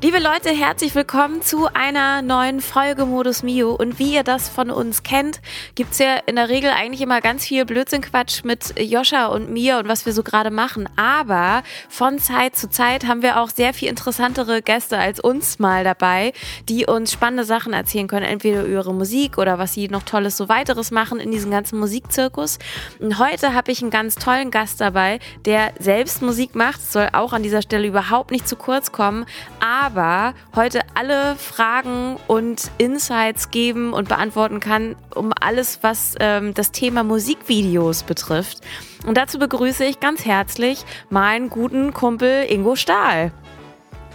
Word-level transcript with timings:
Liebe 0.00 0.20
Leute, 0.20 0.50
herzlich 0.50 0.94
willkommen 0.94 1.42
zu 1.42 1.66
einer 1.74 2.22
neuen 2.22 2.60
Folge 2.60 3.04
Modus 3.04 3.42
Mio. 3.42 3.72
Und 3.72 3.98
wie 3.98 4.14
ihr 4.14 4.22
das 4.22 4.48
von 4.48 4.70
uns 4.70 5.02
kennt, 5.02 5.40
gibt 5.74 5.90
es 5.90 5.98
ja 5.98 6.18
in 6.26 6.36
der 6.36 6.48
Regel 6.48 6.70
eigentlich 6.70 7.00
immer 7.00 7.20
ganz 7.20 7.44
viel 7.44 7.64
Blödsinnquatsch 7.64 8.44
mit 8.44 8.78
Joscha 8.78 9.26
und 9.26 9.50
mir 9.50 9.78
und 9.78 9.88
was 9.88 10.06
wir 10.06 10.12
so 10.12 10.22
gerade 10.22 10.52
machen. 10.52 10.88
Aber 10.94 11.64
von 11.88 12.20
Zeit 12.20 12.54
zu 12.54 12.70
Zeit 12.70 13.08
haben 13.08 13.22
wir 13.22 13.40
auch 13.40 13.50
sehr 13.50 13.74
viel 13.74 13.88
interessantere 13.88 14.62
Gäste 14.62 14.96
als 14.96 15.18
uns 15.18 15.58
mal 15.58 15.82
dabei, 15.82 16.32
die 16.68 16.86
uns 16.86 17.12
spannende 17.12 17.42
Sachen 17.42 17.72
erzählen 17.72 18.06
können. 18.06 18.26
Entweder 18.26 18.62
über 18.62 18.74
ihre 18.74 18.94
Musik 18.94 19.36
oder 19.36 19.58
was 19.58 19.74
sie 19.74 19.88
noch 19.88 20.04
Tolles 20.04 20.36
so 20.36 20.48
weiteres 20.48 20.92
machen 20.92 21.18
in 21.18 21.32
diesem 21.32 21.50
ganzen 21.50 21.76
Musikzirkus. 21.80 22.60
Und 23.00 23.18
heute 23.18 23.52
habe 23.52 23.72
ich 23.72 23.82
einen 23.82 23.90
ganz 23.90 24.14
tollen 24.14 24.52
Gast 24.52 24.80
dabei, 24.80 25.18
der 25.44 25.72
selbst 25.80 26.22
Musik 26.22 26.54
macht. 26.54 26.80
Soll 26.80 27.08
auch 27.14 27.32
an 27.32 27.42
dieser 27.42 27.62
Stelle 27.62 27.88
überhaupt 27.88 28.30
nicht 28.30 28.46
zu 28.46 28.54
kurz 28.54 28.92
kommen. 28.92 29.26
Aber 29.58 29.87
aber 29.88 30.34
heute 30.54 30.80
alle 30.94 31.34
Fragen 31.36 32.18
und 32.26 32.70
Insights 32.76 33.50
geben 33.50 33.94
und 33.94 34.08
beantworten 34.08 34.60
kann, 34.60 34.96
um 35.14 35.32
alles, 35.40 35.78
was 35.80 36.14
ähm, 36.20 36.52
das 36.52 36.72
Thema 36.72 37.04
Musikvideos 37.04 38.02
betrifft. 38.02 38.58
Und 39.06 39.16
dazu 39.16 39.38
begrüße 39.38 39.84
ich 39.84 39.98
ganz 39.98 40.26
herzlich 40.26 40.84
meinen 41.08 41.48
guten 41.48 41.94
Kumpel 41.94 42.44
Ingo 42.50 42.76
Stahl. 42.76 43.32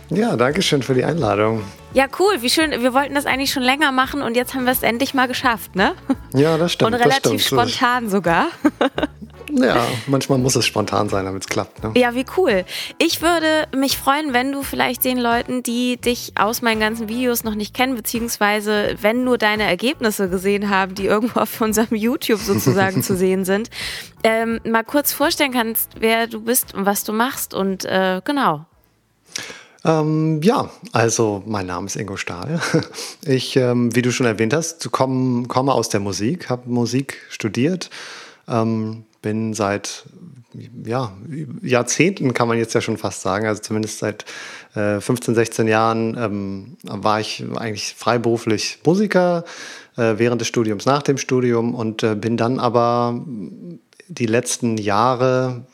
Ja, 0.09 0.36
danke 0.36 0.61
schön 0.61 0.83
für 0.83 0.94
die 0.94 1.03
Einladung. 1.03 1.64
Ja, 1.94 2.05
cool, 2.20 2.42
wie 2.42 2.52
schön. 2.52 2.70
Wir 2.70 2.94
wollten 2.94 3.16
das 3.16 3.26
eigentlich 3.26 3.52
schon 3.52 3.64
länger 3.64 3.92
machen 3.92 4.22
und 4.22 4.36
jetzt 4.36 4.53
haben 4.53 4.66
wir 4.66 4.73
es 4.73 4.83
endlich 4.83 5.16
mal 5.16 5.28
geschafft, 5.28 5.76
ne? 5.76 5.94
Ja, 6.33 6.58
das 6.59 6.73
stimmt. 6.73 6.94
Und 6.94 7.00
relativ 7.00 7.44
spontan 7.44 8.09
sogar. 8.09 8.48
Ja, 9.52 9.86
manchmal 10.08 10.39
muss 10.39 10.55
es 10.55 10.66
spontan 10.66 11.09
sein, 11.09 11.25
damit 11.25 11.44
es 11.44 11.47
klappt. 11.47 11.83
Ne? 11.83 11.91
Ja, 11.95 12.16
wie 12.16 12.25
cool. 12.38 12.66
Ich 12.97 13.22
würde 13.22 13.67
mich 13.75 13.97
freuen, 13.97 14.33
wenn 14.33 14.52
du 14.52 14.63
vielleicht 14.63 15.03
den 15.03 15.17
Leuten, 15.17 15.63
die 15.63 15.97
dich 15.97 16.33
aus 16.36 16.61
meinen 16.61 16.80
ganzen 16.80 17.09
Videos 17.09 17.44
noch 17.44 17.55
nicht 17.55 17.73
kennen, 17.73 17.95
beziehungsweise 17.95 18.95
wenn 19.02 19.23
nur 19.23 19.38
deine 19.38 19.64
Ergebnisse 19.64 20.30
gesehen 20.30 20.69
haben, 20.69 20.95
die 20.95 21.05
irgendwo 21.05 21.41
auf 21.41 21.61
unserem 21.61 21.95
YouTube 21.95 22.39
sozusagen 22.39 23.03
zu 23.03 23.16
sehen 23.16 23.45
sind, 23.45 23.69
ähm, 24.23 24.59
mal 24.66 24.83
kurz 24.83 25.14
vorstellen 25.14 25.52
kannst, 25.52 25.91
wer 25.99 26.27
du 26.27 26.41
bist 26.41 26.73
und 26.73 26.86
was 26.86 27.03
du 27.03 27.14
machst 27.14 27.53
und 27.53 27.86
äh, 27.86 28.21
genau. 28.23 28.66
Ähm, 29.86 30.41
ja, 30.41 30.69
also 30.94 31.44
mein 31.45 31.66
Name 31.66 31.88
ist 31.88 31.95
Ingo 31.95 32.17
Stahl. 32.17 32.61
Ich, 33.25 33.55
ähm, 33.55 33.95
wie 33.95 34.02
du 34.02 34.11
schon 34.11 34.25
erwähnt 34.25 34.53
hast, 34.53 34.91
komme, 34.91 35.47
komme 35.47 35.73
aus 35.73 35.89
der 35.89 35.99
Musik, 36.02 36.49
habe 36.49 36.69
Musik 36.69 37.21
studiert, 37.30 37.89
ähm, 38.47 39.05
bin 39.24 39.56
seit 39.56 40.04
ja, 40.86 41.12
Jahrzehnten, 41.64 42.36
kann 42.36 42.48
man 42.48 42.60
jetzt 42.60 42.76
ja 42.76 42.82
schon 42.82 42.98
fast 42.98 43.22
sagen, 43.22 43.48
also 43.48 43.60
zumindest 43.60 43.98
seit 43.98 44.26
äh, 44.76 45.00
15, 45.00 45.34
16 45.34 45.68
Jahren 45.68 46.16
ähm, 46.16 46.78
war 46.84 47.20
ich 47.20 47.44
eigentlich 47.56 47.96
freiberuflich 47.96 48.78
Musiker 48.86 49.46
äh, 49.98 50.14
während 50.18 50.42
des 50.42 50.48
Studiums, 50.48 50.86
nach 50.86 51.02
dem 51.02 51.18
Studium 51.18 51.74
und 51.74 52.04
äh, 52.04 52.16
bin 52.16 52.38
dann 52.38 52.60
aber 52.60 53.20
die 54.08 54.28
letzten 54.28 54.78
Jahre 54.78 55.66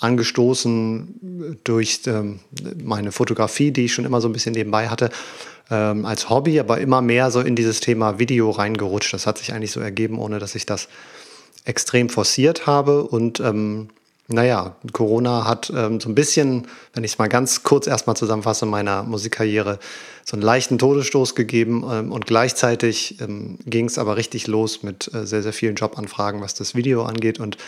angestoßen 0.00 1.60
durch 1.62 2.00
ähm, 2.06 2.40
meine 2.82 3.12
Fotografie, 3.12 3.70
die 3.70 3.84
ich 3.84 3.94
schon 3.94 4.04
immer 4.04 4.20
so 4.20 4.28
ein 4.28 4.32
bisschen 4.32 4.54
nebenbei 4.54 4.88
hatte, 4.88 5.10
ähm, 5.70 6.04
als 6.04 6.28
Hobby, 6.28 6.58
aber 6.58 6.80
immer 6.80 7.00
mehr 7.00 7.30
so 7.30 7.40
in 7.40 7.54
dieses 7.54 7.80
Thema 7.80 8.18
Video 8.18 8.50
reingerutscht. 8.50 9.14
Das 9.14 9.26
hat 9.26 9.38
sich 9.38 9.52
eigentlich 9.52 9.72
so 9.72 9.80
ergeben, 9.80 10.18
ohne 10.18 10.38
dass 10.38 10.54
ich 10.54 10.66
das 10.66 10.88
extrem 11.64 12.08
forciert 12.08 12.66
habe. 12.66 13.04
Und 13.04 13.40
ähm, 13.40 13.88
naja, 14.28 14.76
Corona 14.92 15.46
hat 15.46 15.70
ähm, 15.74 16.00
so 16.00 16.08
ein 16.08 16.14
bisschen, 16.14 16.66
wenn 16.94 17.04
ich 17.04 17.12
es 17.12 17.18
mal 17.18 17.28
ganz 17.28 17.62
kurz 17.62 17.86
erstmal 17.86 18.16
zusammenfasse, 18.16 18.64
meiner 18.64 19.02
Musikkarriere 19.02 19.78
so 20.24 20.36
einen 20.36 20.42
leichten 20.42 20.78
Todesstoß 20.78 21.34
gegeben. 21.34 21.84
Ähm, 21.90 22.12
und 22.12 22.26
gleichzeitig 22.26 23.20
ähm, 23.20 23.58
ging 23.66 23.86
es 23.86 23.98
aber 23.98 24.16
richtig 24.16 24.46
los 24.46 24.82
mit 24.82 25.12
äh, 25.12 25.26
sehr, 25.26 25.42
sehr 25.42 25.52
vielen 25.52 25.74
Jobanfragen, 25.74 26.40
was 26.40 26.54
das 26.54 26.74
Video 26.74 27.04
angeht. 27.04 27.38
Und 27.38 27.58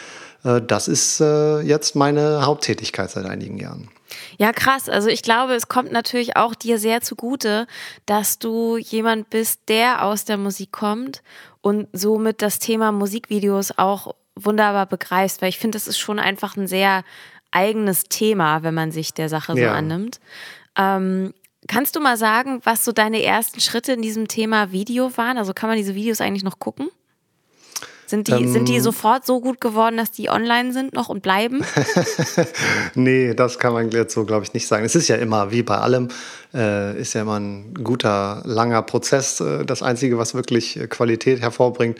äh, 0.44 0.62
das 0.62 0.88
ist 0.88 1.20
äh, 1.20 1.60
jetzt 1.60 1.94
meine 1.94 2.46
Haupttätigkeit 2.46 3.10
seit 3.10 3.26
einigen 3.26 3.58
Jahren. 3.58 3.90
Ja, 4.38 4.52
krass. 4.52 4.88
Also 4.88 5.08
ich 5.08 5.22
glaube, 5.22 5.54
es 5.54 5.68
kommt 5.68 5.92
natürlich 5.92 6.36
auch 6.36 6.54
dir 6.54 6.78
sehr 6.78 7.00
zugute, 7.00 7.66
dass 8.06 8.38
du 8.38 8.76
jemand 8.76 9.30
bist, 9.30 9.60
der 9.68 10.04
aus 10.04 10.24
der 10.24 10.36
Musik 10.36 10.72
kommt 10.72 11.22
und 11.66 11.88
somit 11.92 12.42
das 12.42 12.60
Thema 12.60 12.92
Musikvideos 12.92 13.76
auch 13.76 14.14
wunderbar 14.36 14.86
begreifst, 14.86 15.42
weil 15.42 15.48
ich 15.48 15.58
finde, 15.58 15.74
das 15.74 15.88
ist 15.88 15.98
schon 15.98 16.20
einfach 16.20 16.56
ein 16.56 16.68
sehr 16.68 17.02
eigenes 17.50 18.04
Thema, 18.04 18.62
wenn 18.62 18.72
man 18.72 18.92
sich 18.92 19.14
der 19.14 19.28
Sache 19.28 19.54
so 19.54 19.58
ja. 19.58 19.72
annimmt. 19.74 20.20
Ähm, 20.78 21.34
kannst 21.66 21.96
du 21.96 22.00
mal 22.00 22.16
sagen, 22.16 22.60
was 22.62 22.84
so 22.84 22.92
deine 22.92 23.20
ersten 23.20 23.58
Schritte 23.58 23.94
in 23.94 24.00
diesem 24.00 24.28
Thema 24.28 24.70
Video 24.70 25.16
waren? 25.16 25.38
Also 25.38 25.54
kann 25.54 25.68
man 25.68 25.76
diese 25.76 25.96
Videos 25.96 26.20
eigentlich 26.20 26.44
noch 26.44 26.60
gucken? 26.60 26.88
Sind 28.06 28.28
die, 28.28 28.32
ähm, 28.32 28.52
sind 28.52 28.68
die 28.68 28.78
sofort 28.80 29.26
so 29.26 29.40
gut 29.40 29.60
geworden, 29.60 29.96
dass 29.96 30.12
die 30.12 30.30
online 30.30 30.72
sind 30.72 30.92
noch 30.92 31.08
und 31.08 31.22
bleiben? 31.22 31.64
nee, 32.94 33.34
das 33.34 33.58
kann 33.58 33.72
man 33.72 33.90
jetzt 33.90 34.14
so, 34.14 34.24
glaube 34.24 34.44
ich, 34.44 34.54
nicht 34.54 34.68
sagen. 34.68 34.84
Es 34.84 34.94
ist 34.94 35.08
ja 35.08 35.16
immer, 35.16 35.50
wie 35.50 35.62
bei 35.62 35.78
allem, 35.78 36.08
äh, 36.54 36.98
ist 37.00 37.14
ja 37.14 37.22
immer 37.22 37.40
ein 37.40 37.74
guter, 37.74 38.42
langer 38.44 38.82
Prozess. 38.82 39.40
Äh, 39.40 39.64
das 39.64 39.82
Einzige, 39.82 40.18
was 40.18 40.34
wirklich 40.34 40.78
äh, 40.78 40.86
Qualität 40.86 41.40
hervorbringt. 41.40 41.98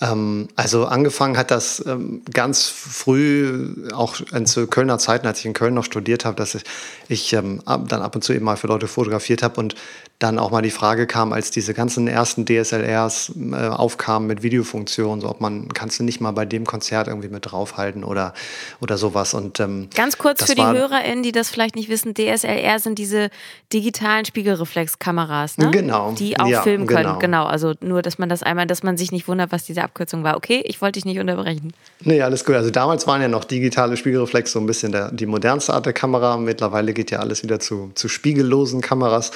Ähm, 0.00 0.48
also 0.56 0.86
angefangen 0.86 1.36
hat 1.36 1.50
das 1.50 1.84
ähm, 1.86 2.22
ganz 2.32 2.66
früh, 2.66 3.74
auch 3.92 4.16
zu 4.44 4.66
Kölner 4.66 4.98
Zeiten, 4.98 5.26
als 5.26 5.40
ich 5.40 5.46
in 5.46 5.52
Köln 5.52 5.74
noch 5.74 5.84
studiert 5.84 6.24
habe, 6.24 6.36
dass 6.36 6.54
ich, 6.54 6.64
ich 7.08 7.32
ähm, 7.32 7.60
dann 7.64 8.02
ab 8.02 8.14
und 8.14 8.22
zu 8.22 8.32
eben 8.32 8.44
mal 8.44 8.56
für 8.56 8.66
Leute 8.66 8.88
fotografiert 8.88 9.42
habe 9.42 9.60
und 9.60 9.74
dann 10.20 10.38
auch 10.38 10.50
mal 10.50 10.62
die 10.62 10.70
Frage 10.70 11.06
kam, 11.06 11.32
als 11.32 11.50
diese 11.50 11.74
ganzen 11.74 12.06
ersten 12.06 12.46
DSLRs 12.46 13.32
äh, 13.52 13.68
aufkamen 13.68 14.28
mit 14.28 14.42
Videofunktionen, 14.42 15.20
so 15.20 15.28
ob 15.28 15.40
man, 15.40 15.68
kannst 15.74 15.98
du 15.98 16.04
nicht 16.04 16.20
mal 16.20 16.30
bei 16.30 16.46
dem 16.46 16.64
Konzert 16.64 17.08
irgendwie 17.08 17.28
mit 17.28 17.50
draufhalten 17.50 18.04
oder, 18.04 18.32
oder 18.80 18.96
sowas. 18.96 19.34
Und, 19.34 19.58
ähm, 19.60 19.88
Ganz 19.94 20.16
kurz 20.16 20.44
für 20.44 20.54
die 20.54 20.62
HörerInnen, 20.62 21.22
die 21.22 21.32
das 21.32 21.50
vielleicht 21.50 21.74
nicht 21.74 21.88
wissen, 21.88 22.14
DSLR 22.14 22.78
sind 22.78 22.98
diese 22.98 23.28
digitalen 23.72 24.24
Spiegelreflexkameras, 24.24 25.58
ne? 25.58 25.70
Genau. 25.72 26.12
Die 26.12 26.38
auch 26.38 26.46
ja, 26.46 26.62
filmen 26.62 26.86
können. 26.86 27.04
Genau. 27.04 27.18
genau. 27.18 27.44
Also 27.44 27.74
nur, 27.80 28.00
dass 28.00 28.18
man 28.18 28.28
das 28.28 28.42
einmal, 28.42 28.66
dass 28.66 28.82
man 28.84 28.96
sich 28.96 29.10
nicht 29.10 29.26
wundert, 29.26 29.50
was 29.50 29.64
diese 29.64 29.82
Abkürzung 29.82 30.22
war. 30.22 30.36
Okay, 30.36 30.62
ich 30.64 30.80
wollte 30.80 30.98
dich 30.98 31.04
nicht 31.04 31.18
unterbrechen. 31.18 31.72
Nee, 32.00 32.22
alles 32.22 32.44
gut. 32.44 32.54
Also 32.54 32.70
damals 32.70 33.06
waren 33.06 33.20
ja 33.20 33.28
noch 33.28 33.44
digitale 33.44 33.96
Spiegelreflex 33.96 34.52
so 34.52 34.60
ein 34.60 34.66
bisschen 34.66 34.92
der, 34.92 35.10
die 35.10 35.26
modernste 35.26 35.74
Art 35.74 35.86
der 35.86 35.92
Kamera. 35.92 36.36
Mittlerweile 36.36 36.94
geht 36.94 37.10
ja 37.10 37.18
alles 37.18 37.42
wieder 37.42 37.58
zu, 37.58 37.90
zu 37.94 38.08
spiegellosen 38.08 38.80
Kameras 38.80 39.32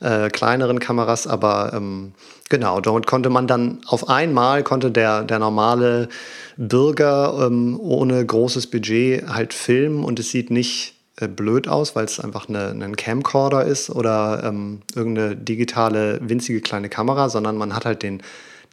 äh, 0.00 0.30
kleineren 0.32 0.80
Kameras, 0.80 1.26
aber 1.26 1.72
ähm, 1.74 2.12
genau, 2.48 2.80
dort 2.80 3.06
konnte 3.06 3.30
man 3.30 3.46
dann 3.46 3.80
auf 3.86 4.08
einmal, 4.08 4.62
konnte 4.62 4.90
der, 4.90 5.22
der 5.22 5.38
normale 5.38 6.08
Bürger 6.56 7.46
ähm, 7.46 7.78
ohne 7.80 8.24
großes 8.24 8.68
Budget 8.68 9.28
halt 9.28 9.54
filmen 9.54 10.04
und 10.04 10.18
es 10.18 10.30
sieht 10.30 10.50
nicht 10.50 10.94
äh, 11.16 11.28
blöd 11.28 11.68
aus, 11.68 11.94
weil 11.94 12.04
es 12.04 12.18
einfach 12.20 12.48
eine, 12.48 12.70
ein 12.70 12.96
Camcorder 12.96 13.64
ist 13.64 13.90
oder 13.90 14.42
ähm, 14.44 14.82
irgendeine 14.94 15.36
digitale, 15.36 16.18
winzige 16.22 16.60
kleine 16.60 16.88
Kamera, 16.88 17.28
sondern 17.28 17.56
man 17.56 17.74
hat 17.74 17.84
halt 17.84 18.02
den, 18.02 18.22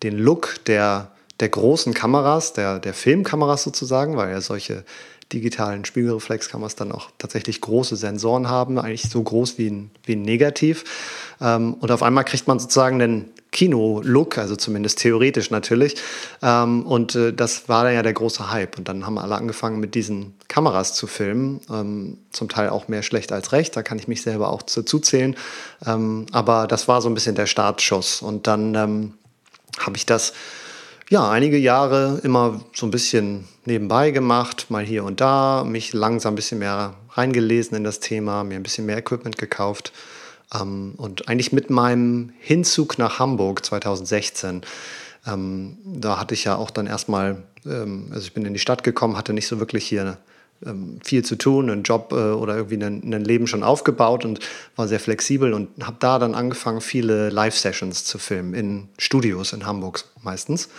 den 0.03 0.17
Look 0.17 0.55
der, 0.65 1.11
der 1.39 1.49
großen 1.49 1.93
Kameras, 1.93 2.53
der, 2.53 2.79
der 2.79 2.93
Filmkameras 2.93 3.63
sozusagen, 3.63 4.17
weil 4.17 4.31
ja 4.31 4.41
solche 4.41 4.83
digitalen 5.31 5.85
Spiegelreflexkameras 5.85 6.75
dann 6.75 6.91
auch 6.91 7.09
tatsächlich 7.17 7.61
große 7.61 7.95
Sensoren 7.95 8.49
haben, 8.49 8.79
eigentlich 8.79 9.09
so 9.09 9.21
groß 9.21 9.57
wie 9.57 9.69
ein, 9.69 9.91
wie 10.03 10.13
ein 10.13 10.23
Negativ. 10.23 10.83
Ähm, 11.39 11.75
und 11.75 11.91
auf 11.91 12.03
einmal 12.03 12.23
kriegt 12.23 12.47
man 12.47 12.59
sozusagen 12.59 13.01
einen 13.01 13.31
Kino-Look, 13.51 14.37
also 14.37 14.55
zumindest 14.55 14.99
theoretisch 14.99 15.49
natürlich. 15.49 15.95
Ähm, 16.41 16.85
und 16.85 17.15
äh, 17.15 17.33
das 17.33 17.67
war 17.67 17.83
dann 17.83 17.93
ja 17.93 18.03
der 18.03 18.13
große 18.13 18.51
Hype. 18.51 18.77
Und 18.77 18.87
dann 18.87 19.05
haben 19.05 19.17
alle 19.17 19.35
angefangen, 19.35 19.79
mit 19.79 19.95
diesen 19.95 20.35
Kameras 20.47 20.93
zu 20.93 21.07
filmen. 21.07 21.61
Ähm, 21.71 22.17
zum 22.31 22.49
Teil 22.49 22.69
auch 22.69 22.87
mehr 22.87 23.03
schlecht 23.03 23.31
als 23.31 23.51
recht. 23.51 23.75
Da 23.75 23.83
kann 23.83 23.97
ich 23.97 24.07
mich 24.07 24.21
selber 24.21 24.49
auch 24.49 24.61
dazu 24.61 24.99
zählen. 24.99 25.35
Ähm, 25.85 26.25
aber 26.31 26.67
das 26.67 26.87
war 26.87 27.01
so 27.01 27.09
ein 27.09 27.13
bisschen 27.13 27.35
der 27.35 27.47
Startschuss. 27.47 28.21
Und 28.21 28.47
dann 28.47 28.75
ähm, 28.75 29.13
habe 29.79 29.97
ich 29.97 30.05
das 30.05 30.33
ja, 31.09 31.27
einige 31.29 31.57
Jahre 31.57 32.19
immer 32.23 32.61
so 32.73 32.85
ein 32.85 32.91
bisschen 32.91 33.47
nebenbei 33.69 34.11
gemacht, 34.11 34.65
mal 34.69 34.83
hier 34.83 35.05
und 35.05 35.21
da, 35.21 35.63
mich 35.65 35.93
langsam 35.93 36.33
ein 36.33 36.35
bisschen 36.35 36.59
mehr 36.59 36.95
reingelesen 37.11 37.77
in 37.77 37.83
das 37.85 38.01
Thema, 38.01 38.43
mir 38.43 38.55
ein 38.55 38.63
bisschen 38.63 38.85
mehr 38.85 38.97
Equipment 38.97 39.37
gekauft. 39.37 39.93
Ähm, 40.53 40.93
und 40.97 41.29
eigentlich 41.29 41.53
mit 41.53 41.69
meinem 41.69 42.33
Hinzug 42.39 42.97
nach 42.97 43.19
Hamburg 43.19 43.63
2016, 43.63 44.63
ähm, 45.27 45.77
da 45.85 46.19
hatte 46.19 46.33
ich 46.33 46.43
ja 46.43 46.55
auch 46.55 46.71
dann 46.71 46.87
erstmal, 46.87 47.43
ähm, 47.65 48.07
also 48.11 48.25
ich 48.25 48.33
bin 48.33 48.45
in 48.45 48.53
die 48.53 48.59
Stadt 48.59 48.83
gekommen, 48.83 49.15
hatte 49.15 49.33
nicht 49.33 49.47
so 49.47 49.59
wirklich 49.59 49.85
hier 49.85 50.17
ähm, 50.65 50.99
viel 51.03 51.23
zu 51.23 51.37
tun, 51.37 51.69
einen 51.69 51.83
Job 51.83 52.11
äh, 52.11 52.15
oder 52.15 52.57
irgendwie 52.57 52.83
ein, 52.83 53.13
ein, 53.13 53.23
Leben 53.23 53.47
schon 53.47 53.63
aufgebaut 53.63 54.25
und 54.25 54.39
war 54.75 54.87
sehr 54.87 54.99
flexibel 54.99 55.53
und 55.53 55.69
habe 55.85 55.97
da 55.99 56.19
dann 56.19 56.35
angefangen, 56.35 56.81
viele 56.81 57.29
Live-Sessions 57.29 58.03
zu 58.03 58.17
filmen 58.17 58.53
in 58.53 58.89
Studios 58.97 59.53
in 59.53 59.65
Hamburg 59.65 60.03
meistens. 60.21 60.69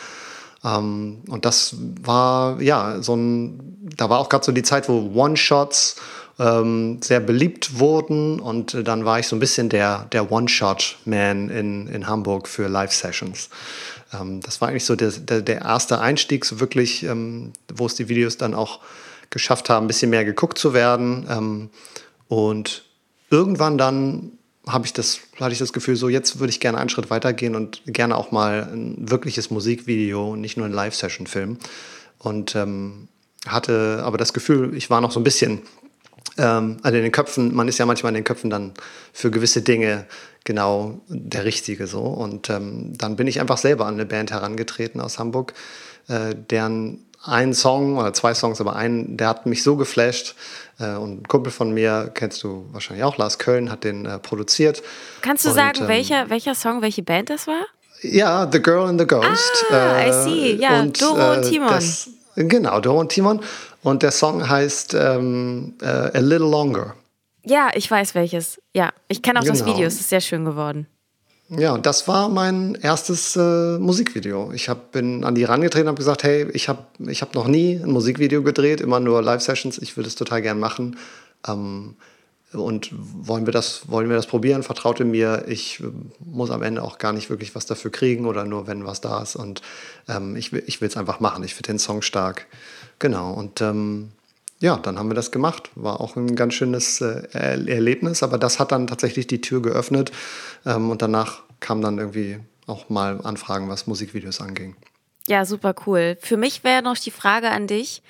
Ähm, 0.65 1.23
und 1.29 1.45
das 1.45 1.77
war 2.03 2.61
ja 2.61 3.01
so 3.03 3.17
ein, 3.17 3.79
da 3.97 4.11
war 4.11 4.19
auch 4.19 4.29
gerade 4.29 4.45
so 4.45 4.53
die 4.53 4.63
Zeit, 4.63 4.89
wo 4.89 5.11
One-Shots 5.15 5.97
ähm, 6.39 7.01
sehr 7.03 7.21
beliebt 7.21 7.79
wurden 7.79 8.41
und 8.41 8.75
äh, 8.75 8.83
dann 8.83 9.05
war 9.05 9.19
ich 9.19 9.27
so 9.29 9.37
ein 9.37 9.41
bisschen 9.41 9.69
der, 9.69 10.07
der 10.13 10.33
One-Shot-Man 10.33 11.51
in, 11.51 11.87
in 11.87 12.07
Hamburg 12.07 12.49
für 12.49 12.67
Live-Sessions. 12.67 13.51
Ähm, 14.13 14.41
das 14.41 14.61
war 14.61 14.69
eigentlich 14.69 14.87
so 14.87 14.97
der, 14.97 15.11
der, 15.11 15.43
der 15.43 15.61
erste 15.63 16.01
Einstieg, 16.01 16.45
so 16.45 16.61
wirklich, 16.61 17.03
ähm, 17.03 17.53
wo 17.73 17.87
es 17.87 17.95
die 17.95 18.09
Videos 18.09 18.37
dann 18.39 18.55
auch 18.55 18.81
geschafft 19.29 19.71
haben, 19.71 19.85
ein 19.85 19.89
bisschen 19.89 20.11
mehr 20.11 20.25
geguckt 20.25 20.59
zu 20.59 20.73
werden. 20.73 21.27
Ähm, 21.31 21.71
und 22.29 22.85
irgendwann 23.29 23.77
dann 23.77 24.33
habe 24.67 24.87
ich 24.87 24.93
das, 24.93 25.21
hatte 25.39 25.53
ich 25.53 25.59
das 25.59 25.73
Gefühl, 25.73 25.97
so 25.97 26.09
jetzt 26.09 26.39
würde 26.39 26.51
ich 26.51 26.61
gerne 26.61 26.79
einen 26.79 26.91
Schritt 26.91 27.11
weitergehen 27.11 27.55
und 27.55 27.83
gerne 27.87 28.17
auch 28.17 28.31
mal 28.31 28.69
ein 28.73 28.97
wirkliches 29.11 29.51
Musikvideo, 29.51 30.37
nicht 30.37 30.57
nur 30.57 30.67
eine 30.67 30.75
Live-Session 30.75 31.27
filmen. 31.27 31.59
Und 32.19 32.55
ähm, 32.55 33.09
hatte 33.47 34.03
aber 34.05 34.19
das 34.19 34.33
Gefühl, 34.33 34.77
ich 34.77 34.91
war 34.91 35.01
noch 35.01 35.13
so 35.13 35.21
ein 35.21 35.25
bisschen 35.25 35.63
ähm, 36.39 36.79
also 36.83 36.97
in 36.97 37.03
den 37.03 37.13
Köpfen, 37.13 37.55
man 37.55 37.69
ist 37.69 37.79
ja 37.79 37.87
manchmal 37.87 38.11
in 38.11 38.17
den 38.17 38.25
Köpfen 38.25 38.51
dann 38.51 38.73
für 39.13 39.31
gewisse 39.31 39.63
Dinge 39.63 40.07
genau 40.45 41.01
der 41.09 41.45
Richtige 41.45 41.87
so. 41.87 42.03
Und 42.03 42.51
ähm, 42.51 42.93
dann 42.97 43.17
bin 43.17 43.27
ich 43.27 43.41
einfach 43.41 43.59
selber 43.59 43.87
an 43.87 43.95
eine 43.95 44.07
Band 44.07 44.31
herangetreten 44.31 45.01
aus 45.01 45.19
Hamburg, 45.19 45.55
äh, 46.09 46.35
deren 46.35 47.05
ein 47.23 47.55
Song 47.55 47.99
oder 47.99 48.13
zwei 48.13 48.35
Songs, 48.35 48.61
aber 48.61 48.77
einen, 48.77 49.17
der 49.17 49.29
hat 49.29 49.47
mich 49.47 49.63
so 49.63 49.77
geflasht. 49.77 50.35
Äh, 50.79 50.95
und 50.95 51.23
ein 51.23 51.29
Kumpel 51.29 51.53
von 51.53 51.73
mir, 51.73 52.11
kennst 52.15 52.43
du 52.43 52.67
wahrscheinlich 52.73 53.05
auch, 53.05 53.19
Lars 53.19 53.39
Köln, 53.39 53.71
hat 53.71 53.85
den 53.85 54.07
äh, 54.07 54.19
produziert. 54.19 54.83
Kannst 55.21 55.45
du 55.45 55.51
und, 55.51 55.55
sagen, 55.55 55.83
ähm, 55.83 55.89
welcher, 55.89 56.31
welcher 56.31 56.55
Song, 56.55 56.83
welche 56.83 57.03
Band 57.03 57.31
das 57.31 57.47
war? 57.47 57.67
Ja, 58.03 58.49
The 58.51 58.63
Girl 58.63 58.89
in 58.89 58.99
the 58.99 59.07
Ghost. 59.07 59.67
Ah, 59.71 60.07
I 60.07 60.13
see. 60.25 60.55
Ja, 60.55 60.81
und, 60.81 61.01
Doro 61.01 61.33
und 61.33 61.45
äh, 61.45 61.51
Timon. 61.51 61.69
Das, 61.69 62.09
genau, 62.35 62.81
Doro 62.81 63.01
und 63.01 63.11
Timon. 63.11 63.41
Und 63.83 64.03
der 64.03 64.11
Song 64.11 64.49
heißt 64.49 64.95
ähm, 64.95 65.75
äh, 65.83 65.87
A 65.87 66.19
Little 66.19 66.49
Longer. 66.49 66.95
Ja, 67.45 67.71
ich 67.75 67.91
weiß 67.91 68.15
welches. 68.15 68.61
Ja, 68.75 68.91
ich 69.09 69.23
kenne 69.23 69.41
auch 69.41 69.45
genau. 69.45 69.55
das 69.55 69.67
Video, 69.67 69.87
es 69.87 70.01
ist 70.01 70.09
sehr 70.09 70.21
schön 70.21 70.45
geworden. 70.45 70.87
Ja, 71.51 71.73
und 71.75 71.85
das 71.85 72.07
war 72.07 72.29
mein 72.29 72.77
erstes 72.77 73.35
äh, 73.35 73.79
Musikvideo. 73.79 74.53
Ich 74.53 74.69
hab, 74.69 74.93
bin 74.93 75.25
an 75.25 75.35
die 75.35 75.43
herangetreten 75.43 75.89
und 75.89 75.93
habe 75.93 75.99
gesagt, 75.99 76.23
hey, 76.23 76.49
ich 76.53 76.69
habe 76.69 76.85
ich 77.09 77.23
hab 77.23 77.35
noch 77.35 77.49
nie 77.49 77.75
ein 77.75 77.91
Musikvideo 77.91 78.45
gedreht, 78.45 78.81
immer 78.81 79.01
nur 79.01 79.21
Live-Sessions. 79.21 79.79
Ich 79.79 79.97
würde 79.97 80.07
es 80.07 80.15
total 80.15 80.43
gern 80.43 80.61
machen. 80.61 80.97
Ähm, 81.49 81.97
und 82.53 82.91
wollen 82.93 83.47
wir, 83.47 83.53
das, 83.53 83.89
wollen 83.89 84.09
wir 84.09 84.17
das 84.17 84.27
probieren? 84.27 84.63
Vertraute 84.63 85.05
mir, 85.05 85.45
ich 85.49 85.83
muss 86.19 86.51
am 86.51 86.63
Ende 86.63 86.83
auch 86.83 86.99
gar 86.99 87.13
nicht 87.13 87.31
wirklich 87.31 87.55
was 87.55 87.67
dafür 87.67 87.91
kriegen 87.91 88.27
oder 88.27 88.45
nur 88.45 88.67
wenn 88.67 88.85
was 88.85 89.01
da 89.01 89.23
ist. 89.23 89.35
Und 89.37 89.63
ähm, 90.09 90.37
ich, 90.37 90.53
ich 90.53 90.81
will 90.81 90.89
es 90.89 90.97
einfach 90.97 91.19
machen. 91.21 91.43
Ich 91.43 91.55
finde 91.55 91.73
den 91.73 91.79
Song 91.81 92.03
stark. 92.03 92.47
Genau. 92.99 93.33
Und 93.33 93.61
ähm, 93.61 94.11
ja, 94.61 94.77
dann 94.77 94.99
haben 94.99 95.09
wir 95.09 95.15
das 95.15 95.31
gemacht. 95.31 95.71
War 95.75 96.01
auch 96.01 96.17
ein 96.17 96.37
ganz 96.37 96.55
schönes 96.55 97.01
äh, 97.01 97.27
Erlebnis, 97.33 98.23
aber 98.23 98.39
das 98.39 98.59
hat 98.59 98.73
dann 98.73 98.87
tatsächlich 98.87 99.27
die 99.27 99.41
Tür 99.41 99.63
geöffnet. 99.63 100.13
Ähm, 100.67 100.91
und 100.91 101.03
danach 101.03 101.43
kamen 101.61 101.83
dann 101.83 101.99
irgendwie 101.99 102.39
auch 102.67 102.89
mal 102.89 103.21
Anfragen, 103.23 103.69
was 103.69 103.87
Musikvideos 103.87 104.41
anging. 104.41 104.77
Ja, 105.27 105.45
super 105.45 105.75
cool. 105.87 106.17
Für 106.21 106.37
mich 106.37 106.65
wäre 106.65 106.83
noch 106.83 106.99
die 106.99 107.11
Frage 107.11 107.51
an 107.51 107.67
dich. 107.67 108.03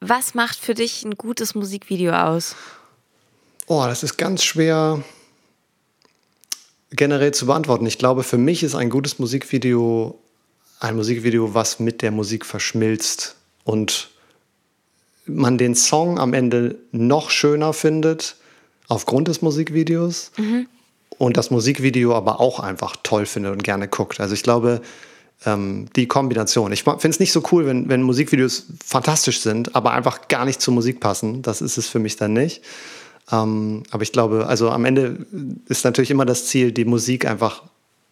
Was 0.00 0.34
macht 0.34 0.58
für 0.58 0.74
dich 0.74 1.04
ein 1.04 1.16
gutes 1.16 1.54
Musikvideo 1.54 2.12
aus? 2.12 2.54
Oh, 3.66 3.84
das 3.86 4.02
ist 4.02 4.16
ganz 4.16 4.44
schwer 4.44 5.02
generell 6.90 7.34
zu 7.34 7.46
beantworten. 7.46 7.86
Ich 7.86 7.98
glaube, 7.98 8.22
für 8.22 8.38
mich 8.38 8.62
ist 8.62 8.74
ein 8.74 8.90
gutes 8.90 9.18
Musikvideo 9.18 10.18
ein 10.80 10.96
Musikvideo, 10.96 11.54
was 11.54 11.80
mit 11.80 12.02
der 12.02 12.10
Musik 12.10 12.46
verschmilzt 12.46 13.36
und 13.64 14.10
man 15.28 15.58
den 15.58 15.74
Song 15.74 16.18
am 16.18 16.34
Ende 16.34 16.76
noch 16.92 17.30
schöner 17.30 17.72
findet 17.72 18.36
aufgrund 18.88 19.28
des 19.28 19.42
Musikvideos 19.42 20.32
mhm. 20.36 20.66
und 21.18 21.36
das 21.36 21.50
Musikvideo 21.50 22.14
aber 22.14 22.40
auch 22.40 22.60
einfach 22.60 22.96
toll 23.02 23.26
findet 23.26 23.52
und 23.52 23.62
gerne 23.62 23.88
guckt. 23.88 24.20
Also 24.20 24.34
ich 24.34 24.42
glaube, 24.42 24.80
ähm, 25.46 25.86
die 25.94 26.08
Kombination. 26.08 26.72
Ich 26.72 26.82
finde 26.82 27.08
es 27.08 27.20
nicht 27.20 27.32
so 27.32 27.42
cool, 27.52 27.66
wenn, 27.66 27.88
wenn 27.88 28.02
Musikvideos 28.02 28.66
fantastisch 28.84 29.40
sind, 29.40 29.76
aber 29.76 29.92
einfach 29.92 30.28
gar 30.28 30.44
nicht 30.44 30.60
zur 30.60 30.74
Musik 30.74 31.00
passen. 31.00 31.42
Das 31.42 31.60
ist 31.60 31.78
es 31.78 31.88
für 31.88 31.98
mich 31.98 32.16
dann 32.16 32.32
nicht. 32.32 32.62
Ähm, 33.30 33.82
aber 33.90 34.02
ich 34.02 34.12
glaube, 34.12 34.46
also 34.46 34.70
am 34.70 34.84
Ende 34.84 35.26
ist 35.68 35.84
natürlich 35.84 36.10
immer 36.10 36.24
das 36.24 36.46
Ziel, 36.46 36.72
die 36.72 36.84
Musik 36.84 37.26
einfach 37.26 37.62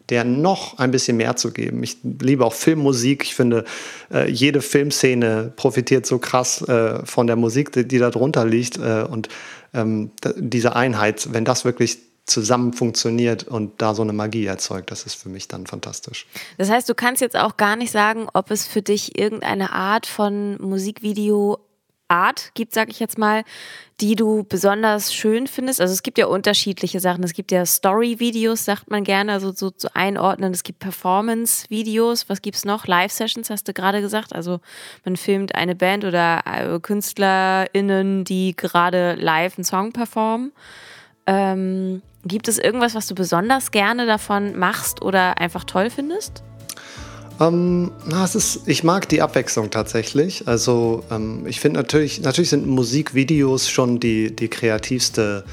der 0.09 0.25
noch 0.25 0.79
ein 0.79 0.91
bisschen 0.91 1.17
mehr 1.17 1.37
zu 1.37 1.53
geben. 1.53 1.83
Ich 1.83 1.99
liebe 2.03 2.45
auch 2.45 2.53
Filmmusik. 2.53 3.25
Ich 3.25 3.35
finde, 3.35 3.65
äh, 4.13 4.31
jede 4.31 4.63
Filmszene 4.63 5.53
profitiert 5.57 6.07
so 6.07 6.19
krass 6.19 6.63
äh, 6.63 7.05
von 7.05 7.27
der 7.27 7.37
Musik, 7.37 7.73
die, 7.73 7.99
da 7.99 8.11
drunter 8.11 8.45
liegt. 8.45 8.79
Äh, 8.79 9.07
und 9.11 9.29
ähm, 9.75 10.11
diese 10.37 10.77
Einheit, 10.77 11.33
wenn 11.33 11.45
das 11.45 11.65
wirklich 11.65 11.99
zusammen 12.27 12.73
funktioniert 12.73 13.45
und 13.45 13.81
da 13.81 13.95
so 13.95 14.03
eine 14.03 14.13
Magie 14.13 14.47
erzeugt, 14.47 14.91
das 14.91 15.05
ist 15.07 15.15
für 15.15 15.29
mich 15.29 15.47
dann 15.47 15.67
fantastisch. 15.67 16.27
Das 16.59 16.69
heißt, 16.69 16.89
du 16.89 16.95
kannst 16.95 17.23
jetzt 17.23 17.37
auch 17.37 17.57
gar 17.57 17.77
nicht 17.77 17.93
sagen, 17.93 18.27
ob 18.33 18.51
es 18.51 18.67
für 18.67 18.83
dich 18.83 19.17
irgendeine 19.19 19.73
Art 19.73 20.07
von 20.07 20.61
Musikvideo 20.61 21.59
Art 22.09 22.53
gibt, 22.55 22.73
sag 22.73 22.89
ich 22.89 23.01
jetzt 23.01 23.19
mal, 23.19 23.45
die 24.01 24.15
du 24.15 24.45
besonders 24.45 25.13
schön 25.13 25.47
findest? 25.47 25.81
Also 25.81 25.93
es 25.93 26.03
gibt 26.03 26.19
ja 26.19 26.27
unterschiedliche 26.27 27.01
Sachen. 27.01 27.25
Es 27.25 27.33
gibt 27.33 27.51
ja 27.51 27.65
Story-Videos, 27.67 28.65
sagt 28.65 28.91
man 28.91 29.05
gerne, 29.05 29.33
also 29.33 29.53
so 29.53 29.71
zu 29.71 29.95
einordnen. 29.95 30.53
Es 30.53 30.63
gibt 30.63 30.79
Performance-Videos. 30.79 32.29
Was 32.29 32.43
gibt's 32.43 32.65
noch? 32.65 32.87
Live-Sessions, 32.87 33.51
hast 33.51 33.69
du 33.69 33.73
gerade 33.73 34.01
gesagt. 34.01 34.35
Also 34.35 34.61
man 35.05 35.17
filmt 35.17 35.55
eine 35.55 35.75
Band 35.75 36.05
oder 36.05 36.43
äh, 36.47 36.79
KünstlerInnen, 36.79 38.25
die 38.25 38.55
gerade 38.55 39.15
live 39.15 39.59
einen 39.59 39.65
Song 39.65 39.93
performen. 39.93 40.53
Ähm, 41.27 42.03
gibt 42.25 42.49
es 42.49 42.59
irgendwas, 42.59 42.95
was 42.95 43.09
du 43.09 43.15
besonders 43.15 43.71
gerne 43.73 44.07
davon 44.07 44.57
machst 44.57 45.03
oder 45.03 45.39
einfach 45.39 45.65
toll 45.65 45.91
findest? 45.91 46.46
Ähm, 47.39 47.91
na, 48.07 48.25
es 48.25 48.35
ist, 48.35 48.61
ich 48.67 48.83
mag 48.83 49.09
die 49.09 49.21
Abwechslung 49.21 49.71
tatsächlich. 49.71 50.49
Also 50.49 51.05
ähm, 51.11 51.47
ich 51.47 51.61
finde 51.61 51.81
natürlich, 51.81 52.21
natürlich 52.23 52.51
sind 52.51 52.67
Musikvideos 52.67 53.69
schon 53.69 54.01
die, 54.01 54.35
die 54.35 54.49
kreativste 54.49 55.45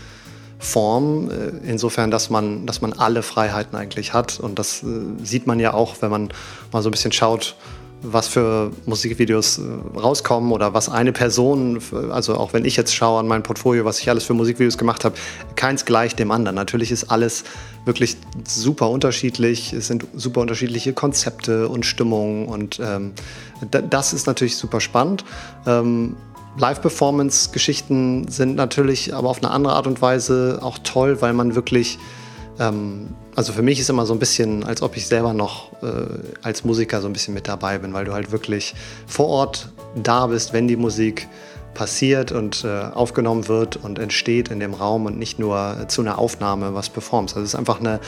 Form, 0.60 1.30
äh, 1.30 1.70
insofern, 1.70 2.10
dass 2.10 2.30
man, 2.30 2.66
dass 2.66 2.82
man 2.82 2.94
alle 2.94 3.22
Freiheiten 3.22 3.78
eigentlich 3.78 4.14
hat. 4.14 4.40
Und 4.40 4.60
das 4.60 4.82
äh, 4.84 4.86
sieht 5.24 5.46
man 5.46 5.60
ja 5.60 5.74
auch, 5.74 6.02
wenn 6.02 6.10
man 6.10 6.30
mal 6.72 6.82
so 6.82 6.90
ein 6.90 6.92
bisschen 6.92 7.12
schaut, 7.12 7.56
was 8.04 8.28
für 8.28 8.72
Musikvideos 8.86 9.58
äh, 9.58 9.62
rauskommen 9.98 10.52
oder 10.52 10.74
was 10.74 10.90
eine 10.90 11.12
Person, 11.12 11.80
also 12.12 12.36
auch 12.36 12.54
wenn 12.54 12.66
ich 12.66 12.76
jetzt 12.76 12.94
schaue 12.94 13.20
an 13.20 13.28
mein 13.28 13.44
Portfolio, 13.44 13.86
was 13.86 14.00
ich 14.00 14.10
alles 14.10 14.26
für 14.26 14.34
Musikvideos 14.34 14.78
gemacht 14.78 15.06
habe, 15.06 15.16
keins 15.56 15.86
gleich 15.86 16.16
dem 16.16 16.30
anderen. 16.32 16.56
Natürlich 16.56 16.92
ist 16.92 17.06
alles 17.06 17.44
wirklich 17.86 18.18
super 18.46 18.90
unterschiedlich, 18.90 19.74
es 19.74 19.88
sind 19.88 20.06
super 20.14 20.42
unterschiedliche 20.42 20.94
Konzepte 20.94 21.70
und 21.70 21.86
Stimmungen 21.86 22.48
und 22.48 22.80
ähm, 22.84 23.14
das 23.90 24.14
ist 24.14 24.28
natürlich 24.28 24.58
super 24.58 24.82
spannend. 24.82 25.24
Ähm, 25.66 26.16
Live-Performance-Geschichten 26.58 28.28
sind 28.28 28.56
natürlich 28.56 29.14
aber 29.14 29.30
auf 29.30 29.42
eine 29.42 29.52
andere 29.52 29.74
Art 29.74 29.88
und 29.88 30.02
Weise 30.02 30.60
auch 30.62 30.78
toll, 30.84 31.22
weil 31.22 31.34
man 31.34 31.56
wirklich 31.56 31.98
ähm, 32.60 33.16
also 33.36 33.54
für 33.54 33.62
mich 33.62 33.80
ist 33.80 33.90
immer 33.90 34.06
so 34.06 34.14
ein 34.14 34.20
bisschen, 34.20 34.64
als 34.64 34.82
ob 34.82 34.96
ich 34.96 35.08
selber 35.08 35.34
noch 35.34 35.72
äh, 35.82 36.06
als 36.42 36.64
Musiker 36.64 37.02
so 37.02 37.08
ein 37.08 37.14
bisschen 37.14 37.34
mit 37.34 37.48
dabei 37.48 37.80
bin, 37.80 37.94
weil 37.94 38.06
du 38.06 38.14
halt 38.14 38.32
wirklich 38.32 38.76
vor 39.08 39.28
Ort 39.28 39.70
da 39.96 40.28
bist, 40.28 40.54
wenn 40.54 40.68
die 40.68 40.76
Musik 40.76 41.28
passiert 41.74 42.32
und 42.32 42.64
äh, 42.64 42.84
aufgenommen 42.94 43.48
wird 43.48 43.78
und 43.78 43.98
entsteht 43.98 44.50
in 44.50 44.60
dem 44.60 44.74
Raum 44.74 45.06
und 45.08 45.18
nicht 45.18 45.40
nur 45.40 45.86
zu 45.88 46.02
einer 46.02 46.20
Aufnahme 46.20 46.76
was 46.76 46.90
performst. 46.90 47.36
Also 47.36 47.44
es 47.44 47.54
ist 47.54 47.60
einfach 47.60 47.80
eine, 47.80 48.00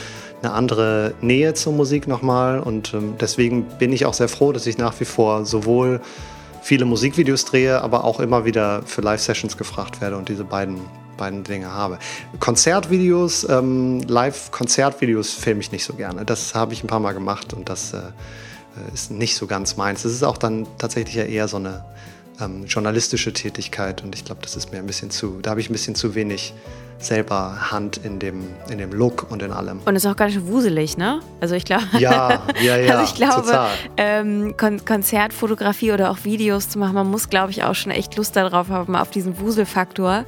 eine 0.42 0.54
andere 0.54 1.16
Nähe 1.22 1.56
zur 1.56 1.74
Musik 1.74 2.08
nochmal 2.08 2.60
und 2.60 2.94
ähm, 2.94 3.16
deswegen 3.20 3.64
bin 3.80 3.92
ich 3.92 4.06
auch 4.06 4.14
sehr 4.14 4.30
froh, 4.30 4.52
dass 4.52 4.68
ich 4.68 4.78
nach 4.78 5.00
wie 5.00 5.06
vor 5.06 5.46
sowohl 5.46 6.00
viele 6.62 6.86
Musikvideos 6.86 7.46
drehe, 7.46 7.82
aber 7.82 8.04
auch 8.04 8.20
immer 8.20 8.46
wieder 8.46 8.84
für 8.86 9.02
Live-Sessions 9.02 9.58
gefragt 9.58 10.02
werde 10.02 10.18
und 10.18 10.30
diese 10.30 10.44
beiden 10.44 10.78
beiden 11.18 11.44
Dinge 11.44 11.72
habe. 11.72 12.00
Konzertvideos, 12.40 13.48
ähm, 13.50 14.02
Live-Konzertvideos 14.02 15.34
filme 15.34 15.62
ich 15.62 15.72
nicht 15.72 15.86
so 15.86 15.94
gerne. 15.94 16.26
Das 16.26 16.56
habe 16.56 16.74
ich 16.74 16.84
ein 16.84 16.88
paar 16.88 17.00
Mal 17.00 17.14
gemacht 17.14 17.54
und 17.54 17.70
das 17.70 17.94
äh, 17.94 18.02
ist 18.94 19.12
nicht 19.12 19.36
so 19.36 19.48
ganz 19.48 19.78
meins. 19.78 20.04
Das 20.04 20.12
ist 20.12 20.24
auch 20.24 20.38
dann 20.38 20.68
tatsächlich 20.78 21.16
ja 21.16 21.24
eher 21.24 21.48
so 21.48 21.58
eine, 21.58 21.84
ähm, 22.42 22.66
journalistische 22.66 23.34
Tätigkeit 23.34 24.04
und 24.04 24.16
ich 24.16 24.26
glaube, 24.26 24.42
das 24.42 24.56
ist 24.56 24.72
mir 24.72 24.80
ein 24.80 24.88
bisschen 24.88 25.10
zu, 25.10 25.40
da 25.42 25.52
habe 25.52 25.62
ich 25.62 25.70
ein 25.70 25.74
bisschen 25.74 25.96
zu 25.96 26.16
wenig 26.16 26.54
selber 26.98 27.72
Hand 27.72 27.98
in 27.98 28.20
dem, 28.20 28.48
in 28.70 28.78
dem 28.78 28.92
Look 28.92 29.30
und 29.30 29.44
in 29.44 29.52
allem. 29.52 29.82
Und 29.86 29.96
ist 29.96 30.06
auch 30.06 30.16
gar 30.16 30.28
nicht 30.28 30.46
wuselig, 30.48 30.98
ne? 30.98 31.20
Also 31.42 31.56
ich 31.56 31.66
glaube. 31.66 31.84
Ja, 32.00 32.42
ja, 32.62 32.78
ja. 32.78 32.96
also 32.96 33.04
ich 33.04 33.16
glaube, 33.16 33.68
ähm, 33.98 34.56
Kon 34.58 34.84
Konzertfotografie 34.86 35.92
oder 35.92 36.10
auch 36.10 36.24
Videos 36.24 36.70
zu 36.70 36.80
machen, 36.80 36.96
man 36.96 37.10
muss, 37.10 37.30
glaube 37.30 37.52
ich, 37.52 37.64
auch 37.64 37.76
schon 37.76 37.92
echt 37.92 38.16
Lust 38.16 38.36
darauf 38.36 38.70
haben, 38.70 38.96
auf 38.96 39.12
diesen 39.12 39.40
Wuselfaktor. 39.40 40.26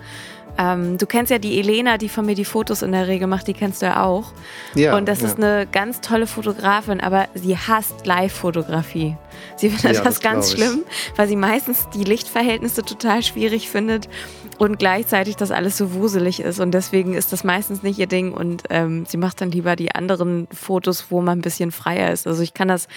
Ähm, 0.57 0.97
du 0.97 1.05
kennst 1.05 1.31
ja 1.31 1.39
die 1.39 1.59
Elena, 1.59 1.97
die 1.97 2.09
von 2.09 2.25
mir 2.25 2.35
die 2.35 2.45
Fotos 2.45 2.81
in 2.81 2.91
der 2.91 3.07
Regel 3.07 3.27
macht, 3.27 3.47
die 3.47 3.53
kennst 3.53 3.81
du 3.81 3.85
ja 3.85 4.03
auch. 4.03 4.31
Ja, 4.75 4.95
und 4.97 5.07
das 5.07 5.21
ja. 5.21 5.27
ist 5.27 5.37
eine 5.37 5.67
ganz 5.71 6.01
tolle 6.01 6.27
Fotografin, 6.27 6.99
aber 6.99 7.27
sie 7.33 7.57
hasst 7.57 8.05
Live-Fotografie. 8.05 9.15
Sie 9.55 9.69
findet 9.69 9.83
ja, 9.97 10.03
das, 10.03 10.15
das 10.15 10.19
ganz 10.21 10.51
schlimm, 10.51 10.83
weil 11.15 11.27
sie 11.27 11.35
meistens 11.35 11.87
die 11.93 12.03
Lichtverhältnisse 12.03 12.83
total 12.83 13.21
schwierig 13.23 13.69
findet 13.69 14.09
und 14.57 14.79
gleichzeitig 14.79 15.35
das 15.35 15.51
alles 15.51 15.77
so 15.77 15.93
wuselig 15.93 16.39
ist. 16.39 16.59
Und 16.59 16.71
deswegen 16.71 17.13
ist 17.13 17.31
das 17.31 17.43
meistens 17.43 17.83
nicht 17.83 17.99
ihr 17.99 18.07
Ding. 18.07 18.33
Und 18.33 18.63
ähm, 18.69 19.05
sie 19.05 19.17
macht 19.17 19.41
dann 19.41 19.51
lieber 19.51 19.75
die 19.75 19.93
anderen 19.93 20.47
Fotos, 20.51 21.07
wo 21.09 21.21
man 21.21 21.39
ein 21.39 21.43
bisschen 21.43 21.71
freier 21.71 22.11
ist. 22.11 22.27
Also 22.27 22.41
ich 22.41 22.53
kann 22.53 22.67
das 22.67 22.87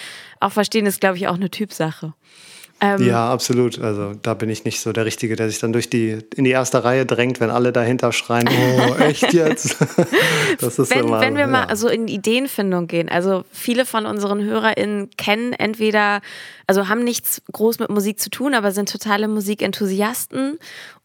auch 0.41 0.53
verstehen, 0.53 0.87
ist, 0.87 1.01
glaube 1.01 1.17
ich, 1.17 1.29
auch 1.29 1.35
eine 1.35 1.51
Typsache. 1.51 2.15
Ähm, 2.83 3.07
ja, 3.07 3.31
absolut. 3.31 3.79
Also 3.79 4.15
da 4.23 4.33
bin 4.35 4.49
ich 4.49 4.65
nicht 4.65 4.81
so 4.81 4.93
der 4.93 5.05
Richtige, 5.05 5.37
der 5.37 5.51
sich 5.51 5.59
dann 5.59 5.73
durch 5.73 5.91
die 5.91 6.19
in 6.35 6.45
die 6.45 6.51
erste 6.51 6.83
Reihe 6.83 7.05
drängt, 7.05 7.39
wenn 7.39 7.51
alle 7.51 7.73
dahinter 7.73 8.13
schreien, 8.13 8.49
oh, 8.79 8.95
echt 9.03 9.33
jetzt? 9.35 9.77
das 10.61 10.79
ist 10.79 10.91
wenn, 10.91 11.01
immer, 11.01 11.21
wenn 11.21 11.35
wir 11.35 11.43
ja. 11.43 11.47
mal 11.47 11.77
so 11.77 11.89
in 11.89 12.09
Ideenfindung 12.09 12.87
gehen, 12.87 13.11
also 13.11 13.45
viele 13.53 13.85
von 13.85 14.07
unseren 14.07 14.43
HörerInnen 14.43 15.11
kennen 15.19 15.53
entweder, 15.53 16.23
also 16.67 16.89
haben 16.89 17.05
nichts 17.05 17.43
groß 17.53 17.81
mit 17.81 17.91
Musik 17.91 18.19
zu 18.19 18.31
tun, 18.31 18.55
aber 18.55 18.73
sind 18.73 18.91
totale 18.91 19.29
Musikenthusiasten 19.29 20.59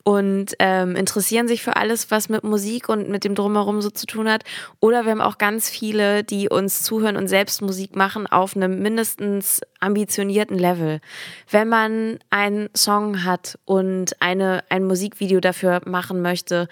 und 0.08 0.54
ähm, 0.60 0.96
interessieren 0.96 1.48
sich 1.48 1.64
für 1.64 1.78
alles, 1.78 2.12
was 2.12 2.30
mit 2.30 2.44
Musik 2.44 2.90
und 2.90 3.10
mit 3.10 3.24
dem 3.24 3.34
Drumherum 3.34 3.82
so 3.82 3.90
zu 3.90 4.06
tun 4.06 4.30
hat. 4.30 4.44
Oder 4.80 5.04
wir 5.04 5.12
haben 5.12 5.20
auch 5.20 5.40
ganz 5.40 5.68
viele, 5.68 6.24
die 6.24 6.48
uns 6.48 6.84
zuhören 6.84 7.18
und 7.18 7.28
selbst 7.28 7.64
Musik 7.64 7.96
machen 7.96 8.28
auf 8.28 8.56
einem 8.56 8.84
mindestens 8.84 9.62
ambitionierten 9.80 10.60
Level. 10.60 11.02
Wenn 11.50 11.70
man 11.70 12.20
einen 12.30 12.70
Song 12.78 13.24
hat 13.24 13.58
und 13.66 14.22
eine, 14.22 14.64
ein 14.70 14.84
Musikvideo 14.84 15.40
dafür 15.40 15.82
machen 15.86 16.22
möchte, 16.22 16.68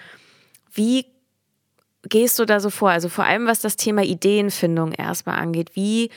wie 0.72 1.06
gehst 2.04 2.38
du 2.38 2.44
da 2.44 2.60
so 2.60 2.70
vor? 2.70 2.90
Also 2.90 3.08
vor 3.08 3.24
allem 3.24 3.48
was 3.48 3.60
das 3.60 3.74
Thema 3.74 4.04
Ideenfindung 4.04 4.92
erstmal 4.92 5.40
angeht. 5.40 5.72
Wie 5.74 6.10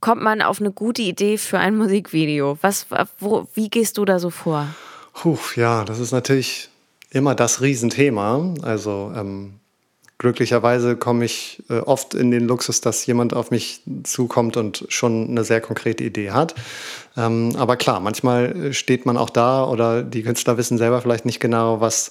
kommt 0.00 0.22
man 0.22 0.40
auf 0.40 0.62
eine 0.62 0.72
gute 0.72 1.02
Idee 1.02 1.36
für 1.36 1.58
ein 1.58 1.76
Musikvideo? 1.76 2.56
Was, 2.62 2.86
wo, 3.18 3.46
wie 3.52 3.68
gehst 3.68 3.98
du 3.98 4.06
da 4.06 4.18
so 4.18 4.30
vor? 4.30 4.66
Puh, 5.20 5.36
ja, 5.56 5.84
das 5.84 5.98
ist 5.98 6.12
natürlich 6.12 6.68
immer 7.10 7.34
das 7.34 7.60
Riesenthema. 7.60 8.54
Also 8.62 9.12
ähm, 9.16 9.54
glücklicherweise 10.18 10.94
komme 10.94 11.24
ich 11.24 11.60
äh, 11.68 11.80
oft 11.80 12.14
in 12.14 12.30
den 12.30 12.46
Luxus, 12.46 12.80
dass 12.80 13.04
jemand 13.04 13.34
auf 13.34 13.50
mich 13.50 13.82
zukommt 14.04 14.56
und 14.56 14.84
schon 14.90 15.28
eine 15.28 15.42
sehr 15.42 15.60
konkrete 15.60 16.04
Idee 16.04 16.30
hat. 16.30 16.54
Ähm, 17.16 17.56
aber 17.56 17.76
klar, 17.76 17.98
manchmal 17.98 18.72
steht 18.72 19.06
man 19.06 19.16
auch 19.16 19.30
da 19.30 19.64
oder 19.64 20.04
die 20.04 20.22
Künstler 20.22 20.56
wissen 20.56 20.78
selber 20.78 21.02
vielleicht 21.02 21.26
nicht 21.26 21.40
genau, 21.40 21.80
was 21.80 22.10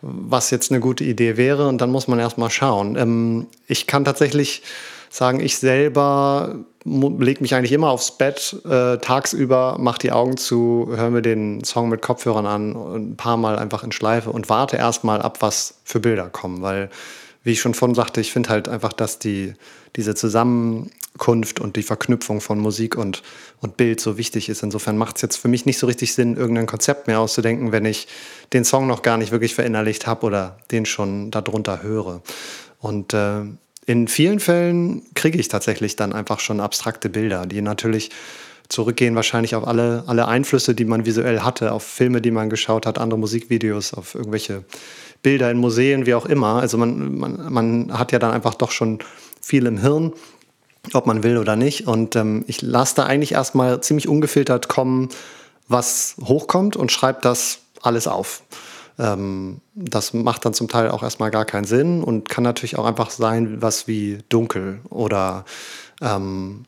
was 0.00 0.52
jetzt 0.52 0.70
eine 0.70 0.78
gute 0.78 1.02
Idee 1.02 1.36
wäre 1.36 1.66
und 1.66 1.80
dann 1.80 1.90
muss 1.90 2.06
man 2.06 2.20
erstmal 2.20 2.50
schauen. 2.50 2.94
Ähm, 2.94 3.48
ich 3.66 3.88
kann 3.88 4.04
tatsächlich 4.04 4.62
sagen, 5.10 5.40
ich 5.40 5.58
selber 5.58 6.56
lege 6.84 7.40
mich 7.40 7.54
eigentlich 7.54 7.72
immer 7.72 7.90
aufs 7.90 8.16
Bett 8.16 8.56
äh, 8.64 8.98
tagsüber, 8.98 9.76
mache 9.78 9.98
die 9.98 10.12
Augen 10.12 10.36
zu, 10.36 10.88
höre 10.90 11.10
mir 11.10 11.22
den 11.22 11.64
Song 11.64 11.88
mit 11.88 12.02
Kopfhörern 12.02 12.46
an 12.46 12.72
und 12.74 13.10
ein 13.10 13.16
paar 13.16 13.36
Mal 13.36 13.58
einfach 13.58 13.84
in 13.84 13.92
Schleife 13.92 14.30
und 14.30 14.48
warte 14.48 14.76
erstmal 14.76 15.20
ab, 15.20 15.38
was 15.40 15.80
für 15.84 16.00
Bilder 16.00 16.30
kommen, 16.30 16.62
weil 16.62 16.88
wie 17.44 17.52
ich 17.52 17.60
schon 17.60 17.74
vorhin 17.74 17.94
sagte, 17.94 18.20
ich 18.20 18.32
finde 18.32 18.50
halt 18.50 18.68
einfach, 18.68 18.92
dass 18.92 19.18
die, 19.18 19.54
diese 19.96 20.14
Zusammenkunft 20.14 21.60
und 21.60 21.76
die 21.76 21.82
Verknüpfung 21.82 22.40
von 22.40 22.58
Musik 22.58 22.96
und, 22.96 23.22
und 23.60 23.76
Bild 23.76 24.00
so 24.00 24.18
wichtig 24.18 24.48
ist. 24.48 24.62
Insofern 24.62 24.98
macht 24.98 25.16
es 25.16 25.22
jetzt 25.22 25.36
für 25.36 25.48
mich 25.48 25.64
nicht 25.64 25.78
so 25.78 25.86
richtig 25.86 26.14
Sinn, 26.14 26.36
irgendein 26.36 26.66
Konzept 26.66 27.06
mehr 27.06 27.20
auszudenken, 27.20 27.72
wenn 27.72 27.84
ich 27.84 28.08
den 28.52 28.64
Song 28.64 28.86
noch 28.86 29.02
gar 29.02 29.16
nicht 29.16 29.30
wirklich 29.30 29.54
verinnerlicht 29.54 30.06
habe 30.06 30.26
oder 30.26 30.58
den 30.70 30.84
schon 30.84 31.30
darunter 31.30 31.82
höre. 31.82 32.22
Und 32.80 33.14
äh, 33.14 33.42
in 33.88 34.06
vielen 34.06 34.38
Fällen 34.38 35.00
kriege 35.14 35.38
ich 35.38 35.48
tatsächlich 35.48 35.96
dann 35.96 36.12
einfach 36.12 36.40
schon 36.40 36.60
abstrakte 36.60 37.08
Bilder, 37.08 37.46
die 37.46 37.62
natürlich 37.62 38.10
zurückgehen 38.68 39.14
wahrscheinlich 39.14 39.54
auf 39.54 39.66
alle, 39.66 40.04
alle 40.06 40.28
Einflüsse, 40.28 40.74
die 40.74 40.84
man 40.84 41.06
visuell 41.06 41.40
hatte, 41.40 41.72
auf 41.72 41.84
Filme, 41.84 42.20
die 42.20 42.30
man 42.30 42.50
geschaut 42.50 42.84
hat, 42.84 42.98
andere 42.98 43.18
Musikvideos, 43.18 43.94
auf 43.94 44.14
irgendwelche 44.14 44.62
Bilder 45.22 45.50
in 45.50 45.56
Museen, 45.56 46.04
wie 46.04 46.12
auch 46.12 46.26
immer. 46.26 46.60
Also 46.60 46.76
man, 46.76 47.16
man, 47.16 47.50
man 47.50 47.98
hat 47.98 48.12
ja 48.12 48.18
dann 48.18 48.32
einfach 48.32 48.56
doch 48.56 48.72
schon 48.72 48.98
viel 49.40 49.64
im 49.64 49.78
Hirn, 49.78 50.12
ob 50.92 51.06
man 51.06 51.22
will 51.22 51.38
oder 51.38 51.56
nicht. 51.56 51.86
Und 51.86 52.14
ähm, 52.14 52.44
ich 52.46 52.60
lasse 52.60 52.96
da 52.96 53.04
eigentlich 53.04 53.32
erstmal 53.32 53.80
ziemlich 53.80 54.06
ungefiltert 54.06 54.68
kommen, 54.68 55.08
was 55.66 56.16
hochkommt 56.22 56.76
und 56.76 56.92
schreibe 56.92 57.20
das 57.22 57.60
alles 57.80 58.06
auf. 58.06 58.42
Ähm, 58.98 59.60
das 59.74 60.12
macht 60.12 60.44
dann 60.44 60.54
zum 60.54 60.68
Teil 60.68 60.90
auch 60.90 61.02
erstmal 61.02 61.30
gar 61.30 61.44
keinen 61.44 61.64
Sinn 61.64 62.02
und 62.02 62.28
kann 62.28 62.44
natürlich 62.44 62.76
auch 62.78 62.84
einfach 62.84 63.10
sein, 63.10 63.62
was 63.62 63.86
wie 63.86 64.18
dunkel 64.28 64.80
oder 64.90 65.44
ähm, 66.00 66.64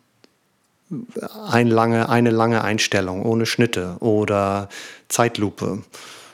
ein 1.48 1.66
lange, 1.68 2.08
eine 2.08 2.30
lange 2.30 2.62
Einstellung 2.62 3.24
ohne 3.24 3.46
Schnitte 3.46 3.96
oder 4.00 4.68
Zeitlupe 5.08 5.82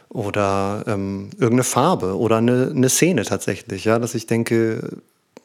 oder 0.09 0.85
ähm, 0.87 1.31
irgendeine 1.35 1.65
Farbe 1.65 2.17
oder 2.17 2.37
eine, 2.37 2.73
eine 2.75 2.89
Szene 2.89 3.25
tatsächlich, 3.25 3.85
ja, 3.85 3.99
dass 3.99 4.15
ich 4.15 4.27
denke, 4.27 4.99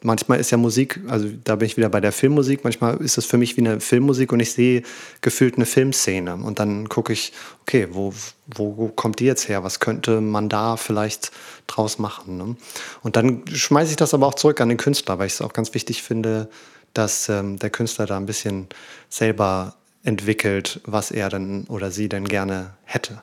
manchmal 0.03 0.39
ist 0.39 0.51
ja 0.51 0.57
Musik, 0.57 0.99
also 1.07 1.27
da 1.43 1.55
bin 1.55 1.67
ich 1.67 1.77
wieder 1.77 1.89
bei 1.89 2.01
der 2.01 2.11
Filmmusik, 2.11 2.63
manchmal 2.63 2.97
ist 2.97 3.17
es 3.17 3.25
für 3.25 3.37
mich 3.37 3.57
wie 3.57 3.61
eine 3.61 3.79
Filmmusik 3.79 4.31
und 4.31 4.39
ich 4.39 4.53
sehe 4.53 4.83
gefühlt 5.21 5.55
eine 5.55 5.65
Filmszene 5.65 6.35
und 6.35 6.59
dann 6.59 6.89
gucke 6.89 7.13
ich, 7.13 7.33
okay, 7.61 7.87
wo, 7.91 8.13
wo 8.47 8.87
kommt 8.89 9.19
die 9.19 9.25
jetzt 9.25 9.47
her? 9.47 9.63
Was 9.63 9.79
könnte 9.79 10.21
man 10.21 10.49
da 10.49 10.77
vielleicht 10.77 11.31
draus 11.67 11.99
machen? 11.99 12.37
Ne? 12.37 12.55
Und 13.03 13.15
dann 13.15 13.43
schmeiße 13.47 13.91
ich 13.91 13.97
das 13.97 14.13
aber 14.13 14.27
auch 14.27 14.35
zurück 14.35 14.59
an 14.61 14.69
den 14.69 14.77
Künstler, 14.77 15.19
weil 15.19 15.27
ich 15.27 15.33
es 15.33 15.41
auch 15.41 15.53
ganz 15.53 15.73
wichtig 15.73 16.03
finde, 16.03 16.49
dass 16.93 17.29
ähm, 17.29 17.57
der 17.57 17.69
Künstler 17.69 18.05
da 18.05 18.17
ein 18.17 18.25
bisschen 18.25 18.67
selber 19.09 19.75
entwickelt, 20.03 20.81
was 20.85 21.11
er 21.11 21.29
denn 21.29 21.65
oder 21.65 21.91
sie 21.91 22.09
denn 22.09 22.25
gerne 22.27 22.73
hätte. 22.83 23.21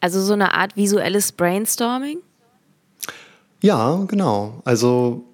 Also 0.00 0.22
so 0.22 0.34
eine 0.34 0.54
Art 0.54 0.76
visuelles 0.76 1.32
Brainstorming? 1.32 2.18
Ja, 3.60 4.04
genau. 4.06 4.60
Also 4.64 5.24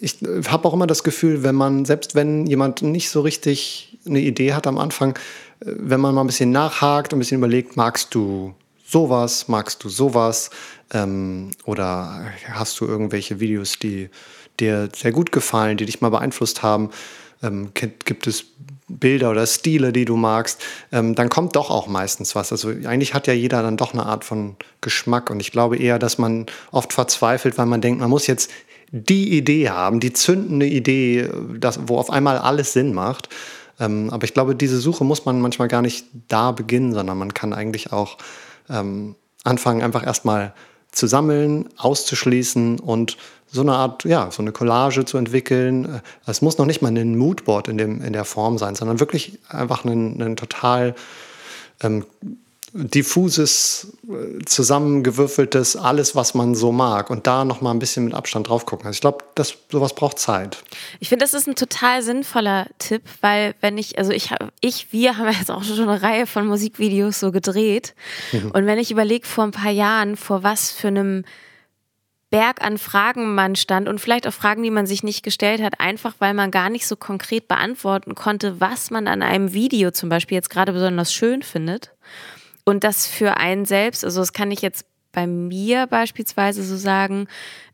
ich 0.00 0.18
habe 0.48 0.66
auch 0.66 0.74
immer 0.74 0.86
das 0.86 1.04
Gefühl, 1.04 1.42
wenn 1.42 1.54
man, 1.54 1.84
selbst 1.84 2.14
wenn 2.14 2.46
jemand 2.46 2.82
nicht 2.82 3.10
so 3.10 3.20
richtig 3.20 3.98
eine 4.06 4.20
Idee 4.20 4.52
hat 4.52 4.66
am 4.66 4.78
Anfang, 4.78 5.16
äh, 5.60 5.66
wenn 5.66 6.00
man 6.00 6.14
mal 6.14 6.22
ein 6.22 6.26
bisschen 6.26 6.50
nachhakt 6.50 7.12
und 7.12 7.18
ein 7.18 7.20
bisschen 7.20 7.38
überlegt, 7.38 7.76
magst 7.76 8.14
du 8.14 8.54
sowas, 8.86 9.48
magst 9.48 9.82
du 9.84 9.88
sowas 9.88 10.50
ähm, 10.92 11.50
oder 11.64 12.26
hast 12.50 12.80
du 12.80 12.86
irgendwelche 12.86 13.40
Videos, 13.40 13.78
die 13.78 14.10
dir 14.60 14.88
sehr 14.94 15.12
gut 15.12 15.32
gefallen, 15.32 15.76
die 15.76 15.86
dich 15.86 16.00
mal 16.00 16.10
beeinflusst 16.10 16.62
haben, 16.62 16.90
ähm, 17.42 17.70
gibt 17.74 18.26
es 18.26 18.44
Bilder 18.86 19.30
oder 19.30 19.46
Stile, 19.46 19.92
die 19.92 20.04
du 20.04 20.16
magst, 20.16 20.62
ähm, 20.92 21.14
dann 21.14 21.30
kommt 21.30 21.56
doch 21.56 21.70
auch 21.70 21.86
meistens 21.86 22.34
was. 22.34 22.52
Also 22.52 22.68
eigentlich 22.68 23.14
hat 23.14 23.26
ja 23.26 23.32
jeder 23.32 23.62
dann 23.62 23.78
doch 23.78 23.94
eine 23.94 24.04
Art 24.04 24.24
von 24.24 24.56
Geschmack 24.82 25.30
und 25.30 25.40
ich 25.40 25.52
glaube 25.52 25.78
eher, 25.78 25.98
dass 25.98 26.18
man 26.18 26.46
oft 26.70 26.92
verzweifelt, 26.92 27.56
weil 27.56 27.66
man 27.66 27.80
denkt, 27.80 28.00
man 28.00 28.10
muss 28.10 28.26
jetzt 28.26 28.50
die 28.96 29.36
Idee 29.36 29.70
haben, 29.70 29.98
die 29.98 30.12
zündende 30.12 30.66
Idee, 30.66 31.28
das, 31.58 31.80
wo 31.86 31.98
auf 31.98 32.10
einmal 32.10 32.38
alles 32.38 32.72
Sinn 32.72 32.94
macht. 32.94 33.28
Ähm, 33.80 34.08
aber 34.10 34.22
ich 34.22 34.34
glaube, 34.34 34.54
diese 34.54 34.78
Suche 34.78 35.04
muss 35.04 35.24
man 35.24 35.40
manchmal 35.40 35.66
gar 35.66 35.82
nicht 35.82 36.06
da 36.28 36.52
beginnen, 36.52 36.94
sondern 36.94 37.18
man 37.18 37.34
kann 37.34 37.52
eigentlich 37.52 37.92
auch 37.92 38.18
ähm, 38.70 39.16
anfangen, 39.42 39.82
einfach 39.82 40.06
erstmal 40.06 40.54
zu 40.92 41.08
sammeln, 41.08 41.68
auszuschließen 41.76 42.78
und 42.78 43.16
so 43.50 43.62
eine 43.62 43.72
Art, 43.72 44.04
ja, 44.04 44.30
so 44.30 44.42
eine 44.42 44.52
Collage 44.52 45.04
zu 45.04 45.18
entwickeln. 45.18 46.00
Es 46.24 46.40
muss 46.40 46.58
noch 46.58 46.66
nicht 46.66 46.80
mal 46.80 46.96
ein 46.96 47.18
Moodboard 47.18 47.66
in, 47.66 47.78
dem, 47.78 48.00
in 48.00 48.12
der 48.12 48.24
Form 48.24 48.58
sein, 48.58 48.76
sondern 48.76 49.00
wirklich 49.00 49.40
einfach 49.48 49.84
ein, 49.84 50.22
ein 50.22 50.36
total 50.36 50.94
ähm, 51.82 52.04
diffuses, 52.76 53.96
äh, 54.08 54.44
zusammengewürfeltes, 54.44 55.76
alles, 55.76 56.16
was 56.16 56.34
man 56.34 56.56
so 56.56 56.72
mag 56.72 57.08
und 57.08 57.26
da 57.28 57.44
noch 57.44 57.60
mal 57.60 57.70
ein 57.70 57.78
bisschen 57.78 58.04
mit 58.04 58.14
Abstand 58.14 58.48
drauf 58.48 58.66
gucken. 58.66 58.86
Also 58.86 58.96
ich 58.96 59.00
glaube, 59.00 59.18
das 59.36 59.56
sowas 59.70 59.94
braucht 59.94 60.18
Zeit. 60.18 60.64
Ich 60.98 61.08
finde, 61.08 61.24
das 61.24 61.34
ist 61.34 61.46
ein 61.46 61.54
total 61.54 62.02
sinnvoller 62.02 62.66
Tipp, 62.80 63.02
weil 63.20 63.54
wenn 63.60 63.78
ich, 63.78 63.96
also 63.96 64.10
ich, 64.10 64.30
ich, 64.60 64.92
wir 64.92 65.16
haben 65.16 65.32
jetzt 65.32 65.52
auch 65.52 65.62
schon 65.62 65.88
eine 65.88 66.02
Reihe 66.02 66.26
von 66.26 66.48
Musikvideos 66.48 67.20
so 67.20 67.30
gedreht 67.30 67.94
mhm. 68.32 68.50
und 68.50 68.66
wenn 68.66 68.78
ich 68.80 68.90
überlege 68.90 69.26
vor 69.26 69.44
ein 69.44 69.52
paar 69.52 69.70
Jahren, 69.70 70.16
vor 70.16 70.42
was 70.42 70.72
für 70.72 70.88
einem 70.88 71.24
Berg 72.30 72.60
an 72.64 72.78
Fragen 72.78 73.36
man 73.36 73.54
stand 73.54 73.88
und 73.88 74.00
vielleicht 74.00 74.26
auch 74.26 74.32
Fragen, 74.32 74.64
die 74.64 74.72
man 74.72 74.86
sich 74.86 75.04
nicht 75.04 75.22
gestellt 75.22 75.62
hat, 75.62 75.78
einfach 75.78 76.14
weil 76.18 76.34
man 76.34 76.50
gar 76.50 76.68
nicht 76.68 76.88
so 76.88 76.96
konkret 76.96 77.46
beantworten 77.46 78.16
konnte, 78.16 78.60
was 78.60 78.90
man 78.90 79.06
an 79.06 79.22
einem 79.22 79.52
Video 79.52 79.92
zum 79.92 80.08
Beispiel 80.08 80.34
jetzt 80.34 80.50
gerade 80.50 80.72
besonders 80.72 81.12
schön 81.14 81.44
findet 81.44 81.92
Und 82.64 82.84
das 82.84 83.06
für 83.06 83.36
einen 83.36 83.64
selbst, 83.64 84.04
also 84.04 84.20
das 84.20 84.32
kann 84.32 84.50
ich 84.50 84.62
jetzt 84.62 84.86
bei 85.12 85.26
mir 85.26 85.86
beispielsweise 85.86 86.62
so 86.62 86.76
sagen, 86.76 87.28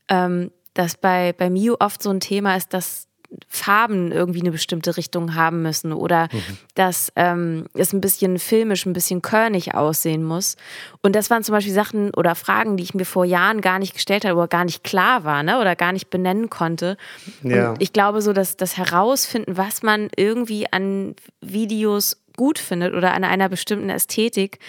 ähm, 0.09 0.51
dass 0.75 0.97
bei, 0.97 1.33
bei 1.33 1.51
Mio 1.51 1.77
oft 1.81 2.03
so 2.03 2.11
ein 2.11 2.21
Thema 2.21 2.57
ist, 2.57 2.73
dass 2.75 3.09
Farben 3.49 4.11
irgendwie 4.11 4.41
eine 4.41 4.51
bestimmte 4.51 4.97
Richtung 4.97 5.35
haben 5.35 5.63
müssen 5.63 5.93
oder 5.93 6.29
mhm. 6.33 6.59
dass 6.75 7.13
ähm, 7.15 7.67
es 7.75 7.93
ein 7.93 8.01
bisschen 8.01 8.39
filmisch, 8.39 8.87
ein 8.87 8.93
bisschen 8.93 9.23
körnig 9.23 9.75
aussehen 9.75 10.25
muss. 10.25 10.57
Und 11.03 11.15
das 11.15 11.31
waren 11.31 11.45
zum 11.45 11.55
Beispiel 11.55 11.73
Sachen 11.73 12.13
oder 12.15 12.35
Fragen, 12.35 12.77
die 12.77 12.83
ich 12.83 12.95
mir 12.95 13.05
vor 13.05 13.25
Jahren 13.25 13.61
gar 13.61 13.79
nicht 13.79 13.95
gestellt 13.95 14.25
habe 14.25 14.37
oder 14.37 14.49
gar 14.49 14.65
nicht 14.65 14.83
klar 14.83 15.23
war 15.25 15.43
ne? 15.43 15.61
oder 15.61 15.77
gar 15.77 15.93
nicht 15.93 16.11
benennen 16.11 16.51
konnte. 16.51 16.97
Ja. 17.43 17.71
Und 17.71 17.83
ich 17.83 17.93
glaube 17.93 18.21
so, 18.21 18.33
dass 18.33 18.57
das 18.57 18.77
Herausfinden, 18.77 19.57
was 19.57 19.83
man 19.83 20.11
irgendwie 20.17 20.73
an 20.73 21.15
Videos 21.41 22.20
gut 22.41 22.59
findet 22.59 22.95
oder 22.95 23.13
an 23.13 23.23
einer 23.23 23.51
bestimmten 23.51 23.91
Ästhetik, 23.91 24.61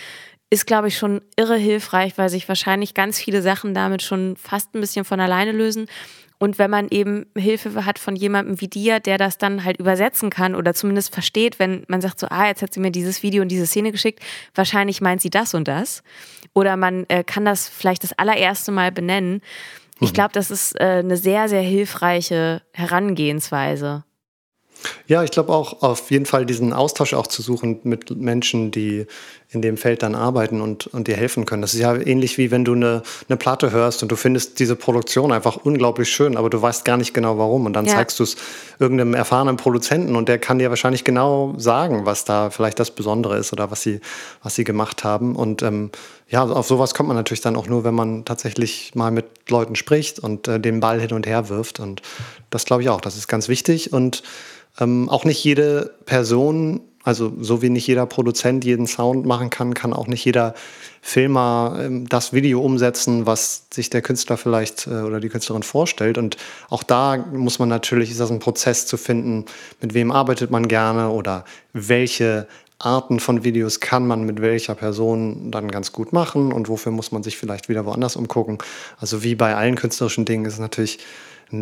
ist, 0.50 0.68
glaube 0.68 0.90
ich, 0.90 0.98
schon 0.98 1.22
irre 1.38 1.56
hilfreich, 1.56 2.18
weil 2.18 2.28
sich 2.28 2.50
wahrscheinlich 2.50 2.94
ganz 2.94 3.18
viele 3.18 3.42
Sachen 3.42 3.74
damit 3.74 4.02
schon 4.02 4.36
fast 4.36 4.76
ein 4.76 4.82
bisschen 4.82 5.06
von 5.06 5.22
alleine 5.22 5.54
lösen. 5.54 5.88
Und 6.38 6.60
wenn 6.60 6.70
man 6.70 6.90
eben 6.90 7.28
Hilfe 7.38 7.86
hat 7.86 7.98
von 7.98 8.18
jemandem 8.18 8.60
wie 8.60 8.68
dir, 8.68 9.00
der 9.00 9.18
das 9.18 9.38
dann 9.38 9.64
halt 9.64 9.80
übersetzen 9.80 10.30
kann 10.30 10.54
oder 10.54 10.74
zumindest 10.74 11.14
versteht, 11.14 11.58
wenn 11.58 11.86
man 11.88 12.02
sagt 12.02 12.20
so, 12.20 12.28
ah, 12.30 12.48
jetzt 12.48 12.62
hat 12.62 12.74
sie 12.74 12.82
mir 12.82 12.92
dieses 12.92 13.24
Video 13.24 13.42
und 13.42 13.48
diese 13.48 13.66
Szene 13.66 13.94
geschickt, 13.94 14.20
wahrscheinlich 14.54 15.00
meint 15.00 15.22
sie 15.22 15.30
das 15.30 15.54
und 15.54 15.70
das. 15.70 16.04
Oder 16.54 16.76
man 16.76 17.06
äh, 17.08 17.24
kann 17.24 17.46
das 17.46 17.70
vielleicht 17.70 18.04
das 18.04 18.12
allererste 18.12 18.74
Mal 18.74 18.92
benennen. 18.92 19.40
Ich 20.02 20.10
mhm. 20.10 20.16
glaube, 20.16 20.34
das 20.34 20.52
ist 20.52 20.78
äh, 20.78 21.00
eine 21.00 21.16
sehr, 21.16 21.48
sehr 21.48 21.62
hilfreiche 21.62 22.62
Herangehensweise. 22.74 24.04
Ja, 25.08 25.24
ich 25.24 25.32
glaube 25.32 25.54
auch 25.54 25.82
auf 25.82 26.12
jeden 26.12 26.26
Fall 26.26 26.46
diesen 26.46 26.74
Austausch 26.74 27.14
auch 27.14 27.28
zu 27.28 27.42
suchen 27.42 27.80
mit 27.84 28.16
Menschen, 28.16 28.72
die 28.72 29.06
in 29.54 29.62
dem 29.62 29.76
Feld 29.76 30.02
dann 30.02 30.16
arbeiten 30.16 30.62
und, 30.62 30.88
und 30.88 31.08
dir 31.08 31.18
helfen 31.18 31.46
können. 31.46 31.62
Das 31.62 31.74
ist 31.74 31.82
ja 31.82 31.94
ähnlich 31.94 32.38
wie 32.38 32.52
wenn 32.52 32.64
du 32.64 32.74
eine, 32.74 33.04
eine 33.28 33.36
Platte 33.36 33.72
hörst 33.72 34.02
und 34.02 34.10
du 34.10 34.16
findest 34.16 34.60
diese 34.60 34.78
Produktion 34.78 35.34
einfach 35.34 35.58
unglaublich 35.58 36.10
schön, 36.10 36.38
aber 36.38 36.50
du 36.50 36.62
weißt 36.62 36.86
gar 36.86 36.96
nicht 36.96 37.14
genau 37.14 37.38
warum. 37.38 37.66
Und 37.66 37.74
dann 37.74 37.86
ja. 37.86 37.96
zeigst 37.96 38.18
du 38.20 38.24
es 38.24 38.38
irgendeinem 38.80 39.14
erfahrenen 39.14 39.58
Produzenten 39.58 40.16
und 40.16 40.30
der 40.30 40.40
kann 40.40 40.60
dir 40.60 40.70
wahrscheinlich 40.70 41.04
genau 41.04 41.54
sagen, 41.58 42.06
was 42.06 42.24
da 42.24 42.50
vielleicht 42.50 42.80
das 42.80 42.92
Besondere 42.92 43.38
ist 43.38 43.52
oder 43.52 43.70
was 43.72 43.82
sie, 43.82 44.00
was 44.42 44.56
sie 44.56 44.64
gemacht 44.64 45.04
haben. 45.04 45.36
Und 45.36 45.64
ähm, 45.64 45.92
ja, 46.30 46.46
auf 46.46 46.66
sowas 46.66 46.94
kommt 46.94 47.08
man 47.08 47.18
natürlich 47.18 47.42
dann 47.42 47.58
auch 47.58 47.68
nur, 47.68 47.84
wenn 47.84 47.94
man 47.94 48.24
tatsächlich 48.24 48.96
mal 48.96 49.12
mit 49.12 49.26
Leuten 49.50 49.76
spricht 49.76 50.20
und 50.20 50.48
äh, 50.48 50.62
den 50.62 50.80
Ball 50.80 51.02
hin 51.02 51.12
und 51.12 51.28
her 51.28 51.50
wirft. 51.50 51.82
Und 51.82 52.02
das 52.52 52.64
glaube 52.64 52.84
ich 52.84 52.90
auch, 52.90 53.02
das 53.02 53.18
ist 53.18 53.28
ganz 53.28 53.50
wichtig. 53.50 53.92
Und 53.92 54.24
ähm, 54.80 55.10
auch 55.10 55.26
nicht 55.26 55.44
jede 55.44 55.96
Person 56.06 56.82
also 57.04 57.34
so 57.40 57.62
wie 57.62 57.70
nicht 57.70 57.88
jeder 57.88 58.06
Produzent 58.06 58.64
jeden 58.64 58.86
Sound 58.88 59.26
machen 59.26 59.50
kann, 59.50 59.74
kann 59.74 59.94
auch 59.94 60.08
nicht 60.08 60.24
jeder 60.24 60.54
Filmer 61.02 61.80
ähm, 61.82 62.08
das 62.08 62.32
Video 62.34 62.62
umsetzen, 62.62 63.26
was 63.26 63.66
sich 63.74 63.90
der 63.90 64.02
Künstler 64.02 64.38
vielleicht 64.38 64.88
äh, 64.88 65.02
oder 65.02 65.20
die 65.20 65.30
Künstlerin 65.30 65.64
vorstellt. 65.64 66.18
Und 66.18 66.38
auch 66.70 66.84
da 66.84 67.18
muss 67.18 67.60
man 67.60 67.70
natürlich, 67.70 68.12
ist 68.12 68.20
das 68.20 68.32
ein 68.32 68.40
Prozess 68.40 68.86
zu 68.86 68.98
finden, 68.98 69.46
mit 69.82 69.94
wem 69.94 70.12
arbeitet 70.12 70.52
man 70.52 70.68
gerne 70.68 71.10
oder 71.10 71.44
welche 71.74 72.48
Arten 72.78 73.20
von 73.20 73.44
Videos 73.44 73.80
kann 73.80 74.08
man 74.08 74.24
mit 74.24 74.42
welcher 74.42 74.76
Person 74.76 75.52
dann 75.52 75.70
ganz 75.70 75.92
gut 75.92 76.14
machen 76.14 76.52
und 76.52 76.68
wofür 76.68 76.92
muss 76.92 77.12
man 77.12 77.22
sich 77.22 77.38
vielleicht 77.38 77.70
wieder 77.70 77.86
woanders 77.86 78.16
umgucken. 78.16 78.58
Also 79.00 79.24
wie 79.24 79.36
bei 79.36 79.56
allen 79.56 79.76
künstlerischen 79.76 80.26
Dingen 80.26 80.46
ist 80.46 80.54
es 80.54 80.60
natürlich 80.60 81.00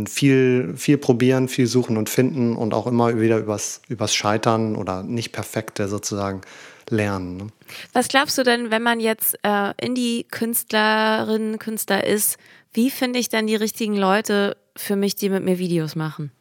viel, 0.08 0.74
viel 0.75 0.98
probieren, 0.98 1.48
viel 1.48 1.67
suchen 1.67 1.98
und 1.98 2.10
finden 2.10 2.55
und 2.55 2.74
auch 2.74 2.88
immer 2.88 3.19
wieder 3.19 3.38
übers, 3.38 3.81
übers 3.88 4.13
Scheitern 4.13 4.75
oder 4.75 5.03
nicht 5.03 5.31
perfekte 5.31 5.88
sozusagen 5.88 6.41
lernen. 6.89 7.38
Ne? 7.38 7.48
Was 7.93 8.08
glaubst 8.08 8.38
du 8.38 8.43
denn, 8.43 8.72
wenn 8.72 8.84
man 8.84 9.00
jetzt 9.00 9.38
äh, 9.43 9.74
Indie-Künstlerin, 9.84 11.60
Künstler 11.60 12.05
ist, 12.05 12.38
wie 12.74 12.89
finde 12.89 13.19
ich 13.19 13.29
dann 13.29 13.48
die 13.48 13.55
richtigen 13.55 13.96
Leute 13.96 14.58
für 14.75 14.96
mich, 14.96 15.15
die 15.15 15.29
mit 15.29 15.43
mir 15.43 15.58
Videos 15.58 15.96
machen? 15.96 16.31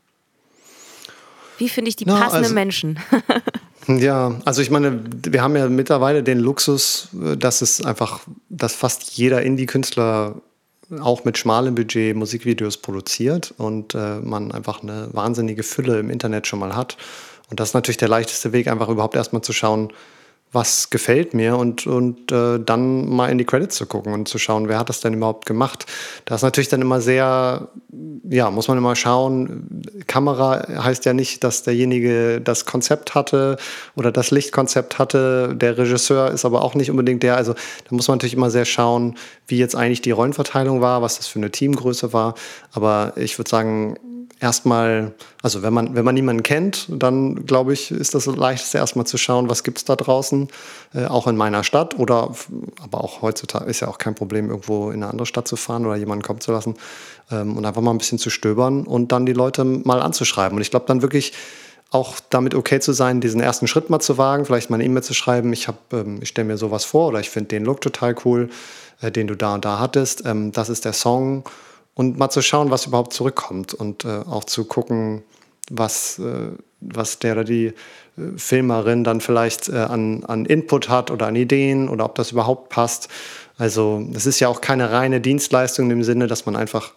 Wie 1.59 1.69
finde 1.69 1.89
ich 1.89 1.97
die 1.97 2.05
Na, 2.07 2.21
passenden 2.21 2.45
also, 2.45 2.55
Menschen? 2.55 3.01
ja, 3.89 4.41
also 4.45 4.63
ich 4.63 4.71
meine, 4.71 5.03
wir 5.25 5.43
haben 5.43 5.57
ja 5.57 5.69
mittlerweile 5.69 6.23
den 6.23 6.39
Luxus, 6.39 7.09
äh, 7.21 7.37
dass 7.37 7.63
es 7.63 7.85
einfach, 7.85 8.21
dass 8.49 8.75
fast 8.75 9.11
jeder 9.17 9.43
Indie-Künstler 9.43 10.41
auch 11.01 11.25
mit 11.25 11.39
schmalem 11.39 11.75
Budget 11.75 12.17
Musikvideos 12.17 12.79
produziert 12.79 13.55
und 13.59 13.95
äh, 13.95 14.21
man 14.21 14.53
einfach 14.53 14.83
eine 14.83 15.09
wahnsinnige 15.13 15.63
Fülle 15.63 16.01
im 16.01 16.11
Internet 16.11 16.47
schon 16.47 16.59
mal 16.59 16.75
hat. 16.75 16.97
Und 17.51 17.61
das 17.61 17.71
ist 17.71 17.75
natürlich 17.75 17.99
der 17.99 18.09
leichteste 18.09 18.53
Weg, 18.53 18.69
einfach 18.69 18.89
überhaupt 18.89 19.17
erstmal 19.17 19.43
zu 19.43 19.53
schauen, 19.53 19.93
was 20.53 20.89
gefällt 20.89 21.35
mir 21.35 21.57
und, 21.57 21.87
und 21.87 22.33
äh, 22.33 22.59
dann 22.59 23.09
mal 23.09 23.29
in 23.29 23.37
die 23.37 23.45
Credits 23.45 23.77
zu 23.77 23.87
gucken 23.87 24.15
und 24.15 24.29
zu 24.29 24.39
schauen, 24.39 24.69
wer 24.69 24.79
hat 24.79 24.89
das 24.89 25.01
denn 25.01 25.13
überhaupt 25.13 25.45
gemacht. 25.45 25.85
Das 26.25 26.41
ist 26.41 26.43
natürlich 26.43 26.69
dann 26.69 26.81
immer 26.81 27.03
sehr, 27.03 27.69
ja, 28.29 28.51
muss 28.51 28.69
man 28.69 28.79
immer 28.79 28.97
schauen. 28.97 29.83
Kamera 30.07 30.67
heißt 30.83 31.05
ja 31.05 31.13
nicht, 31.13 31.45
dass 31.45 31.65
derjenige 31.65 32.41
das 32.41 32.65
Konzept 32.65 33.15
hatte 33.15 33.59
oder 33.95 34.11
das 34.11 34.31
Lichtkonzept 34.31 34.99
hatte. 34.99 35.55
Der 35.55 35.77
Regisseur 35.77 36.31
ist 36.31 36.47
aber 36.47 36.63
auch 36.63 36.75
nicht 36.75 36.91
unbedingt 36.91 37.23
der. 37.23 37.37
Also 37.37 37.53
da 37.53 37.95
muss 37.95 38.09
man 38.09 38.17
natürlich 38.17 38.35
immer 38.35 38.51
sehr 38.51 38.65
schauen, 38.65 39.17
wie 39.47 39.59
jetzt 39.59 39.77
eigentlich 39.77 40.01
die 40.01 40.13
Rollenverteilung 40.13 40.81
war, 40.81 41.03
was 41.03 41.19
das 41.19 41.27
für 41.27 41.39
eine 41.39 41.51
Teamgröße 41.51 42.15
war. 42.15 42.35
Aber 42.73 43.13
ich 43.17 43.39
würde 43.39 43.51
sagen, 43.51 43.99
erstmal, 44.41 45.13
also 45.43 45.63
wenn 45.63 45.73
man, 45.73 45.95
wenn 45.95 46.05
man 46.05 46.15
niemanden 46.15 46.43
kennt, 46.43 46.87
dann 46.89 47.47
glaube 47.47 47.73
ich, 47.73 47.91
ist 47.91 48.15
das 48.15 48.27
leichteste 48.27 48.79
erstmal 48.79 49.07
zu 49.07 49.19
schauen, 49.19 49.49
was 49.49 49.65
gibt 49.65 49.79
es 49.79 49.85
da 49.85 49.97
draußen, 49.97 50.49
äh, 50.95 51.07
auch 51.07 51.27
in 51.27 51.37
meiner 51.37 51.65
Stadt 51.65 51.99
oder 51.99 52.35
aber 52.83 53.03
auch 53.03 53.23
heutzutage 53.23 53.67
ist 53.67 53.81
ja 53.81 53.89
auch 53.89 53.99
kein 53.99 54.15
Problem, 54.15 54.51
irgendwo 54.51 54.91
in 54.91 55.03
eine 55.03 55.11
andere 55.11 55.27
Stadt 55.27 55.49
zu 55.49 55.57
fahren 55.57 55.87
oder 55.87 55.97
jemanden 55.97 56.23
kommen 56.23 56.41
zu 56.41 56.53
lassen 56.53 56.77
ähm, 57.31 57.57
und 57.57 57.65
einfach 57.65 57.83
mal 57.83 57.91
ein 57.91 57.99
bisschen 57.99 58.19
zu 58.19 58.31
stöbern 58.31 58.85
und 58.85 59.13
dann 59.13 59.27
die 59.27 59.33
Leute 59.33 59.65
mal 59.65 60.01
anzuschreiben. 60.01 60.57
Und 60.57 60.63
ich 60.63 60.71
glaube 60.71 60.87
dann 60.87 61.03
wirklich 61.03 61.33
auch 61.91 62.17
damit 62.31 62.55
okay 62.55 62.81
zu 62.81 62.93
sein, 62.93 63.21
diesen 63.21 63.41
ersten 63.41 63.67
Schritt 63.67 63.89
mal 63.89 64.01
zu 64.01 64.19
wagen, 64.19 64.45
vielleicht 64.45 64.69
mal 64.69 64.77
eine 64.77 64.85
E-Mail 64.85 65.03
zu 65.03 65.15
schreiben, 65.15 65.53
ich, 65.53 65.69
ähm, 65.93 66.19
ich 66.21 66.29
stelle 66.29 66.47
mir 66.47 66.59
sowas 66.59 66.85
vor 66.85 67.09
oder 67.09 67.21
ich 67.21 67.31
finde 67.31 67.49
den 67.49 67.65
Look 67.65 67.81
total 67.81 68.15
cool, 68.25 68.51
äh, 69.01 69.11
den 69.11 69.27
du 69.27 69.35
da 69.35 69.55
und 69.55 69.65
da 69.65 69.79
hattest, 69.79 70.25
ähm, 70.27 70.53
das 70.53 70.69
ist 70.69 70.85
der 70.85 70.93
Song 70.93 71.45
und 71.99 72.17
mal 72.17 72.31
zu 72.31 72.43
schauen, 72.43 72.71
was 72.71 72.87
überhaupt 72.87 73.13
zurückkommt 73.13 73.75
und 73.75 74.05
äh, 74.05 74.21
auch 74.25 74.45
zu 74.45 74.65
gucken, 74.65 75.25
was, 75.69 76.21
äh, 76.21 76.53
was 76.81 77.19
der 77.19 77.33
oder 77.33 77.43
die 77.43 77.67
äh, 77.67 77.73
Filmerin 78.37 79.03
dann 79.03 79.21
vielleicht 79.21 79.69
äh, 79.69 79.79
an, 79.79 80.23
an 80.25 80.47
Input 80.47 80.89
hat 80.89 81.11
oder 81.11 81.27
an 81.27 81.35
Ideen 81.35 81.89
oder 81.89 82.05
ob 82.05 82.15
das 82.15 82.31
überhaupt 82.31 82.69
passt. 82.69 83.09
Also 83.59 84.07
es 84.15 84.27
ist 84.27 84.39
ja 84.39 84.47
auch 84.47 84.61
keine 84.61 84.93
reine 84.93 85.21
Dienstleistung 85.21 85.91
im 85.91 86.05
Sinne, 86.05 86.29
dass 86.29 86.47
man 86.47 86.55
einfach 86.55 86.93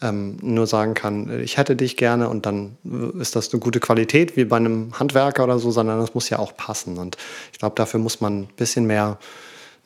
ähm, 0.00 0.38
nur 0.40 0.66
sagen 0.66 0.94
kann, 0.94 1.38
ich 1.42 1.58
hätte 1.58 1.76
dich 1.76 1.98
gerne 1.98 2.30
und 2.30 2.46
dann 2.46 2.78
ist 3.20 3.36
das 3.36 3.52
eine 3.52 3.60
gute 3.60 3.78
Qualität 3.78 4.38
wie 4.38 4.46
bei 4.46 4.56
einem 4.56 4.98
Handwerker 4.98 5.44
oder 5.44 5.58
so, 5.58 5.70
sondern 5.70 6.00
das 6.00 6.14
muss 6.14 6.30
ja 6.30 6.38
auch 6.38 6.56
passen. 6.56 6.96
Und 6.96 7.18
ich 7.52 7.58
glaube, 7.58 7.76
dafür 7.76 8.00
muss 8.00 8.22
man 8.22 8.44
ein 8.44 8.48
bisschen 8.56 8.86
mehr 8.86 9.18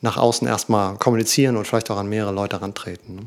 nach 0.01 0.17
außen 0.17 0.47
erstmal 0.47 0.97
kommunizieren 0.97 1.57
und 1.57 1.67
vielleicht 1.67 1.91
auch 1.91 1.97
an 1.97 2.09
mehrere 2.09 2.33
Leute 2.33 2.61
rantreten. 2.61 3.15
Ne? 3.15 3.21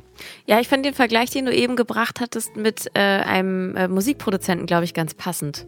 Ja, 0.46 0.60
ich 0.60 0.68
fand 0.68 0.84
den 0.84 0.94
Vergleich, 0.94 1.30
den 1.30 1.46
du 1.46 1.54
eben 1.54 1.76
gebracht 1.76 2.20
hattest 2.20 2.56
mit 2.56 2.90
äh, 2.94 3.00
einem 3.00 3.76
äh, 3.76 3.88
Musikproduzenten, 3.88 4.66
glaube 4.66 4.84
ich, 4.84 4.92
ganz 4.92 5.14
passend. 5.14 5.66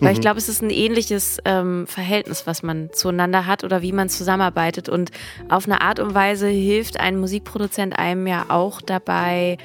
Weil 0.00 0.10
mhm. 0.10 0.14
ich 0.14 0.20
glaube, 0.20 0.38
es 0.38 0.48
ist 0.48 0.62
ein 0.62 0.70
ähnliches 0.70 1.38
ähm, 1.44 1.86
Verhältnis, 1.88 2.46
was 2.46 2.62
man 2.62 2.90
zueinander 2.92 3.46
hat 3.46 3.64
oder 3.64 3.82
wie 3.82 3.92
man 3.92 4.08
zusammenarbeitet. 4.08 4.88
Und 4.88 5.10
auf 5.48 5.66
eine 5.66 5.80
Art 5.80 5.98
und 5.98 6.14
Weise 6.14 6.46
hilft 6.46 7.00
ein 7.00 7.18
Musikproduzent 7.18 7.98
einem 7.98 8.26
ja 8.28 8.46
auch 8.48 8.80
dabei, 8.80 9.58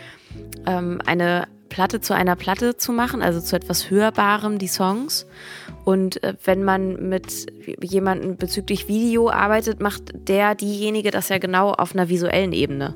ähm, 0.65 1.01
eine 1.05 1.47
Platte 1.73 2.01
zu 2.01 2.13
einer 2.13 2.35
Platte 2.35 2.77
zu 2.77 2.91
machen, 2.91 3.23
also 3.23 3.41
zu 3.41 3.55
etwas 3.55 3.89
Hörbarem, 3.89 4.59
die 4.59 4.67
Songs. 4.67 5.25
Und 5.83 6.21
äh, 6.21 6.35
wenn 6.43 6.63
man 6.63 7.09
mit 7.09 7.51
jemandem 7.81 8.37
bezüglich 8.37 8.87
Video 8.87 9.31
arbeitet, 9.31 9.79
macht 9.79 10.03
der 10.13 10.53
diejenige 10.53 11.09
das 11.09 11.29
ja 11.29 11.39
genau 11.39 11.71
auf 11.71 11.95
einer 11.95 12.09
visuellen 12.09 12.53
Ebene. 12.53 12.93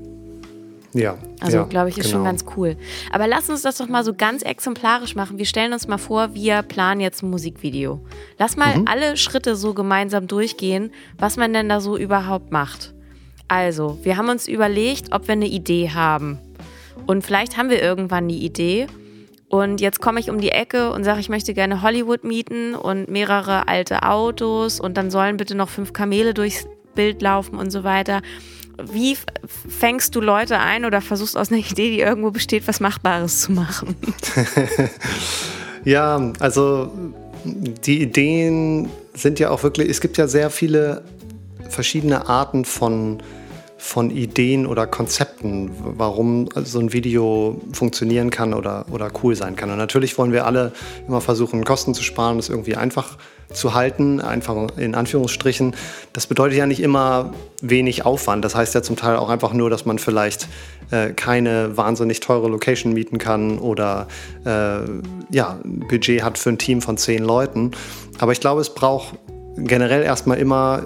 Ja. 0.94 1.18
Also, 1.40 1.58
ja, 1.58 1.64
glaube 1.64 1.90
ich, 1.90 1.98
ist 1.98 2.06
genau. 2.06 2.18
schon 2.18 2.26
ganz 2.26 2.46
cool. 2.56 2.78
Aber 3.12 3.26
lass 3.26 3.50
uns 3.50 3.64
das 3.64 3.78
doch 3.78 3.88
mal 3.88 4.04
so 4.04 4.14
ganz 4.14 4.44
exemplarisch 4.44 5.16
machen. 5.16 5.40
Wir 5.40 5.46
stellen 5.46 5.74
uns 5.74 5.88
mal 5.88 5.98
vor, 5.98 6.36
wir 6.36 6.62
planen 6.62 7.02
jetzt 7.02 7.24
ein 7.24 7.32
Musikvideo. 7.32 8.00
Lass 8.38 8.58
mal 8.58 8.78
mhm. 8.78 8.88
alle 8.88 9.18
Schritte 9.18 9.56
so 9.56 9.74
gemeinsam 9.74 10.28
durchgehen, 10.28 10.92
was 11.18 11.36
man 11.36 11.52
denn 11.52 11.68
da 11.68 11.82
so 11.82 11.98
überhaupt 11.98 12.52
macht. 12.52 12.94
Also, 13.48 13.98
wir 14.04 14.18
haben 14.18 14.30
uns 14.30 14.48
überlegt, 14.48 15.14
ob 15.14 15.28
wir 15.28 15.34
eine 15.34 15.48
Idee 15.48 15.90
haben. 15.90 16.38
Und 17.08 17.26
vielleicht 17.26 17.58
haben 17.58 17.70
wir 17.70 17.82
irgendwann 17.82 18.28
die 18.28 18.46
Idee. 18.46 18.88
Und 19.50 19.80
jetzt 19.80 20.02
komme 20.02 20.20
ich 20.20 20.30
um 20.30 20.42
die 20.42 20.50
Ecke 20.50 20.92
und 20.92 21.06
sage, 21.06 21.22
ich 21.22 21.30
möchte 21.30 21.54
gerne 21.54 21.82
Hollywood 21.82 22.26
mieten 22.26 22.76
und 22.76 23.10
mehrere 23.10 23.70
alte 23.70 24.04
Autos 24.04 24.80
und 24.80 24.98
dann 24.98 25.10
sollen 25.10 25.38
bitte 25.38 25.56
noch 25.56 25.70
fünf 25.70 25.94
Kamele 25.94 26.34
durchs 26.34 26.68
Bild 26.96 27.22
laufen 27.22 27.58
und 27.58 27.72
so 27.72 27.86
weiter. 27.86 28.22
Wie 28.92 29.18
fängst 29.46 30.16
du 30.16 30.22
Leute 30.22 30.60
ein 30.60 30.84
oder 30.84 31.00
versuchst 31.00 31.38
aus 31.38 31.50
einer 31.50 31.62
Idee, 31.62 31.92
die 31.92 32.02
irgendwo 32.02 32.32
besteht, 32.32 32.68
was 32.68 32.82
Machbares 32.82 33.42
zu 33.42 33.54
machen? 33.54 33.96
ja, 35.86 36.34
also 36.40 36.92
die 37.46 38.02
Ideen 38.02 38.90
sind 39.14 39.40
ja 39.40 39.50
auch 39.50 39.64
wirklich, 39.64 39.90
es 39.90 40.02
gibt 40.02 40.18
ja 40.18 40.28
sehr 40.28 40.50
viele 40.50 41.04
verschiedene 41.70 42.28
Arten 42.28 42.66
von 42.66 43.24
von 43.78 44.10
Ideen 44.10 44.66
oder 44.66 44.88
Konzepten, 44.88 45.72
warum 45.82 46.50
so 46.56 46.80
ein 46.80 46.94
Video 46.94 47.62
funktionieren 47.74 48.32
kann 48.32 48.54
oder, 48.54 48.86
oder 48.92 49.12
cool 49.24 49.36
sein 49.36 49.56
kann. 49.56 49.70
Und 49.70 49.78
natürlich 49.78 50.18
wollen 50.18 50.32
wir 50.32 50.46
alle 50.46 50.72
immer 51.08 51.22
versuchen, 51.22 51.64
Kosten 51.64 51.94
zu 51.94 52.04
sparen, 52.04 52.38
das 52.38 52.50
irgendwie 52.50 52.76
einfach 52.76 53.18
zu 53.54 53.74
halten, 53.74 54.20
einfach 54.20 54.78
in 54.78 54.94
Anführungsstrichen. 54.94 55.76
Das 56.12 56.28
bedeutet 56.28 56.58
ja 56.58 56.66
nicht 56.66 56.82
immer 56.82 57.34
wenig 57.62 58.06
Aufwand. 58.06 58.44
Das 58.44 58.56
heißt 58.56 58.76
ja 58.76 58.82
zum 58.82 58.96
Teil 58.96 59.16
auch 59.16 59.30
einfach 59.30 59.54
nur, 59.54 59.70
dass 59.70 59.86
man 59.86 60.00
vielleicht 60.00 60.48
äh, 60.92 61.14
keine 61.14 61.78
wahnsinnig 61.78 62.20
teure 62.20 62.50
Location 62.50 62.94
mieten 62.94 63.18
kann 63.20 63.60
oder 63.60 64.08
äh, 64.46 64.80
ja, 65.32 65.60
ein 65.64 65.86
Budget 65.88 66.24
hat 66.24 66.38
für 66.38 66.50
ein 66.50 66.58
Team 66.58 66.82
von 66.82 66.98
zehn 66.98 67.24
Leuten. 67.24 67.72
Aber 68.20 68.32
ich 68.32 68.42
glaube, 68.42 68.62
es 68.62 68.74
braucht 68.74 69.14
generell 69.58 70.04
erstmal 70.04 70.38
immer 70.38 70.84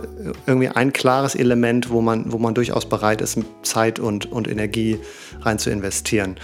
irgendwie 0.47 0.69
ein 0.69 0.93
klares 0.93 1.35
Element, 1.35 1.89
wo 1.89 2.01
man, 2.01 2.31
wo 2.31 2.37
man 2.37 2.53
durchaus 2.53 2.87
bereit 2.87 3.21
ist, 3.21 3.39
Zeit 3.63 3.99
und, 3.99 4.31
und 4.31 4.47
Energie 4.47 4.99
rein 5.41 5.59
zu 5.59 5.69
investieren. 5.69 6.37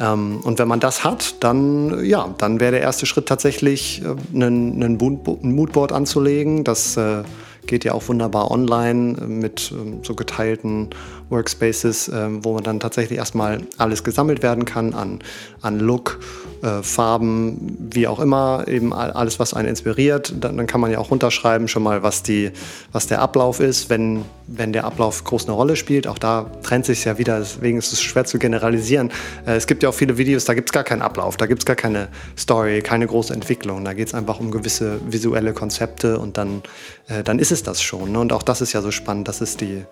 Ähm, 0.00 0.40
und 0.42 0.58
wenn 0.58 0.68
man 0.68 0.80
das 0.80 1.04
hat, 1.04 1.42
dann, 1.42 2.04
ja, 2.04 2.34
dann 2.38 2.60
wäre 2.60 2.72
der 2.72 2.80
erste 2.80 3.06
Schritt 3.06 3.26
tatsächlich, 3.26 4.02
äh, 4.02 4.14
einen, 4.34 4.82
einen 4.82 4.98
Moodboard 4.98 5.92
anzulegen. 5.92 6.64
Das 6.64 6.96
äh, 6.96 7.22
geht 7.66 7.84
ja 7.84 7.92
auch 7.92 8.08
wunderbar 8.08 8.50
online 8.50 9.26
mit 9.26 9.72
ähm, 9.72 10.00
so 10.02 10.14
geteilten 10.14 10.90
Workspaces, 11.28 12.08
ähm, 12.08 12.44
wo 12.44 12.54
man 12.54 12.64
dann 12.64 12.80
tatsächlich 12.80 13.18
erstmal 13.18 13.62
alles 13.76 14.02
gesammelt 14.02 14.42
werden 14.42 14.64
kann 14.64 14.94
an, 14.94 15.20
an 15.62 15.78
Look, 15.78 16.18
äh, 16.62 16.82
Farben, 16.82 17.88
wie 17.92 18.08
auch 18.08 18.18
immer, 18.18 18.66
eben 18.66 18.92
alles, 18.92 19.38
was 19.38 19.54
einen 19.54 19.68
inspiriert. 19.68 20.34
Dann, 20.40 20.56
dann, 20.56 20.66
kann 20.66 20.80
man 20.80 20.90
ja 20.90 20.98
auch 20.98 21.10
runterschreiben 21.10 21.68
schon 21.68 21.82
mal, 21.82 22.02
was, 22.02 22.22
die, 22.22 22.50
was 22.92 23.06
der 23.06 23.20
Ablauf 23.20 23.60
ist, 23.60 23.90
wenn, 23.90 24.24
wenn 24.46 24.72
der 24.72 24.84
Ablauf 24.84 25.24
groß 25.24 25.44
eine 25.44 25.52
Rolle 25.52 25.76
spielt. 25.76 26.06
Auch 26.06 26.18
da 26.18 26.50
trennt 26.62 26.86
sich 26.86 27.04
ja 27.04 27.18
wieder, 27.18 27.38
deswegen 27.38 27.78
ist 27.78 27.92
es 27.92 28.02
schwer 28.02 28.24
zu 28.24 28.38
generalisieren. 28.38 29.10
Äh, 29.46 29.56
es 29.56 29.66
gibt 29.66 29.82
ja 29.82 29.88
auch 29.88 29.94
viele 29.94 30.18
Videos, 30.18 30.44
da 30.44 30.54
gibt 30.54 30.70
es 30.70 30.72
gar 30.72 30.84
keinen 30.84 31.02
Ablauf, 31.02 31.36
da 31.36 31.46
gibt 31.46 31.62
es 31.62 31.66
gar 31.66 31.76
keine 31.76 32.08
Story, 32.36 32.80
keine 32.82 33.06
große 33.06 33.32
Entwicklung. 33.32 33.84
Da 33.84 33.92
geht 33.92 34.08
es 34.08 34.14
einfach 34.14 34.40
um 34.40 34.50
gewisse 34.50 35.00
visuelle 35.08 35.52
Konzepte 35.52 36.18
und 36.18 36.36
dann, 36.38 36.62
äh, 37.08 37.22
dann 37.22 37.38
ist 37.38 37.52
es 37.52 37.62
das 37.62 37.80
schon. 37.82 38.12
Ne? 38.12 38.20
Und 38.20 38.32
auch 38.32 38.42
das 38.42 38.60
ist 38.60 38.72
ja 38.72 38.82
so 38.82 38.90
spannend, 38.90 39.28
dass 39.28 39.40
es 39.40 39.56
die, 39.56 39.84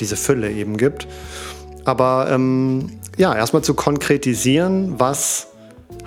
diese 0.00 0.16
Fülle 0.16 0.50
eben 0.50 0.76
gibt. 0.76 1.08
Aber 1.84 2.28
ähm, 2.30 3.00
ja, 3.16 3.34
erstmal 3.34 3.62
zu 3.62 3.74
konkretisieren, 3.74 4.94
was 4.98 5.48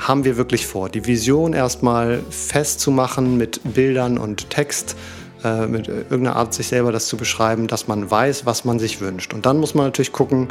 haben 0.08 0.26
wir 0.26 0.38
wirklich 0.38 0.68
vor? 0.68 0.90
Die 0.90 1.06
Vision 1.06 1.54
erstmal 1.54 2.22
festzumachen 2.30 3.38
mit 3.38 3.62
Bildern 3.64 4.18
und 4.18 4.50
Text, 4.50 4.96
äh, 5.44 5.68
mit 5.68 5.88
irgendeiner 5.88 6.36
Art 6.36 6.54
sich 6.54 6.68
selber 6.68 6.92
das 6.92 7.08
zu 7.08 7.18
beschreiben, 7.18 7.68
dass 7.68 7.88
man 7.88 8.10
weiß, 8.10 8.46
was 8.46 8.66
man 8.66 8.80
sich 8.80 9.00
wünscht. 9.00 9.34
Und 9.34 9.46
dann 9.46 9.60
muss 9.60 9.76
man 9.76 9.86
natürlich 9.86 10.12
gucken, 10.12 10.50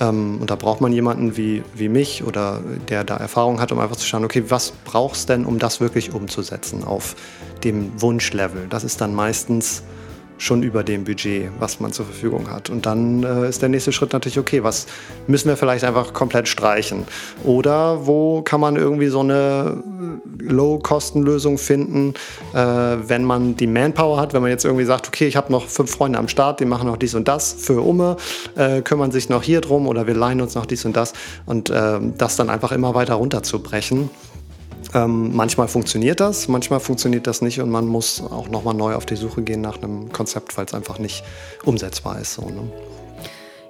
ähm, 0.00 0.38
und 0.40 0.50
da 0.50 0.56
braucht 0.56 0.80
man 0.80 0.92
jemanden 0.92 1.36
wie, 1.36 1.62
wie 1.74 1.88
mich 1.88 2.24
oder 2.24 2.60
der 2.88 3.04
da 3.04 3.16
Erfahrung 3.16 3.60
hat, 3.60 3.72
um 3.72 3.80
einfach 3.80 3.96
zu 3.96 4.06
schauen, 4.06 4.24
okay, 4.24 4.44
was 4.48 4.72
brauchst 4.84 5.28
denn, 5.28 5.44
um 5.44 5.58
das 5.58 5.80
wirklich 5.80 6.14
umzusetzen 6.14 6.84
auf 6.84 7.16
dem 7.64 8.00
Wunschlevel? 8.00 8.66
Das 8.68 8.84
ist 8.84 9.00
dann 9.00 9.14
meistens 9.14 9.82
schon 10.38 10.62
über 10.62 10.82
dem 10.84 11.04
Budget, 11.04 11.50
was 11.58 11.80
man 11.80 11.92
zur 11.92 12.06
Verfügung 12.06 12.50
hat. 12.50 12.70
Und 12.70 12.86
dann 12.86 13.22
äh, 13.24 13.48
ist 13.48 13.60
der 13.60 13.68
nächste 13.68 13.92
Schritt 13.92 14.12
natürlich, 14.12 14.38
okay, 14.38 14.62
was 14.62 14.86
müssen 15.26 15.48
wir 15.48 15.56
vielleicht 15.56 15.84
einfach 15.84 16.12
komplett 16.12 16.48
streichen? 16.48 17.04
Oder 17.44 18.06
wo 18.06 18.42
kann 18.42 18.60
man 18.60 18.76
irgendwie 18.76 19.08
so 19.08 19.20
eine 19.20 19.82
Low-Kosten-Lösung 20.40 21.58
finden, 21.58 22.14
äh, 22.54 22.58
wenn 22.58 23.24
man 23.24 23.56
die 23.56 23.66
Manpower 23.66 24.20
hat, 24.20 24.32
wenn 24.32 24.42
man 24.42 24.50
jetzt 24.50 24.64
irgendwie 24.64 24.84
sagt, 24.84 25.08
okay, 25.08 25.26
ich 25.26 25.36
habe 25.36 25.52
noch 25.52 25.66
fünf 25.66 25.90
Freunde 25.90 26.18
am 26.18 26.28
Start, 26.28 26.60
die 26.60 26.64
machen 26.64 26.86
noch 26.86 26.96
dies 26.96 27.14
und 27.14 27.28
das 27.28 27.52
für 27.52 27.82
Umme, 27.82 28.16
äh, 28.56 28.80
kümmern 28.82 29.10
sich 29.10 29.28
noch 29.28 29.42
hier 29.42 29.60
drum 29.60 29.86
oder 29.86 30.06
wir 30.06 30.14
leihen 30.14 30.40
uns 30.40 30.54
noch 30.54 30.66
dies 30.66 30.84
und 30.84 30.96
das 30.96 31.12
und 31.46 31.70
äh, 31.70 31.98
das 32.16 32.36
dann 32.36 32.48
einfach 32.48 32.72
immer 32.72 32.94
weiter 32.94 33.14
runterzubrechen. 33.14 34.10
Ähm, 34.94 35.34
manchmal 35.36 35.68
funktioniert 35.68 36.20
das, 36.20 36.48
manchmal 36.48 36.80
funktioniert 36.80 37.26
das 37.26 37.42
nicht 37.42 37.60
und 37.60 37.70
man 37.70 37.86
muss 37.86 38.22
auch 38.22 38.48
nochmal 38.48 38.74
neu 38.74 38.94
auf 38.94 39.04
die 39.04 39.16
Suche 39.16 39.42
gehen 39.42 39.60
nach 39.60 39.82
einem 39.82 40.10
Konzept, 40.12 40.56
weil 40.56 40.64
es 40.64 40.74
einfach 40.74 40.98
nicht 40.98 41.24
umsetzbar 41.64 42.18
ist. 42.20 42.34
So, 42.34 42.48
ne? 42.48 42.70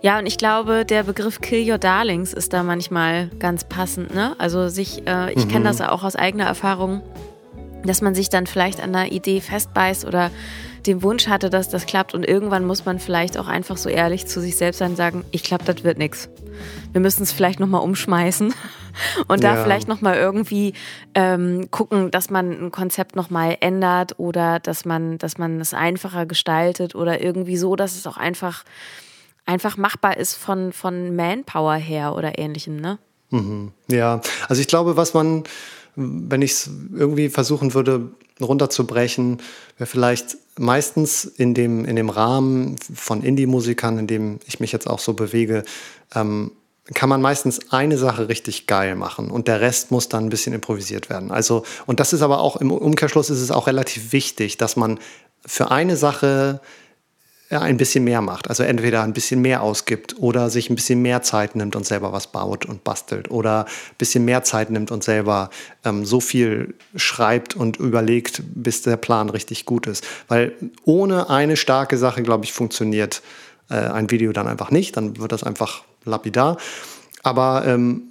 Ja, 0.00 0.20
und 0.20 0.26
ich 0.26 0.38
glaube, 0.38 0.85
der 0.85 1.02
Begriff 1.02 1.40
Kill 1.40 1.68
Your 1.68 1.78
Darlings 1.78 2.33
ist 2.33 2.52
da 2.52 2.62
manchmal 2.62 3.28
ganz 3.40 3.64
passend. 3.64 4.14
Ne? 4.14 4.37
Also 4.38 4.68
sich, 4.68 5.07
äh, 5.09 5.33
ich 5.33 5.46
mhm. 5.46 5.48
kenne 5.48 5.64
das 5.64 5.81
auch 5.81 6.04
aus 6.04 6.14
eigener 6.14 6.44
Erfahrung, 6.44 7.02
dass 7.85 8.00
man 8.00 8.14
sich 8.14 8.28
dann 8.28 8.46
vielleicht 8.46 8.81
an 8.81 8.94
einer 8.94 9.11
Idee 9.11 9.40
festbeißt 9.40 10.04
oder 10.04 10.31
den 10.87 11.03
Wunsch 11.03 11.29
hatte, 11.29 11.51
dass 11.51 11.69
das 11.69 11.87
klappt 11.87 12.14
und 12.14 12.27
irgendwann 12.27 12.64
muss 12.64 12.85
man 12.85 12.99
vielleicht 12.99 13.38
auch 13.38 13.49
einfach 13.49 13.77
so 13.77 13.88
ehrlich 13.88 14.27
zu 14.27 14.41
sich 14.41 14.57
selbst 14.57 14.79
sein 14.79 14.91
und 14.91 14.97
sagen, 14.97 15.25
ich 15.31 15.43
glaube, 15.43 15.64
das 15.64 15.85
wird 15.85 15.99
nichts. 15.99 16.29
Wir 16.93 17.01
müssen 17.01 17.23
es 17.23 17.33
vielleicht 17.33 17.61
nochmal 17.61 17.83
umschmeißen 17.83 18.53
und 19.29 19.45
da 19.45 19.55
ja. 19.55 19.62
vielleicht 19.62 19.88
nochmal 19.88 20.17
irgendwie 20.17 20.75
ähm, 21.14 21.71
gucken, 21.71 22.11
dass 22.11 22.31
man 22.31 22.67
ein 22.67 22.73
Konzept 22.73 23.17
nochmal 23.17 23.57
ändert 23.61 24.19
oder 24.19 24.61
dass 24.61 24.85
man, 24.85 25.19
dass 25.19 25.38
man 25.38 25.61
es 25.61 25.75
einfacher 25.75 26.27
gestaltet 26.27 26.95
oder 26.95 27.23
irgendwie 27.23 27.57
so, 27.57 27.77
dass 27.77 27.97
es 27.97 28.07
auch 28.07 28.17
einfach, 28.17 28.64
einfach 29.47 29.77
machbar 29.77 30.17
ist 30.17 30.35
von, 30.35 30.73
von 30.73 31.14
Manpower 31.14 31.75
her 31.75 32.14
oder 32.14 32.38
ähnlichem, 32.38 32.77
ne? 32.77 32.99
Mhm. 33.31 33.73
Ja, 33.88 34.21
also 34.49 34.61
ich 34.61 34.69
glaube, 34.69 34.97
was 34.97 35.12
man, 35.14 35.45
wenn 35.97 36.43
ich 36.43 36.53
es 36.53 36.71
irgendwie 36.95 37.29
versuchen 37.29 37.75
würde 37.75 38.11
runterzubrechen, 38.40 39.38
wäre 39.77 39.87
vielleicht 39.87 40.37
meistens 40.59 41.24
in 41.24 41.55
dem, 41.55 41.85
in 41.85 41.96
dem 41.96 42.11
Rahmen 42.11 42.77
von 42.94 43.22
Indie-Musikern, 43.22 43.98
in 43.98 44.07
dem 44.07 44.40
ich 44.46 44.61
mich 44.61 44.72
jetzt 44.72 44.88
auch 44.88 44.98
so 44.98 45.14
bewege, 45.14 45.62
ähm, 46.14 46.53
kann 46.94 47.09
man 47.09 47.20
meistens 47.20 47.70
eine 47.70 47.98
Sache 47.98 48.29
richtig 48.29 48.66
geil 48.66 48.94
machen 48.94 49.31
und 49.31 49.46
der 49.46 49.61
Rest 49.61 49.90
muss 49.90 50.09
dann 50.09 50.24
ein 50.24 50.31
bisschen 50.31 50.55
improvisiert 50.55 51.11
werden. 51.11 51.31
Also, 51.31 51.64
und 51.87 52.01
das 52.01 52.12
ist 52.12 52.22
aber 52.22 52.40
auch 52.40 52.57
im 52.57 52.70
Umkehrschluss 52.70 53.29
ist 53.29 53.40
es 53.40 53.51
auch 53.51 53.66
relativ 53.66 54.12
wichtig, 54.12 54.57
dass 54.57 54.77
man 54.77 54.98
für 55.44 55.70
eine 55.70 55.96
Sache 55.96 56.61
ein 57.51 57.79
bisschen 57.79 58.05
mehr 58.05 58.21
macht. 58.21 58.49
Also 58.49 58.63
entweder 58.63 59.03
ein 59.03 59.15
bisschen 59.15 59.41
mehr 59.41 59.63
ausgibt 59.63 60.17
oder 60.19 60.51
sich 60.51 60.69
ein 60.69 60.75
bisschen 60.75 61.01
mehr 61.01 61.23
Zeit 61.23 61.57
nimmt 61.57 61.77
und 61.77 61.87
selber 61.87 62.13
was 62.13 62.27
baut 62.27 62.67
und 62.67 62.85
bastelt 62.85 63.31
oder 63.31 63.65
ein 63.65 63.97
bisschen 63.97 64.25
mehr 64.25 64.43
Zeit 64.45 64.71
nimmt 64.71 64.91
und 64.91 65.03
selber 65.03 65.49
ähm, 65.85 66.05
so 66.05 66.21
viel 66.21 66.75
schreibt 66.95 67.57
und 67.57 67.79
überlegt, 67.79 68.43
bis 68.55 68.83
der 68.83 68.99
Plan 68.99 69.31
richtig 69.31 69.65
gut 69.65 69.87
ist. 69.87 70.07
Weil 70.29 70.53
ohne 70.85 71.31
eine 71.31 71.57
starke 71.57 71.97
Sache, 71.97 72.23
glaube 72.23 72.45
ich, 72.45 72.53
funktioniert 72.53 73.23
äh, 73.71 73.77
ein 73.77 74.11
Video 74.11 74.33
dann 74.33 74.47
einfach 74.47 74.71
nicht. 74.71 74.97
Dann 74.99 75.19
wird 75.19 75.33
das 75.33 75.43
einfach 75.43 75.85
lapidar. 76.05 76.59
Aber 77.23 77.65
ähm, 77.67 78.03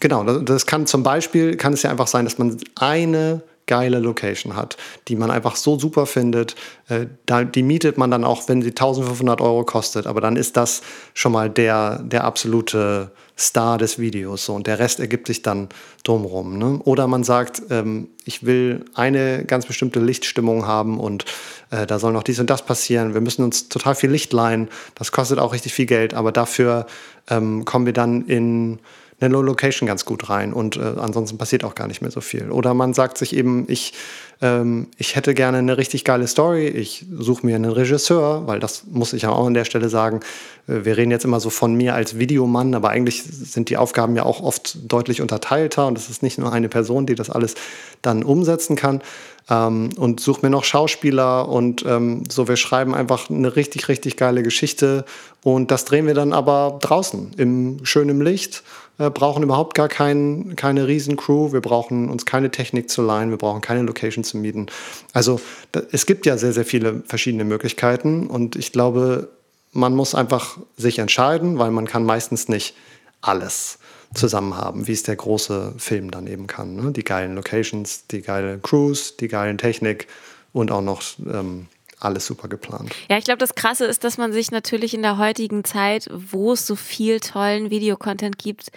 genau, 0.00 0.24
das, 0.24 0.44
das 0.44 0.66
kann 0.66 0.86
zum 0.86 1.04
Beispiel, 1.04 1.56
kann 1.56 1.74
es 1.74 1.82
ja 1.82 1.90
einfach 1.90 2.08
sein, 2.08 2.24
dass 2.24 2.38
man 2.38 2.56
eine 2.74 3.42
geile 3.70 4.00
Location 4.00 4.56
hat, 4.56 4.76
die 5.06 5.14
man 5.14 5.30
einfach 5.30 5.54
so 5.54 5.78
super 5.78 6.04
findet. 6.04 6.56
Äh, 6.88 7.06
die 7.54 7.62
mietet 7.62 7.98
man 7.98 8.10
dann 8.10 8.24
auch, 8.24 8.48
wenn 8.48 8.62
sie 8.62 8.70
1500 8.70 9.40
Euro 9.40 9.64
kostet. 9.64 10.08
Aber 10.08 10.20
dann 10.20 10.34
ist 10.34 10.56
das 10.56 10.82
schon 11.14 11.30
mal 11.30 11.48
der, 11.48 12.00
der 12.02 12.24
absolute 12.24 13.12
Star 13.38 13.78
des 13.78 14.00
Videos. 14.00 14.44
So. 14.44 14.54
Und 14.54 14.66
der 14.66 14.80
Rest 14.80 14.98
ergibt 14.98 15.28
sich 15.28 15.42
dann 15.42 15.68
drumherum. 16.02 16.58
Ne? 16.58 16.80
Oder 16.84 17.06
man 17.06 17.22
sagt, 17.22 17.62
ähm, 17.70 18.08
ich 18.24 18.44
will 18.44 18.84
eine 18.94 19.44
ganz 19.44 19.66
bestimmte 19.66 20.00
Lichtstimmung 20.00 20.66
haben 20.66 20.98
und 20.98 21.24
äh, 21.70 21.86
da 21.86 22.00
soll 22.00 22.12
noch 22.12 22.24
dies 22.24 22.40
und 22.40 22.50
das 22.50 22.66
passieren. 22.66 23.14
Wir 23.14 23.20
müssen 23.20 23.44
uns 23.44 23.68
total 23.68 23.94
viel 23.94 24.10
Licht 24.10 24.32
leihen. 24.32 24.68
Das 24.96 25.12
kostet 25.12 25.38
auch 25.38 25.52
richtig 25.52 25.74
viel 25.74 25.86
Geld. 25.86 26.12
Aber 26.12 26.32
dafür 26.32 26.86
ähm, 27.28 27.64
kommen 27.64 27.86
wir 27.86 27.92
dann 27.92 28.26
in 28.26 28.80
eine 29.20 29.32
Low-Location 29.32 29.86
ganz 29.86 30.04
gut 30.04 30.30
rein 30.30 30.52
und 30.52 30.76
äh, 30.76 30.94
ansonsten 30.96 31.38
passiert 31.38 31.64
auch 31.64 31.74
gar 31.74 31.86
nicht 31.86 32.00
mehr 32.00 32.10
so 32.10 32.20
viel. 32.20 32.50
Oder 32.50 32.74
man 32.74 32.94
sagt 32.94 33.18
sich 33.18 33.36
eben, 33.36 33.66
ich, 33.68 33.92
ähm, 34.40 34.88
ich 34.96 35.16
hätte 35.16 35.34
gerne 35.34 35.58
eine 35.58 35.76
richtig 35.76 36.04
geile 36.04 36.26
Story, 36.26 36.66
ich 36.68 37.04
suche 37.18 37.44
mir 37.44 37.56
einen 37.56 37.70
Regisseur, 37.70 38.46
weil 38.46 38.60
das 38.60 38.84
muss 38.90 39.12
ich 39.12 39.22
ja 39.22 39.30
auch 39.30 39.46
an 39.46 39.54
der 39.54 39.64
Stelle 39.64 39.88
sagen. 39.88 40.20
Äh, 40.66 40.84
wir 40.84 40.96
reden 40.96 41.10
jetzt 41.10 41.24
immer 41.24 41.40
so 41.40 41.50
von 41.50 41.74
mir 41.74 41.94
als 41.94 42.18
Videomann, 42.18 42.74
aber 42.74 42.90
eigentlich 42.90 43.22
sind 43.22 43.68
die 43.68 43.76
Aufgaben 43.76 44.16
ja 44.16 44.24
auch 44.24 44.42
oft 44.42 44.78
deutlich 44.90 45.20
unterteilter 45.20 45.86
und 45.86 45.98
es 45.98 46.08
ist 46.08 46.22
nicht 46.22 46.38
nur 46.38 46.52
eine 46.52 46.68
Person, 46.68 47.06
die 47.06 47.14
das 47.14 47.30
alles 47.30 47.54
dann 48.02 48.22
umsetzen 48.22 48.76
kann. 48.76 49.02
Ähm, 49.50 49.90
und 49.96 50.20
suche 50.20 50.40
mir 50.42 50.50
noch 50.50 50.64
Schauspieler 50.64 51.48
und 51.48 51.84
ähm, 51.86 52.22
so, 52.30 52.48
wir 52.48 52.56
schreiben 52.56 52.94
einfach 52.94 53.28
eine 53.28 53.56
richtig, 53.56 53.88
richtig 53.88 54.16
geile 54.16 54.42
Geschichte 54.42 55.04
und 55.42 55.70
das 55.70 55.84
drehen 55.84 56.06
wir 56.06 56.14
dann 56.14 56.32
aber 56.32 56.78
draußen 56.80 57.32
im 57.36 57.84
schönen 57.84 58.20
Licht 58.20 58.62
äh, 59.00 59.08
brauchen 59.08 59.42
überhaupt 59.42 59.74
gar 59.74 59.88
kein, 59.88 60.54
keine 60.56 60.86
Riesencrew, 60.86 61.52
wir 61.52 61.62
brauchen 61.62 62.10
uns 62.10 62.26
keine 62.26 62.50
Technik 62.50 62.90
zu 62.90 63.00
leihen, 63.00 63.30
wir 63.30 63.38
brauchen 63.38 63.62
keine 63.62 63.82
Location 63.82 64.24
zu 64.24 64.36
mieten. 64.36 64.66
Also 65.14 65.40
da, 65.72 65.80
es 65.90 66.04
gibt 66.04 66.26
ja 66.26 66.36
sehr, 66.36 66.52
sehr 66.52 66.66
viele 66.66 67.02
verschiedene 67.06 67.44
Möglichkeiten 67.44 68.26
und 68.26 68.56
ich 68.56 68.72
glaube, 68.72 69.28
man 69.72 69.96
muss 69.96 70.14
einfach 70.14 70.58
sich 70.76 70.98
entscheiden, 70.98 71.58
weil 71.58 71.70
man 71.70 71.86
kann 71.86 72.04
meistens 72.04 72.48
nicht 72.48 72.74
alles 73.22 73.78
zusammen 74.12 74.56
haben, 74.56 74.86
wie 74.86 74.92
es 74.92 75.02
der 75.02 75.16
große 75.16 75.74
Film 75.78 76.10
dann 76.10 76.26
eben 76.26 76.46
kann. 76.46 76.76
Ne? 76.76 76.92
Die 76.92 77.04
geilen 77.04 77.36
Locations, 77.36 78.06
die 78.08 78.20
geile 78.20 78.58
Crews, 78.58 79.16
die 79.16 79.28
geilen 79.28 79.56
Technik 79.56 80.08
und 80.52 80.70
auch 80.70 80.82
noch 80.82 81.02
ähm, 81.20 81.68
alles 82.00 82.26
super 82.26 82.48
geplant. 82.48 82.92
Ja, 83.08 83.18
ich 83.18 83.24
glaube, 83.24 83.38
das 83.38 83.54
Krasse 83.54 83.84
ist, 83.84 84.04
dass 84.04 84.18
man 84.18 84.32
sich 84.32 84.50
natürlich 84.50 84.94
in 84.94 85.02
der 85.02 85.18
heutigen 85.18 85.64
Zeit, 85.64 86.08
wo 86.12 86.52
es 86.52 86.66
so 86.66 86.76
viel 86.76 87.20
tollen 87.20 87.70
Videocontent 87.70 88.38
gibt, 88.38 88.70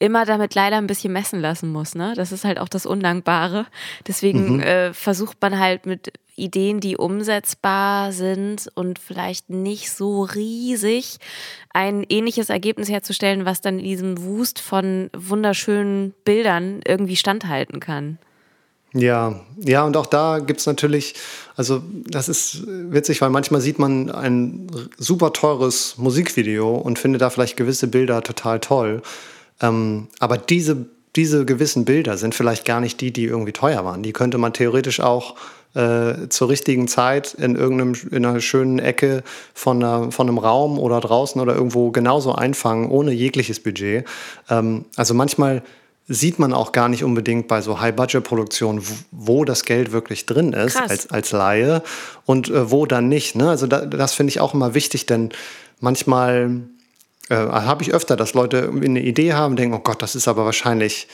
immer 0.00 0.24
damit 0.24 0.54
leider 0.54 0.78
ein 0.78 0.86
bisschen 0.86 1.12
messen 1.12 1.40
lassen 1.40 1.70
muss. 1.70 1.94
Ne? 1.94 2.14
Das 2.16 2.32
ist 2.32 2.44
halt 2.44 2.58
auch 2.58 2.68
das 2.68 2.86
Undankbare. 2.86 3.66
Deswegen 4.08 4.54
mhm. 4.54 4.60
äh, 4.60 4.94
versucht 4.94 5.36
man 5.42 5.58
halt 5.58 5.84
mit 5.84 6.12
Ideen, 6.36 6.80
die 6.80 6.96
umsetzbar 6.96 8.10
sind 8.12 8.70
und 8.74 8.98
vielleicht 8.98 9.50
nicht 9.50 9.90
so 9.92 10.22
riesig, 10.22 11.18
ein 11.68 12.04
ähnliches 12.08 12.48
Ergebnis 12.48 12.88
herzustellen, 12.88 13.44
was 13.44 13.60
dann 13.60 13.78
in 13.78 13.84
diesem 13.84 14.22
Wust 14.24 14.58
von 14.58 15.10
wunderschönen 15.14 16.14
Bildern 16.24 16.80
irgendwie 16.86 17.16
standhalten 17.16 17.78
kann. 17.78 18.18
Ja, 18.92 19.40
ja, 19.56 19.84
und 19.84 19.96
auch 19.96 20.06
da 20.06 20.40
gibt 20.40 20.60
es 20.60 20.66
natürlich, 20.66 21.14
also 21.54 21.80
das 22.08 22.28
ist 22.28 22.64
witzig, 22.66 23.20
weil 23.20 23.30
manchmal 23.30 23.60
sieht 23.60 23.78
man 23.78 24.10
ein 24.10 24.66
super 24.98 25.32
teures 25.32 25.96
Musikvideo 25.96 26.74
und 26.74 26.98
findet 26.98 27.22
da 27.22 27.30
vielleicht 27.30 27.56
gewisse 27.56 27.86
Bilder 27.86 28.22
total 28.22 28.58
toll. 28.58 29.02
Ähm, 29.60 30.08
aber 30.18 30.38
diese, 30.38 30.86
diese 31.14 31.44
gewissen 31.44 31.84
Bilder 31.84 32.16
sind 32.16 32.34
vielleicht 32.34 32.64
gar 32.64 32.80
nicht 32.80 33.00
die, 33.00 33.12
die 33.12 33.24
irgendwie 33.24 33.52
teuer 33.52 33.84
waren. 33.84 34.02
Die 34.02 34.12
könnte 34.12 34.38
man 34.38 34.52
theoretisch 34.52 34.98
auch 34.98 35.36
äh, 35.74 36.28
zur 36.28 36.48
richtigen 36.48 36.88
Zeit 36.88 37.34
in 37.34 37.54
irgendeinem 37.54 37.94
in 38.10 38.26
einer 38.26 38.40
schönen 38.40 38.80
Ecke 38.80 39.22
von, 39.54 39.84
einer, 39.84 40.10
von 40.10 40.28
einem 40.28 40.38
Raum 40.38 40.80
oder 40.80 41.00
draußen 41.00 41.40
oder 41.40 41.54
irgendwo 41.54 41.92
genauso 41.92 42.34
einfangen, 42.34 42.90
ohne 42.90 43.12
jegliches 43.12 43.60
Budget. 43.60 44.04
Ähm, 44.48 44.86
also 44.96 45.14
manchmal 45.14 45.62
sieht 46.08 46.38
man 46.38 46.52
auch 46.52 46.72
gar 46.72 46.88
nicht 46.88 47.04
unbedingt 47.04 47.46
bei 47.46 47.60
so 47.60 47.80
High-Budget-Produktionen, 47.80 48.82
wo 49.12 49.44
das 49.44 49.64
Geld 49.64 49.92
wirklich 49.92 50.26
drin 50.26 50.52
ist 50.52 50.76
als, 50.76 51.10
als 51.10 51.30
Laie 51.32 51.82
und 52.26 52.48
äh, 52.48 52.70
wo 52.70 52.86
dann 52.86 53.08
nicht. 53.08 53.36
Ne? 53.36 53.48
Also 53.48 53.66
da, 53.66 53.86
das 53.86 54.14
finde 54.14 54.30
ich 54.30 54.40
auch 54.40 54.54
immer 54.54 54.74
wichtig, 54.74 55.06
denn 55.06 55.30
manchmal 55.78 56.62
äh, 57.28 57.36
habe 57.36 57.82
ich 57.82 57.94
öfter, 57.94 58.16
dass 58.16 58.34
Leute 58.34 58.70
eine 58.74 59.00
Idee 59.00 59.34
haben, 59.34 59.56
denken, 59.56 59.74
oh 59.74 59.80
Gott, 59.80 60.02
das 60.02 60.16
ist 60.16 60.26
aber 60.26 60.44
wahrscheinlich, 60.44 61.06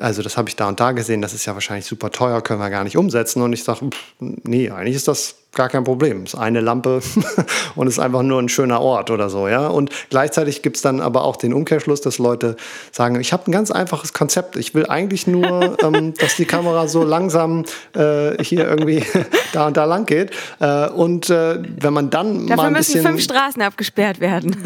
also 0.00 0.22
das 0.22 0.36
habe 0.36 0.48
ich 0.48 0.56
da 0.56 0.68
und 0.68 0.80
da 0.80 0.90
gesehen, 0.92 1.22
das 1.22 1.34
ist 1.34 1.46
ja 1.46 1.54
wahrscheinlich 1.54 1.86
super 1.86 2.10
teuer, 2.10 2.42
können 2.42 2.60
wir 2.60 2.70
gar 2.70 2.84
nicht 2.84 2.96
umsetzen. 2.96 3.42
Und 3.42 3.52
ich 3.52 3.62
sage, 3.62 3.90
nee, 4.18 4.70
eigentlich 4.70 4.96
ist 4.96 5.06
das 5.06 5.36
gar 5.54 5.68
kein 5.68 5.84
Problem. 5.84 6.22
Es 6.22 6.34
ist 6.34 6.40
eine 6.40 6.60
Lampe 6.60 7.00
und 7.74 7.86
es 7.86 7.94
ist 7.94 7.98
einfach 7.98 8.22
nur 8.22 8.40
ein 8.40 8.48
schöner 8.48 8.80
Ort 8.80 9.10
oder 9.10 9.28
so, 9.28 9.48
ja. 9.48 9.66
Und 9.66 9.90
gleichzeitig 10.08 10.62
gibt 10.62 10.76
es 10.76 10.82
dann 10.82 11.00
aber 11.00 11.24
auch 11.24 11.36
den 11.36 11.52
Umkehrschluss, 11.52 12.00
dass 12.00 12.18
Leute 12.18 12.56
sagen, 12.90 13.20
ich 13.20 13.32
habe 13.32 13.50
ein 13.50 13.52
ganz 13.52 13.70
einfaches 13.70 14.14
Konzept. 14.14 14.56
Ich 14.56 14.74
will 14.74 14.86
eigentlich 14.86 15.26
nur, 15.26 15.76
ähm, 15.82 16.14
dass 16.14 16.36
die 16.36 16.46
Kamera 16.46 16.88
so 16.88 17.04
langsam 17.04 17.64
äh, 17.94 18.42
hier 18.42 18.66
irgendwie 18.66 19.04
da 19.52 19.66
und 19.66 19.76
da 19.76 19.84
lang 19.84 20.06
geht. 20.06 20.30
Äh, 20.58 20.88
und 20.88 21.28
äh, 21.28 21.62
wenn 21.80 21.92
man 21.92 22.08
dann 22.08 22.46
Dafür 22.46 22.56
mal 22.56 22.66
ein 22.68 22.72
müssen 22.72 22.94
bisschen, 22.94 23.06
fünf 23.06 23.22
Straßen 23.22 23.60
abgesperrt 23.60 24.20
werden. 24.20 24.56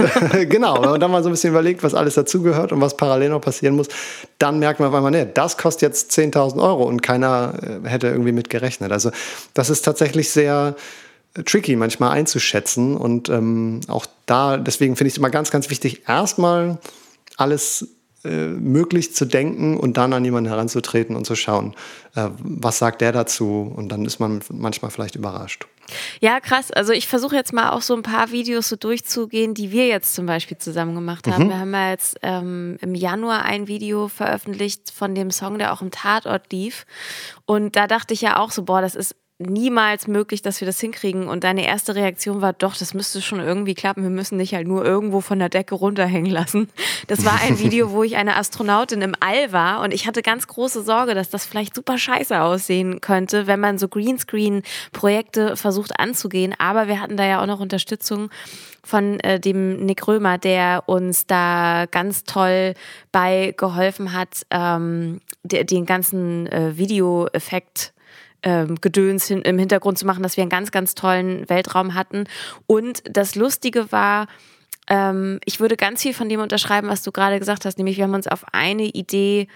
genau, 0.48 0.80
wenn 0.82 0.90
man 0.90 1.00
dann 1.00 1.10
mal 1.10 1.22
so 1.22 1.28
ein 1.28 1.32
bisschen 1.32 1.50
überlegt, 1.50 1.82
was 1.82 1.94
alles 1.94 2.14
dazugehört 2.14 2.70
und 2.70 2.80
was 2.80 2.96
parallel 2.96 3.30
noch 3.30 3.40
passieren 3.40 3.74
muss, 3.74 3.88
dann 4.38 4.60
merkt 4.60 4.78
man 4.78 4.90
auf 4.90 4.94
einmal, 4.94 5.10
nee, 5.10 5.26
das 5.34 5.58
kostet 5.58 5.82
jetzt 5.82 6.12
10.000 6.12 6.62
Euro 6.62 6.84
und 6.84 7.02
keiner 7.02 7.54
äh, 7.84 7.88
hätte 7.88 8.06
irgendwie 8.06 8.32
mit 8.32 8.50
gerechnet. 8.50 8.92
Also 8.92 9.10
das 9.54 9.68
ist 9.68 9.82
tatsächlich 9.82 10.30
sehr 10.30 10.75
tricky 11.44 11.76
manchmal 11.76 12.10
einzuschätzen. 12.10 12.96
Und 12.96 13.28
ähm, 13.28 13.80
auch 13.88 14.06
da, 14.26 14.56
deswegen 14.56 14.96
finde 14.96 15.08
ich 15.08 15.14
es 15.14 15.18
immer 15.18 15.30
ganz, 15.30 15.50
ganz 15.50 15.70
wichtig, 15.70 16.08
erstmal 16.08 16.78
alles 17.36 17.88
äh, 18.24 18.48
möglich 18.48 19.14
zu 19.14 19.24
denken 19.24 19.76
und 19.76 19.96
dann 19.96 20.12
an 20.12 20.24
jemanden 20.24 20.48
heranzutreten 20.48 21.14
und 21.14 21.26
zu 21.26 21.36
schauen, 21.36 21.74
äh, 22.14 22.28
was 22.38 22.78
sagt 22.78 23.00
der 23.00 23.12
dazu. 23.12 23.72
Und 23.76 23.90
dann 23.90 24.04
ist 24.04 24.18
man 24.18 24.40
manchmal 24.50 24.90
vielleicht 24.90 25.14
überrascht. 25.14 25.66
Ja, 26.20 26.40
krass. 26.40 26.72
Also 26.72 26.92
ich 26.92 27.06
versuche 27.06 27.36
jetzt 27.36 27.52
mal 27.52 27.70
auch 27.70 27.82
so 27.82 27.94
ein 27.94 28.02
paar 28.02 28.32
Videos 28.32 28.68
so 28.68 28.74
durchzugehen, 28.74 29.54
die 29.54 29.70
wir 29.70 29.86
jetzt 29.86 30.14
zum 30.14 30.26
Beispiel 30.26 30.58
zusammen 30.58 30.96
gemacht 30.96 31.28
haben. 31.28 31.44
Mhm. 31.44 31.48
Wir 31.50 31.58
haben 31.60 31.74
ja 31.74 31.90
jetzt 31.90 32.16
ähm, 32.22 32.78
im 32.80 32.96
Januar 32.96 33.44
ein 33.44 33.68
Video 33.68 34.08
veröffentlicht 34.08 34.90
von 34.90 35.14
dem 35.14 35.30
Song, 35.30 35.58
der 35.58 35.72
auch 35.72 35.82
im 35.82 35.92
Tatort 35.92 36.52
lief. 36.52 36.86
Und 37.44 37.76
da 37.76 37.86
dachte 37.86 38.14
ich 38.14 38.22
ja 38.22 38.38
auch 38.38 38.50
so, 38.50 38.64
boah, 38.64 38.80
das 38.80 38.96
ist 38.96 39.14
niemals 39.38 40.06
möglich, 40.06 40.40
dass 40.40 40.60
wir 40.60 40.66
das 40.66 40.80
hinkriegen. 40.80 41.28
Und 41.28 41.44
deine 41.44 41.66
erste 41.66 41.94
Reaktion 41.94 42.40
war, 42.40 42.54
doch, 42.54 42.74
das 42.76 42.94
müsste 42.94 43.20
schon 43.20 43.40
irgendwie 43.40 43.74
klappen. 43.74 44.02
Wir 44.02 44.10
müssen 44.10 44.38
dich 44.38 44.54
halt 44.54 44.66
nur 44.66 44.84
irgendwo 44.84 45.20
von 45.20 45.38
der 45.38 45.50
Decke 45.50 45.74
runterhängen 45.74 46.30
lassen. 46.30 46.70
Das 47.06 47.24
war 47.24 47.40
ein 47.42 47.58
Video, 47.58 47.90
wo 47.90 48.02
ich 48.02 48.16
eine 48.16 48.36
Astronautin 48.36 49.02
im 49.02 49.14
All 49.20 49.52
war 49.52 49.82
und 49.82 49.92
ich 49.92 50.06
hatte 50.06 50.22
ganz 50.22 50.46
große 50.46 50.82
Sorge, 50.82 51.14
dass 51.14 51.28
das 51.28 51.44
vielleicht 51.44 51.74
super 51.74 51.98
scheiße 51.98 52.40
aussehen 52.40 53.00
könnte, 53.00 53.46
wenn 53.46 53.60
man 53.60 53.78
so 53.78 53.88
Greenscreen-Projekte 53.88 55.56
versucht 55.56 56.00
anzugehen. 56.00 56.54
Aber 56.58 56.88
wir 56.88 57.00
hatten 57.00 57.16
da 57.16 57.24
ja 57.24 57.42
auch 57.42 57.46
noch 57.46 57.60
Unterstützung 57.60 58.30
von 58.82 59.20
äh, 59.20 59.38
dem 59.38 59.84
Nick 59.84 60.06
Römer, 60.06 60.38
der 60.38 60.84
uns 60.86 61.26
da 61.26 61.86
ganz 61.90 62.24
toll 62.24 62.74
bei 63.12 63.52
geholfen 63.56 64.12
hat, 64.12 64.46
ähm, 64.50 65.20
den 65.44 65.86
ganzen 65.86 66.46
äh, 66.46 66.76
Videoeffekt 66.78 67.92
ähm, 68.46 68.76
Gedöns 68.80 69.26
hin, 69.26 69.42
im 69.42 69.58
Hintergrund 69.58 69.98
zu 69.98 70.06
machen, 70.06 70.22
dass 70.22 70.36
wir 70.36 70.42
einen 70.42 70.50
ganz, 70.50 70.70
ganz 70.70 70.94
tollen 70.94 71.48
Weltraum 71.48 71.94
hatten. 71.94 72.24
Und 72.68 73.02
das 73.04 73.34
Lustige 73.34 73.90
war, 73.90 74.28
ähm, 74.86 75.40
ich 75.44 75.58
würde 75.58 75.76
ganz 75.76 76.02
viel 76.02 76.14
von 76.14 76.28
dem 76.28 76.40
unterschreiben, 76.40 76.88
was 76.88 77.02
du 77.02 77.10
gerade 77.10 77.40
gesagt 77.40 77.64
hast, 77.64 77.76
nämlich 77.76 77.96
wir 77.96 78.04
haben 78.04 78.14
uns 78.14 78.28
auf 78.28 78.44
eine 78.52 78.84
Idee 78.84 79.48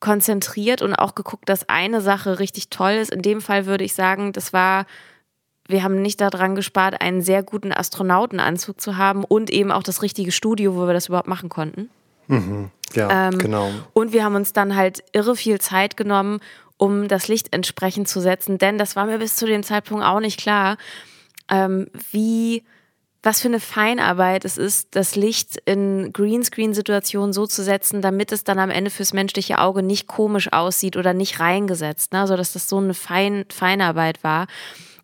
konzentriert 0.00 0.82
und 0.82 0.96
auch 0.96 1.14
geguckt, 1.14 1.48
dass 1.48 1.68
eine 1.68 2.00
Sache 2.00 2.40
richtig 2.40 2.68
toll 2.68 2.94
ist. 2.94 3.12
In 3.12 3.22
dem 3.22 3.40
Fall 3.40 3.66
würde 3.66 3.84
ich 3.84 3.94
sagen, 3.94 4.32
das 4.32 4.52
war 4.52 4.86
wir 5.68 5.84
haben 5.84 6.02
nicht 6.02 6.20
daran 6.20 6.56
gespart, 6.56 7.00
einen 7.00 7.22
sehr 7.22 7.44
guten 7.44 7.72
Astronautenanzug 7.72 8.80
zu 8.80 8.96
haben 8.96 9.22
und 9.22 9.48
eben 9.48 9.70
auch 9.70 9.84
das 9.84 10.02
richtige 10.02 10.32
Studio, 10.32 10.74
wo 10.74 10.88
wir 10.88 10.92
das 10.92 11.06
überhaupt 11.06 11.28
machen 11.28 11.48
konnten. 11.48 11.88
Mhm, 12.32 12.70
ja, 12.94 13.28
ähm, 13.28 13.38
genau. 13.38 13.70
Und 13.92 14.12
wir 14.12 14.24
haben 14.24 14.34
uns 14.34 14.52
dann 14.52 14.74
halt 14.74 15.04
irre 15.12 15.36
viel 15.36 15.60
Zeit 15.60 15.96
genommen, 15.96 16.40
um 16.76 17.08
das 17.08 17.28
Licht 17.28 17.52
entsprechend 17.52 18.08
zu 18.08 18.20
setzen. 18.20 18.58
Denn 18.58 18.78
das 18.78 18.96
war 18.96 19.06
mir 19.06 19.18
bis 19.18 19.36
zu 19.36 19.46
dem 19.46 19.62
Zeitpunkt 19.62 20.04
auch 20.04 20.20
nicht 20.20 20.40
klar, 20.40 20.76
ähm, 21.48 21.88
wie 22.10 22.64
was 23.22 23.40
für 23.40 23.48
eine 23.48 23.60
Feinarbeit 23.60 24.44
es 24.44 24.58
ist, 24.58 24.96
das 24.96 25.14
Licht 25.14 25.56
in 25.64 26.12
Greenscreen-Situationen 26.12 27.32
so 27.32 27.46
zu 27.46 27.62
setzen, 27.62 28.02
damit 28.02 28.32
es 28.32 28.42
dann 28.42 28.58
am 28.58 28.70
Ende 28.70 28.90
fürs 28.90 29.12
menschliche 29.12 29.58
Auge 29.60 29.84
nicht 29.84 30.08
komisch 30.08 30.52
aussieht 30.52 30.96
oder 30.96 31.14
nicht 31.14 31.38
reingesetzt, 31.38 32.12
ne? 32.12 32.20
also 32.20 32.36
dass 32.36 32.52
das 32.52 32.68
so 32.68 32.78
eine 32.78 32.94
Fein 32.94 33.44
Feinarbeit 33.48 34.24
war. 34.24 34.48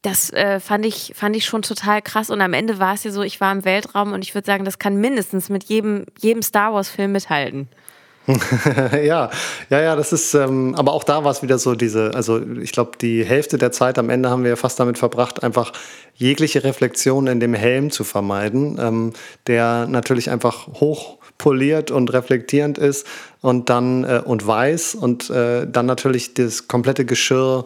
Das 0.02 0.30
äh, 0.32 0.60
fand, 0.60 0.86
ich, 0.86 1.12
fand 1.16 1.34
ich 1.34 1.44
schon 1.44 1.62
total 1.62 2.02
krass. 2.02 2.30
Und 2.30 2.40
am 2.40 2.52
Ende 2.52 2.78
war 2.78 2.94
es 2.94 3.04
ja 3.04 3.10
so, 3.10 3.22
ich 3.22 3.40
war 3.40 3.52
im 3.52 3.64
Weltraum 3.64 4.12
und 4.12 4.24
ich 4.24 4.34
würde 4.34 4.46
sagen, 4.46 4.64
das 4.64 4.78
kann 4.78 4.96
mindestens 4.96 5.48
mit 5.48 5.64
jedem, 5.64 6.06
jedem 6.20 6.42
Star 6.42 6.72
Wars-Film 6.72 7.12
mithalten. 7.12 7.68
ja, 9.02 9.30
ja, 9.70 9.80
ja, 9.80 9.96
das 9.96 10.12
ist, 10.12 10.34
ähm, 10.34 10.74
aber 10.74 10.92
auch 10.92 11.04
da 11.04 11.24
war 11.24 11.30
es 11.30 11.42
wieder 11.42 11.58
so 11.58 11.74
diese, 11.74 12.14
also 12.14 12.40
ich 12.60 12.72
glaube, 12.72 12.92
die 13.00 13.24
Hälfte 13.24 13.56
der 13.56 13.72
Zeit 13.72 13.98
am 13.98 14.10
Ende 14.10 14.28
haben 14.28 14.44
wir 14.44 14.56
fast 14.58 14.78
damit 14.78 14.98
verbracht, 14.98 15.42
einfach 15.42 15.72
jegliche 16.14 16.62
Reflexion 16.62 17.26
in 17.26 17.40
dem 17.40 17.54
Helm 17.54 17.90
zu 17.90 18.04
vermeiden, 18.04 18.76
ähm, 18.78 19.12
der 19.46 19.86
natürlich 19.86 20.28
einfach 20.28 20.66
hoch 20.66 21.16
poliert 21.38 21.90
und 21.90 22.12
reflektierend 22.12 22.76
ist 22.76 23.06
und 23.40 23.70
dann 23.70 24.04
äh, 24.04 24.20
und 24.24 24.46
weiß 24.46 24.96
und 24.96 25.30
äh, 25.30 25.66
dann 25.66 25.86
natürlich 25.86 26.34
das 26.34 26.68
komplette 26.68 27.04
Geschirr 27.04 27.64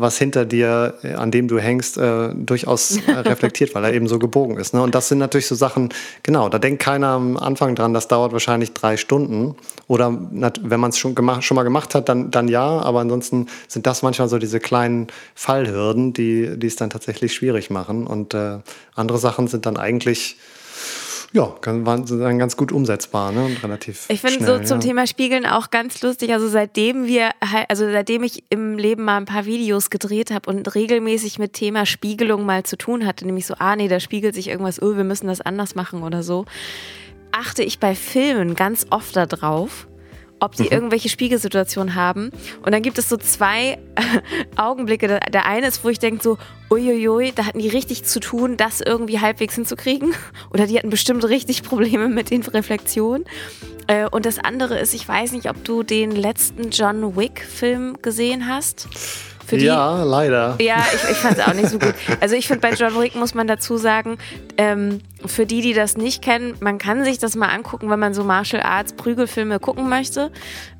was 0.00 0.16
hinter 0.18 0.44
dir, 0.44 0.94
äh, 1.02 1.14
an 1.14 1.30
dem 1.30 1.48
du 1.48 1.58
hängst, 1.58 1.98
äh, 1.98 2.30
durchaus 2.34 2.96
äh, 2.96 3.10
reflektiert, 3.12 3.74
weil 3.74 3.84
er 3.84 3.92
eben 3.92 4.08
so 4.08 4.18
gebogen 4.18 4.56
ist. 4.56 4.74
Ne? 4.74 4.82
Und 4.82 4.94
das 4.94 5.08
sind 5.08 5.18
natürlich 5.18 5.46
so 5.46 5.54
Sachen, 5.54 5.90
genau, 6.22 6.48
da 6.48 6.58
denkt 6.58 6.82
keiner 6.82 7.08
am 7.08 7.36
Anfang 7.36 7.74
dran, 7.74 7.94
das 7.94 8.08
dauert 8.08 8.32
wahrscheinlich 8.32 8.72
drei 8.72 8.96
Stunden. 8.96 9.56
Oder 9.86 10.16
wenn 10.30 10.80
man 10.80 10.90
es 10.90 10.98
schon, 10.98 11.14
schon 11.40 11.54
mal 11.54 11.64
gemacht 11.64 11.94
hat, 11.94 12.08
dann, 12.08 12.30
dann 12.30 12.48
ja, 12.48 12.66
aber 12.80 13.00
ansonsten 13.00 13.46
sind 13.66 13.86
das 13.86 14.02
manchmal 14.02 14.28
so 14.28 14.38
diese 14.38 14.60
kleinen 14.60 15.08
Fallhürden, 15.34 16.12
die, 16.12 16.56
die 16.56 16.66
es 16.66 16.76
dann 16.76 16.90
tatsächlich 16.90 17.34
schwierig 17.34 17.70
machen. 17.70 18.06
Und 18.06 18.34
äh, 18.34 18.58
andere 18.94 19.18
Sachen 19.18 19.48
sind 19.48 19.66
dann 19.66 19.76
eigentlich 19.76 20.36
ja, 21.32 21.54
waren 21.62 22.06
dann 22.06 22.38
ganz 22.38 22.56
gut 22.56 22.72
umsetzbar 22.72 23.32
ne? 23.32 23.44
und 23.44 23.62
relativ. 23.62 24.06
Ich 24.08 24.20
finde 24.20 24.46
so 24.46 24.58
zum 24.60 24.80
ja. 24.80 24.86
Thema 24.86 25.06
Spiegeln 25.06 25.44
auch 25.44 25.70
ganz 25.70 26.00
lustig. 26.02 26.32
Also 26.32 26.48
seitdem 26.48 27.06
wir, 27.06 27.30
also 27.68 27.90
seitdem 27.90 28.22
ich 28.22 28.44
im 28.48 28.78
Leben 28.78 29.04
mal 29.04 29.18
ein 29.18 29.26
paar 29.26 29.44
Videos 29.44 29.90
gedreht 29.90 30.30
habe 30.30 30.48
und 30.48 30.74
regelmäßig 30.74 31.38
mit 31.38 31.52
Thema 31.52 31.84
Spiegelung 31.84 32.46
mal 32.46 32.62
zu 32.62 32.78
tun 32.78 33.06
hatte, 33.06 33.26
nämlich 33.26 33.46
so, 33.46 33.54
ah 33.58 33.76
nee, 33.76 33.88
da 33.88 34.00
spiegelt 34.00 34.34
sich 34.34 34.48
irgendwas, 34.48 34.80
oh, 34.80 34.96
wir 34.96 35.04
müssen 35.04 35.26
das 35.26 35.42
anders 35.42 35.74
machen 35.74 36.02
oder 36.02 36.22
so, 36.22 36.46
achte 37.30 37.62
ich 37.62 37.78
bei 37.78 37.94
Filmen 37.94 38.54
ganz 38.54 38.86
oft 38.88 39.14
darauf, 39.14 39.86
ob 40.40 40.56
die 40.56 40.64
mhm. 40.64 40.72
irgendwelche 40.72 41.08
Spiegelsituationen 41.08 41.94
haben. 41.94 42.30
Und 42.62 42.72
dann 42.72 42.82
gibt 42.82 42.98
es 42.98 43.08
so 43.08 43.16
zwei 43.16 43.78
Augenblicke. 44.56 45.20
Der 45.32 45.46
eine 45.46 45.66
ist, 45.66 45.84
wo 45.84 45.88
ich 45.88 45.98
denke 45.98 46.22
so, 46.22 46.38
uiuiui, 46.70 47.32
da 47.32 47.46
hatten 47.46 47.58
die 47.58 47.68
richtig 47.68 48.04
zu 48.04 48.20
tun, 48.20 48.56
das 48.56 48.80
irgendwie 48.80 49.20
halbwegs 49.20 49.54
hinzukriegen. 49.54 50.14
Oder 50.50 50.66
die 50.66 50.76
hatten 50.76 50.90
bestimmt 50.90 51.24
richtig 51.24 51.62
Probleme 51.62 52.08
mit 52.08 52.30
den 52.30 52.42
Reflexionen. 52.42 53.24
Äh, 53.86 54.08
und 54.08 54.26
das 54.26 54.38
andere 54.38 54.78
ist, 54.78 54.94
ich 54.94 55.08
weiß 55.08 55.32
nicht, 55.32 55.48
ob 55.48 55.64
du 55.64 55.82
den 55.82 56.10
letzten 56.10 56.70
John 56.70 57.16
Wick-Film 57.16 57.98
gesehen 58.02 58.46
hast. 58.46 58.88
Die, 59.56 59.64
ja, 59.64 60.02
leider. 60.02 60.56
Ja, 60.60 60.84
ich, 60.94 61.10
ich 61.10 61.16
fand 61.16 61.38
es 61.38 61.46
auch 61.46 61.54
nicht 61.54 61.68
so 61.68 61.78
gut. 61.78 61.94
Also 62.20 62.34
ich 62.34 62.46
finde, 62.46 62.60
bei 62.60 62.74
John 62.74 63.00
Wick 63.00 63.14
muss 63.14 63.34
man 63.34 63.46
dazu 63.46 63.76
sagen, 63.76 64.18
ähm, 64.56 65.00
für 65.24 65.46
die, 65.46 65.60
die 65.60 65.74
das 65.74 65.96
nicht 65.96 66.22
kennen, 66.22 66.54
man 66.60 66.78
kann 66.78 67.04
sich 67.04 67.18
das 67.18 67.36
mal 67.36 67.48
angucken, 67.48 67.90
wenn 67.90 67.98
man 67.98 68.14
so 68.14 68.24
Martial 68.24 68.62
Arts 68.62 68.92
Prügelfilme 68.92 69.58
gucken 69.60 69.88
möchte. 69.88 70.30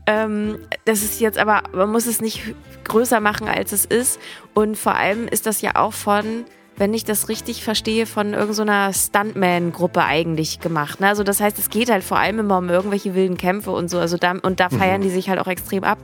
Ähm, 0.07 0.59
das 0.85 1.03
ist 1.03 1.21
jetzt 1.21 1.39
aber, 1.39 1.63
man 1.73 1.91
muss 1.91 2.07
es 2.07 2.21
nicht 2.21 2.43
größer 2.85 3.21
machen, 3.21 3.49
als 3.49 3.73
es 3.73 3.85
ist. 3.85 4.19
Und 4.55 4.77
vor 4.77 4.95
allem 4.95 5.29
ist 5.29 5.47
das 5.47 5.61
ja 5.61 5.77
auch 5.77 5.93
von 5.93 6.45
wenn 6.79 6.95
ich 6.95 7.05
das 7.05 7.29
richtig 7.29 7.65
verstehe, 7.65 8.07
von 8.07 8.35
irgendeiner 8.35 8.93
so 8.93 9.01
Stuntman-Gruppe 9.09 10.05
eigentlich 10.05 10.61
gemacht. 10.61 11.01
Ne? 11.01 11.09
Also 11.09 11.25
das 11.25 11.41
heißt, 11.41 11.59
es 11.59 11.71
geht 11.71 11.91
halt 11.91 12.05
vor 12.05 12.19
allem 12.19 12.39
immer 12.39 12.59
um 12.59 12.69
irgendwelche 12.71 13.15
wilden 13.15 13.37
Kämpfe 13.37 13.73
und 13.73 13.91
so. 13.91 13.99
Also 13.99 14.17
da, 14.17 14.35
und 14.41 14.61
da 14.61 14.71
feiern 14.71 15.01
mhm. 15.01 15.05
die 15.05 15.11
sich 15.11 15.29
halt 15.29 15.41
auch 15.41 15.49
extrem 15.49 15.85
ab. 15.85 15.99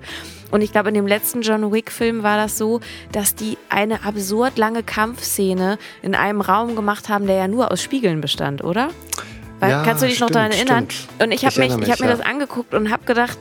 Und 0.54 0.62
ich 0.62 0.70
glaube, 0.70 0.90
in 0.90 0.94
dem 0.94 1.08
letzten 1.08 1.42
John 1.42 1.72
Wick-Film 1.72 2.22
war 2.22 2.36
das 2.36 2.56
so, 2.56 2.78
dass 3.10 3.34
die 3.34 3.58
eine 3.70 4.04
absurd 4.04 4.56
lange 4.56 4.84
Kampfszene 4.84 5.78
in 6.00 6.14
einem 6.14 6.40
Raum 6.40 6.76
gemacht 6.76 7.08
haben, 7.08 7.26
der 7.26 7.34
ja 7.34 7.48
nur 7.48 7.72
aus 7.72 7.82
Spiegeln 7.82 8.20
bestand, 8.20 8.62
oder? 8.62 8.90
Weil, 9.58 9.72
ja, 9.72 9.82
kannst 9.82 10.04
du 10.04 10.06
dich 10.06 10.14
stimmt, 10.14 10.30
noch 10.30 10.34
daran 10.34 10.52
erinnern? 10.52 10.86
Stimmt. 10.88 11.22
Und 11.24 11.32
ich 11.32 11.44
habe 11.44 11.58
mich, 11.58 11.76
ich 11.76 11.90
hab 11.90 11.98
mir 11.98 12.06
ja. 12.06 12.16
das 12.16 12.24
angeguckt 12.24 12.72
und 12.72 12.92
habe 12.92 13.04
gedacht, 13.04 13.36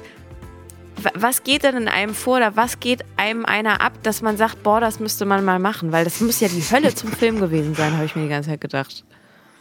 was 1.14 1.44
geht 1.44 1.62
denn 1.62 1.78
in 1.78 1.88
einem 1.88 2.16
vor 2.16 2.38
oder 2.38 2.56
was 2.56 2.80
geht 2.80 3.06
einem 3.16 3.46
einer 3.46 3.80
ab, 3.82 3.94
dass 4.02 4.24
man 4.24 4.36
sagt, 4.36 4.64
boah, 4.64 4.80
das 4.80 5.00
müsste 5.00 5.26
man 5.26 5.46
mal 5.46 5.60
machen? 5.60 5.92
Weil 5.92 6.06
das 6.06 6.20
muss 6.20 6.40
ja 6.40 6.48
die 6.48 6.64
Hölle 6.64 6.96
zum 6.96 7.12
Film 7.12 7.40
gewesen 7.40 7.76
sein, 7.76 7.94
habe 7.94 8.06
ich 8.06 8.16
mir 8.16 8.24
die 8.24 8.30
ganze 8.30 8.50
Zeit 8.50 8.62
gedacht. 8.62 9.04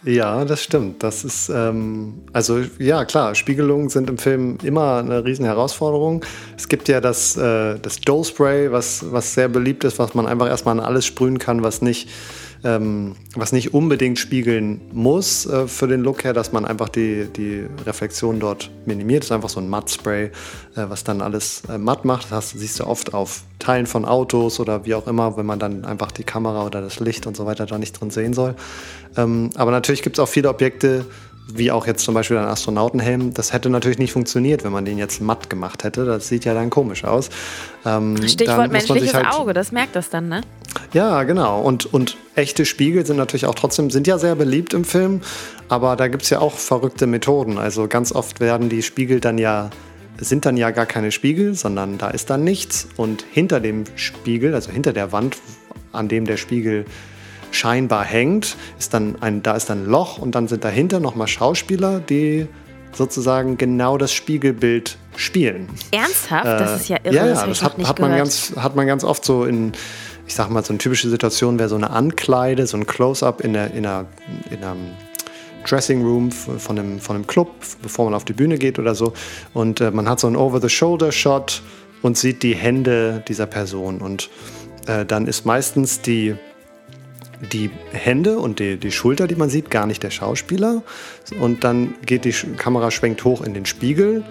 Ja, 0.05 0.45
das 0.45 0.63
stimmt. 0.63 1.03
Das 1.05 1.23
ist, 1.23 1.49
ähm, 1.49 2.23
also 2.33 2.61
ja, 2.79 3.05
klar, 3.05 3.37
Spiegelungen 3.37 3.89
sind 3.89 4.11
im 4.11 4.19
Film 4.19 4.59
immer 4.65 4.97
eine 4.97 5.25
riesen 5.25 5.45
Herausforderung. 5.45 6.25
Es 6.57 6.69
gibt 6.69 6.89
ja 6.89 7.01
das, 7.01 7.37
äh, 7.37 7.79
das 7.79 8.01
Doe 8.01 8.25
Spray, 8.25 8.73
was, 8.73 9.05
was 9.13 9.35
sehr 9.35 9.49
beliebt 9.49 9.85
ist, 9.85 10.01
was 10.01 10.15
man 10.15 10.27
einfach 10.27 10.49
erstmal 10.49 10.79
an 10.79 10.85
alles 10.85 11.07
sprühen 11.07 11.39
kann, 11.39 11.63
was 11.63 11.83
nicht 11.83 12.09
ähm, 12.65 13.17
was 13.35 13.53
nicht 13.53 13.75
unbedingt 13.75 14.19
spiegeln 14.19 14.81
muss 14.93 15.47
äh, 15.47 15.67
für 15.67 15.89
den 15.89 16.03
Look 16.03 16.25
her, 16.25 16.33
dass 16.33 16.53
man 16.53 16.65
einfach 16.65 16.89
die, 16.89 17.27
die 17.37 17.67
Reflexion 17.85 18.39
dort 18.39 18.71
minimiert. 18.87 19.23
Das 19.23 19.29
ist 19.29 19.33
einfach 19.33 19.49
so 19.49 19.61
ein 19.61 19.69
Matt-Spray, 19.69 20.27
äh, 20.27 20.31
was 20.75 21.03
dann 21.05 21.21
alles 21.21 21.63
äh, 21.69 21.79
matt 21.79 22.05
macht. 22.05 22.31
Das 22.31 22.51
siehst 22.51 22.79
du 22.81 22.87
oft 22.87 23.15
auf 23.15 23.43
Teilen 23.59 23.87
von 23.87 24.05
Autos 24.05 24.61
oder 24.61 24.85
wie 24.85 24.95
auch 24.95 25.07
immer, 25.07 25.37
wenn 25.37 25.47
man 25.47 25.59
dann 25.59 25.85
einfach 25.85 26.13
die 26.13 26.25
Kamera 26.25 26.65
oder 26.65 26.81
das 26.81 27.01
Licht 27.01 27.27
und 27.27 27.37
so 27.37 27.47
weiter 27.47 27.67
da 27.67 27.79
nicht 27.79 28.01
drin 28.01 28.11
sehen 28.11 28.33
soll. 28.33 28.55
Ähm, 29.17 29.51
aber 29.57 29.71
natürlich 29.71 30.03
gibt 30.03 30.19
es 30.19 30.21
auch 30.21 30.29
viele 30.29 30.49
Objekte, 30.49 31.05
wie 31.49 31.71
auch 31.71 31.87
jetzt 31.87 32.05
zum 32.05 32.15
Beispiel 32.15 32.39
ein 32.39 32.45
Astronautenhelm, 32.45 33.35
das 33.35 33.53
hätte 33.53 33.69
natürlich 33.69 33.99
nicht 33.99 34.13
funktioniert, 34.13 34.65
wenn 34.65 34.73
man 34.73 34.85
den 34.85 34.99
jetzt 34.99 35.21
matt 35.21 35.51
gemacht 35.51 35.85
hätte. 35.85 36.05
Das 36.05 36.29
sieht 36.29 36.45
ja 36.45 36.55
dann 36.55 36.71
komisch 36.71 37.05
aus. 37.05 37.31
Ähm, 37.85 38.17
Stichwort 38.27 38.71
menschliches 38.71 39.15
halt 39.15 39.27
Auge, 39.33 39.53
das 39.53 39.73
merkt 39.73 39.97
das 39.97 40.09
dann, 40.09 40.29
ne? 40.29 40.43
Ja, 40.93 41.23
genau. 41.25 41.61
Und, 41.61 41.93
und 41.93 42.17
echte 42.35 42.65
Spiegel 42.65 43.05
sind 43.05 43.17
natürlich 43.17 43.47
auch 43.47 43.55
trotzdem, 43.55 43.91
sind 43.91 44.07
ja 44.07 44.19
sehr 44.19 44.35
beliebt 44.35 44.73
im 44.73 44.85
Film, 44.85 45.21
aber 45.69 45.97
da 45.97 46.09
gibt 46.09 46.23
es 46.23 46.31
ja 46.31 46.39
auch 46.41 46.55
verrückte 46.55 47.07
Methoden. 47.07 47.59
Also 47.59 47.89
ganz 47.89 48.13
oft 48.13 48.41
werden 48.41 48.69
die 48.69 48.83
Spiegel 48.83 49.21
dann 49.21 49.39
ja 49.39 49.71
sind 50.19 50.47
dann 50.47 50.57
ja 50.57 50.71
gar 50.71 50.87
keine 50.87 51.11
Spiegel, 51.11 51.55
sondern 51.55 51.99
da 51.99 52.09
ist 52.09 52.31
dann 52.31 52.45
nichts. 52.45 52.87
Und 52.97 53.25
hinter 53.33 53.61
dem 53.61 53.85
Spiegel, 53.97 54.55
also 54.55 54.71
hinter 54.71 54.93
der 54.93 55.11
Wand, 55.11 55.37
an 55.91 56.09
dem 56.09 56.27
der 56.27 56.37
Spiegel 56.37 56.85
scheinbar 57.53 58.05
hängt, 58.05 58.57
ist 58.79 58.95
dann 58.95 59.17
ein, 59.21 59.43
da 59.43 59.55
ist 59.55 59.71
dann 59.71 59.85
ein 59.85 59.87
Loch 59.87 60.19
und 60.19 60.35
dann 60.35 60.49
sind 60.49 60.65
dahinter 60.65 61.01
nochmal 61.01 61.29
Schauspieler, 61.29 62.01
die 62.01 62.49
sozusagen 62.93 63.57
genau 63.57 63.99
das 63.99 64.13
Spiegelbild 64.13 64.99
spielen. 65.17 65.69
Ernsthaft? 65.91 66.47
Äh, 66.47 66.59
das 66.59 66.81
ist 66.83 66.89
ja 66.89 66.99
irre. 67.03 67.15
Ja, 67.15 67.27
ja 67.27 67.35
das, 67.35 67.47
das 67.47 67.63
hat, 67.63 67.79
hat, 67.79 67.99
man 68.01 68.17
ganz, 68.17 68.55
hat 68.57 68.77
man 68.77 68.87
ganz 68.87 69.05
oft 69.05 69.25
so 69.25 69.45
in, 69.45 69.73
ich 70.27 70.35
sag 70.35 70.51
mal, 70.51 70.65
so 70.65 70.73
eine 70.73 70.79
typische 70.79 71.09
Situation 71.09 71.59
wäre 71.59 71.69
so 71.69 71.77
eine 71.77 71.91
Ankleide, 71.91 72.67
so 72.67 72.77
ein 72.77 72.87
Close-up 72.87 73.41
in, 73.41 73.53
der, 73.53 73.73
in, 73.73 73.87
einer, 73.87 74.07
in 74.51 74.63
einem 74.63 74.91
Dressing 75.65 76.03
Room 76.03 76.33
von 76.33 76.79
einem, 76.79 76.99
von 76.99 77.17
einem 77.17 77.27
Club, 77.27 77.49
bevor 77.83 78.07
man 78.07 78.15
auf 78.15 78.25
die 78.25 78.33
Bühne 78.33 78.59
geht 78.59 78.79
oder 78.79 78.95
so. 78.95 79.13
Und 79.55 79.81
äh, 79.81 79.91
man 79.91 80.09
hat 80.09 80.21
so 80.21 80.27
einen 80.27 80.37
Over-the-Shoulder-Shot 80.37 81.63
und 82.03 82.19
sieht 82.19 82.43
die 82.43 82.55
Hände 82.55 83.23
dieser 83.29 83.47
Person. 83.47 84.01
Und 84.01 84.29
äh, 84.87 85.05
dann 85.07 85.27
ist 85.27 85.47
meistens 85.47 86.01
die 86.01 86.35
die 87.51 87.71
Hände 87.93 88.39
und 88.39 88.61
die, 88.61 88.77
die 88.77 88.93
Schulter, 88.93 89.27
die 89.27 89.35
man 89.35 89.51
sieht, 89.51 89.71
gar 89.71 89.87
nicht 89.87 90.03
der 90.03 90.11
Schauspieler. 90.11 90.83
Und 91.41 91.65
dann 91.65 91.95
geht 92.07 92.25
die 92.25 92.33
Kamera 92.57 92.91
schwenkt 92.91 93.25
hoch 93.25 93.43
in 93.43 93.55
den 93.55 93.67
Spiegel. 93.67 94.25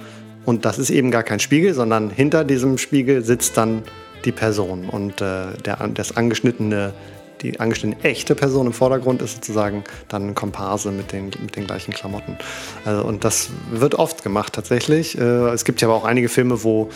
Und 0.46 0.66
das 0.66 0.80
ist 0.80 0.90
eben 0.90 1.12
gar 1.12 1.24
kein 1.24 1.40
Spiegel, 1.40 1.74
sondern 1.74 2.10
hinter 2.10 2.44
diesem 2.44 2.78
Spiegel 2.78 3.24
sitzt 3.24 3.58
dann 3.58 3.84
die 4.26 4.32
Person. 4.32 4.90
Und 4.90 5.22
äh, 5.22 5.54
der, 5.66 5.88
das 5.94 6.16
angeschnittene, 6.16 6.94
die 7.42 7.60
angeschnittene 7.60 8.04
echte 8.04 8.34
Person 8.34 8.68
im 8.68 8.74
Vordergrund 8.74 9.22
ist 9.22 9.36
sozusagen 9.36 9.84
dann 10.08 10.30
ein 10.30 10.36
Komparse 10.36 10.92
mit 10.92 11.12
den, 11.12 11.26
mit 11.26 11.56
den 11.56 11.66
gleichen 11.66 11.94
Klamotten. 11.94 12.38
Also, 12.86 13.04
und 13.04 13.24
das 13.24 13.50
wird 13.72 13.96
oft 13.96 14.24
gemacht 14.24 14.54
tatsächlich. 14.54 15.18
Äh, 15.18 15.50
es 15.50 15.66
gibt 15.66 15.82
ja 15.82 15.88
aber 15.88 15.98
auch 15.98 16.06
einige 16.06 16.30
Filme, 16.30 16.64
wo, 16.64 16.90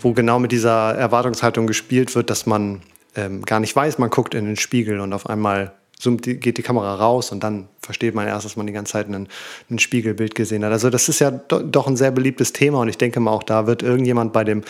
wo 0.00 0.12
genau 0.12 0.38
mit 0.38 0.52
dieser 0.52 0.94
Erwartungshaltung 0.94 1.66
gespielt 1.66 2.14
wird, 2.14 2.30
dass 2.30 2.46
man 2.46 2.80
ähm, 3.16 3.42
gar 3.42 3.60
nicht 3.60 3.74
weiß, 3.74 3.98
man 3.98 4.10
guckt 4.10 4.34
in 4.34 4.46
den 4.46 4.56
Spiegel 4.56 5.00
und 5.00 5.12
auf 5.12 5.28
einmal 5.28 5.72
zoomt 5.98 6.26
die, 6.26 6.38
geht 6.38 6.58
die 6.58 6.62
Kamera 6.62 6.94
raus 6.96 7.32
und 7.32 7.42
dann 7.42 7.68
versteht 7.80 8.14
man 8.14 8.26
erst, 8.26 8.44
dass 8.44 8.56
man 8.56 8.66
die 8.66 8.72
ganze 8.72 8.92
Zeit 8.92 9.08
ein, 9.08 9.28
ein 9.70 9.78
Spiegelbild 9.78 10.34
gesehen 10.34 10.64
hat. 10.64 10.72
Also 10.72 10.90
das 10.90 11.08
ist 11.08 11.20
ja 11.20 11.30
do, 11.30 11.60
doch 11.60 11.86
ein 11.86 11.96
sehr 11.96 12.10
beliebtes 12.10 12.52
Thema 12.52 12.80
und 12.80 12.88
ich 12.88 12.98
denke 12.98 13.20
mal 13.20 13.30
auch 13.30 13.42
da 13.42 13.66
wird 13.66 13.82
irgendjemand 13.82 14.32
bei 14.32 14.44
dem 14.44 14.62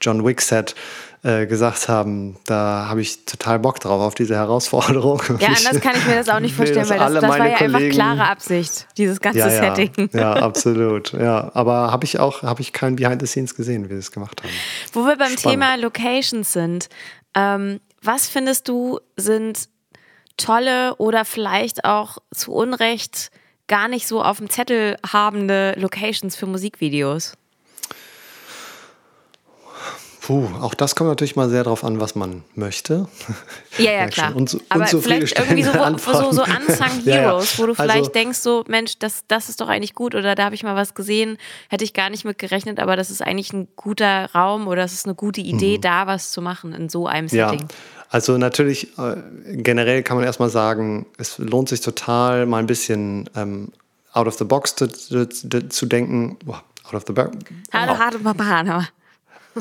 John 0.00 0.24
Wick 0.24 0.42
Set 0.42 0.74
äh, 1.22 1.46
gesagt 1.46 1.88
haben, 1.88 2.36
da 2.44 2.86
habe 2.90 3.00
ich 3.00 3.24
total 3.24 3.58
Bock 3.58 3.80
drauf, 3.80 4.02
auf 4.02 4.14
diese 4.14 4.34
Herausforderung. 4.34 5.22
Ja, 5.40 5.48
anders 5.48 5.80
kann 5.80 5.96
ich 5.96 6.06
mir 6.06 6.16
das 6.16 6.28
auch 6.28 6.40
nicht 6.40 6.54
vorstellen, 6.54 6.88
weil 6.88 6.98
das, 6.98 7.14
das 7.14 7.22
war 7.22 7.38
ja 7.38 7.56
Kollegen, 7.56 7.74
einfach 7.76 7.90
klare 7.90 8.28
Absicht, 8.28 8.86
dieses 8.98 9.20
ganze 9.22 9.38
ja, 9.38 9.48
ja, 9.48 9.74
Setting. 9.74 10.10
Ja, 10.12 10.32
absolut. 10.34 11.12
Ja, 11.12 11.50
aber 11.54 11.90
habe 11.90 12.04
ich 12.04 12.18
auch, 12.18 12.42
habe 12.42 12.60
ich 12.60 12.74
kein 12.74 12.96
Behind 12.96 13.22
the 13.22 13.26
Scenes 13.26 13.54
gesehen, 13.54 13.88
wie 13.88 13.94
sie 13.94 14.00
es 14.00 14.12
gemacht 14.12 14.42
haben. 14.42 14.52
Wo 14.92 15.00
wir 15.06 15.16
beim 15.16 15.36
Spannend. 15.36 15.40
Thema 15.40 15.76
Locations 15.76 16.52
sind, 16.52 16.90
ähm, 17.34 17.80
was 18.04 18.28
findest 18.28 18.68
du 18.68 19.00
sind 19.16 19.68
tolle 20.36 20.96
oder 20.96 21.24
vielleicht 21.24 21.84
auch 21.84 22.18
zu 22.32 22.52
Unrecht 22.52 23.30
gar 23.66 23.88
nicht 23.88 24.06
so 24.06 24.22
auf 24.22 24.38
dem 24.38 24.50
Zettel 24.50 24.96
habende 25.10 25.74
Locations 25.78 26.36
für 26.36 26.46
Musikvideos? 26.46 27.34
Puh, 30.24 30.48
auch 30.62 30.72
das 30.72 30.96
kommt 30.96 31.10
natürlich 31.10 31.36
mal 31.36 31.50
sehr 31.50 31.64
darauf 31.64 31.84
an, 31.84 32.00
was 32.00 32.14
man 32.14 32.44
möchte. 32.54 33.06
Ja, 33.76 33.92
ja, 33.92 34.06
klar. 34.08 34.34
Und, 34.34 34.58
Aber 34.70 34.86
vielleicht 34.86 35.38
irgendwie 35.38 35.62
so, 35.62 35.72
so, 35.72 36.32
so 36.32 36.44
Unsung 36.44 36.46
Heroes, 36.46 37.04
ja, 37.04 37.16
ja. 37.16 37.42
wo 37.58 37.66
du 37.66 37.74
vielleicht 37.74 37.98
also, 37.98 38.10
denkst, 38.10 38.38
so, 38.38 38.64
Mensch, 38.66 38.98
das, 38.98 39.24
das 39.28 39.50
ist 39.50 39.60
doch 39.60 39.68
eigentlich 39.68 39.94
gut 39.94 40.14
oder 40.14 40.34
da 40.34 40.44
habe 40.44 40.54
ich 40.54 40.62
mal 40.62 40.76
was 40.76 40.94
gesehen, 40.94 41.36
hätte 41.68 41.84
ich 41.84 41.92
gar 41.92 42.08
nicht 42.08 42.24
mit 42.24 42.38
gerechnet, 42.38 42.80
aber 42.80 42.96
das 42.96 43.10
ist 43.10 43.20
eigentlich 43.20 43.52
ein 43.52 43.68
guter 43.76 44.30
Raum 44.32 44.66
oder 44.66 44.82
es 44.84 44.94
ist 44.94 45.04
eine 45.04 45.14
gute 45.14 45.42
Idee, 45.42 45.76
mhm. 45.76 45.82
da 45.82 46.06
was 46.06 46.30
zu 46.30 46.40
machen 46.40 46.72
in 46.72 46.88
so 46.88 47.06
einem 47.06 47.28
Setting. 47.28 47.60
Ja. 47.60 47.66
Also 48.08 48.38
natürlich, 48.38 48.96
äh, 48.96 49.16
generell 49.46 50.02
kann 50.02 50.16
man 50.16 50.24
erstmal 50.24 50.48
sagen, 50.48 51.04
es 51.18 51.36
lohnt 51.36 51.68
sich 51.68 51.82
total, 51.82 52.46
mal 52.46 52.60
ein 52.60 52.66
bisschen 52.66 53.28
ähm, 53.36 53.72
out 54.14 54.26
of 54.26 54.38
the 54.38 54.44
box 54.44 54.74
zu, 54.74 54.88
zu, 54.88 55.28
zu 55.28 55.84
denken. 55.84 56.38
Boah, 56.46 56.62
out 56.84 56.94
of 56.94 57.04
the 57.06 57.12
box. 57.12 57.36
Hallo, 57.74 57.98
hallo, 57.98 58.18
Papa. 58.20 58.88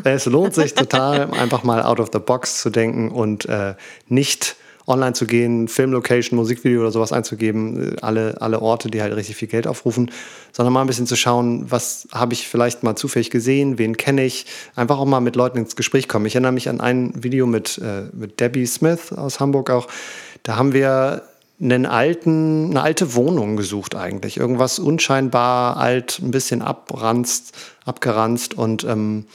Es 0.04 0.26
lohnt 0.26 0.54
sich 0.54 0.74
total, 0.74 1.32
einfach 1.34 1.64
mal 1.64 1.84
out 1.84 2.00
of 2.00 2.10
the 2.12 2.20
box 2.20 2.62
zu 2.62 2.70
denken 2.70 3.12
und 3.12 3.46
äh, 3.46 3.76
nicht 4.08 4.56
online 4.88 5.14
zu 5.14 5.26
gehen, 5.26 5.68
Filmlocation, 5.68 6.38
Musikvideo 6.38 6.82
oder 6.82 6.92
sowas 6.92 7.14
einzugeben, 7.14 7.96
alle, 8.02 8.42
alle 8.42 8.62
Orte, 8.62 8.90
die 8.90 9.02
halt 9.02 9.16
richtig 9.16 9.36
viel 9.36 9.48
Geld 9.48 9.68
aufrufen, 9.68 10.12
sondern 10.52 10.74
mal 10.74 10.82
ein 10.82 10.88
bisschen 10.88 11.08
zu 11.08 11.16
schauen, 11.16 11.72
was 11.72 12.08
habe 12.12 12.34
ich 12.34 12.48
vielleicht 12.48 12.84
mal 12.84 12.96
zufällig 12.96 13.30
gesehen, 13.30 13.78
wen 13.78 13.96
kenne 13.96 14.26
ich, 14.26 14.46
einfach 14.76 15.00
auch 15.00 15.06
mal 15.06 15.22
mit 15.22 15.36
Leuten 15.36 15.58
ins 15.58 15.76
Gespräch 15.76 16.08
kommen. 16.08 16.26
Ich 16.26 16.36
erinnere 16.36 16.52
mich 16.52 16.68
an 16.70 16.82
ein 16.82 17.14
Video 17.24 17.48
mit, 17.48 17.78
äh, 17.78 18.10
mit 18.14 18.40
Debbie 18.40 18.66
Smith 18.66 19.14
aus 19.14 19.40
Hamburg 19.40 19.70
auch. 19.70 19.88
Da 20.44 20.58
haben 20.58 20.74
wir 20.74 21.24
einen 21.62 21.86
alten, 21.86 22.72
eine 22.72 22.82
alte 22.82 23.16
Wohnung 23.16 23.56
gesucht 23.56 23.96
eigentlich. 23.96 24.38
Irgendwas 24.38 24.80
unscheinbar 24.80 25.78
alt, 25.78 26.20
ein 26.22 26.32
bisschen 26.32 26.62
abranzt, 26.62 27.54
abgeranzt 27.86 28.54
und 28.54 28.84
ähm, 28.84 29.26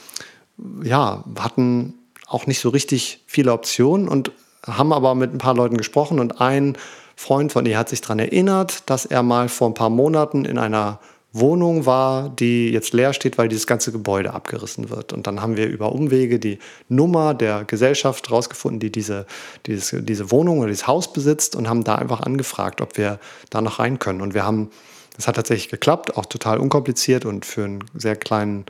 ja, 0.83 1.23
hatten 1.37 1.93
auch 2.27 2.47
nicht 2.47 2.59
so 2.59 2.69
richtig 2.69 3.23
viele 3.25 3.53
Optionen 3.53 4.07
und 4.07 4.31
haben 4.65 4.93
aber 4.93 5.15
mit 5.15 5.33
ein 5.33 5.39
paar 5.39 5.55
Leuten 5.55 5.77
gesprochen 5.77 6.19
und 6.19 6.41
ein 6.41 6.77
Freund 7.15 7.51
von 7.51 7.65
ihr 7.65 7.77
hat 7.77 7.89
sich 7.89 8.01
daran 8.01 8.19
erinnert, 8.19 8.89
dass 8.89 9.05
er 9.05 9.23
mal 9.23 9.49
vor 9.49 9.69
ein 9.69 9.73
paar 9.73 9.89
Monaten 9.89 10.45
in 10.45 10.57
einer 10.57 10.99
Wohnung 11.31 11.85
war, 11.85 12.29
die 12.29 12.69
jetzt 12.71 12.93
leer 12.93 13.13
steht, 13.13 13.37
weil 13.37 13.49
dieses 13.49 13.67
ganze 13.67 13.91
Gebäude 13.91 14.33
abgerissen 14.33 14.89
wird. 14.89 15.13
Und 15.13 15.27
dann 15.27 15.41
haben 15.41 15.57
wir 15.57 15.67
über 15.67 15.91
Umwege 15.91 16.39
die 16.39 16.57
Nummer 16.87 17.33
der 17.35 17.65
Gesellschaft 17.65 18.31
rausgefunden, 18.31 18.79
die 18.79 18.91
diese, 18.91 19.27
dieses, 19.67 19.95
diese 20.03 20.31
Wohnung 20.31 20.59
oder 20.59 20.69
dieses 20.69 20.87
Haus 20.87 21.13
besitzt 21.13 21.55
und 21.55 21.69
haben 21.69 21.83
da 21.83 21.95
einfach 21.95 22.21
angefragt, 22.21 22.81
ob 22.81 22.97
wir 22.97 23.19
da 23.51 23.61
noch 23.61 23.77
rein 23.79 23.99
können. 23.99 24.21
Und 24.21 24.33
wir 24.33 24.43
haben, 24.43 24.71
das 25.15 25.27
hat 25.27 25.35
tatsächlich 25.35 25.69
geklappt, 25.69 26.17
auch 26.17 26.25
total 26.25 26.57
unkompliziert 26.57 27.25
und 27.25 27.45
für 27.45 27.65
einen 27.65 27.83
sehr 27.93 28.15
kleinen 28.15 28.65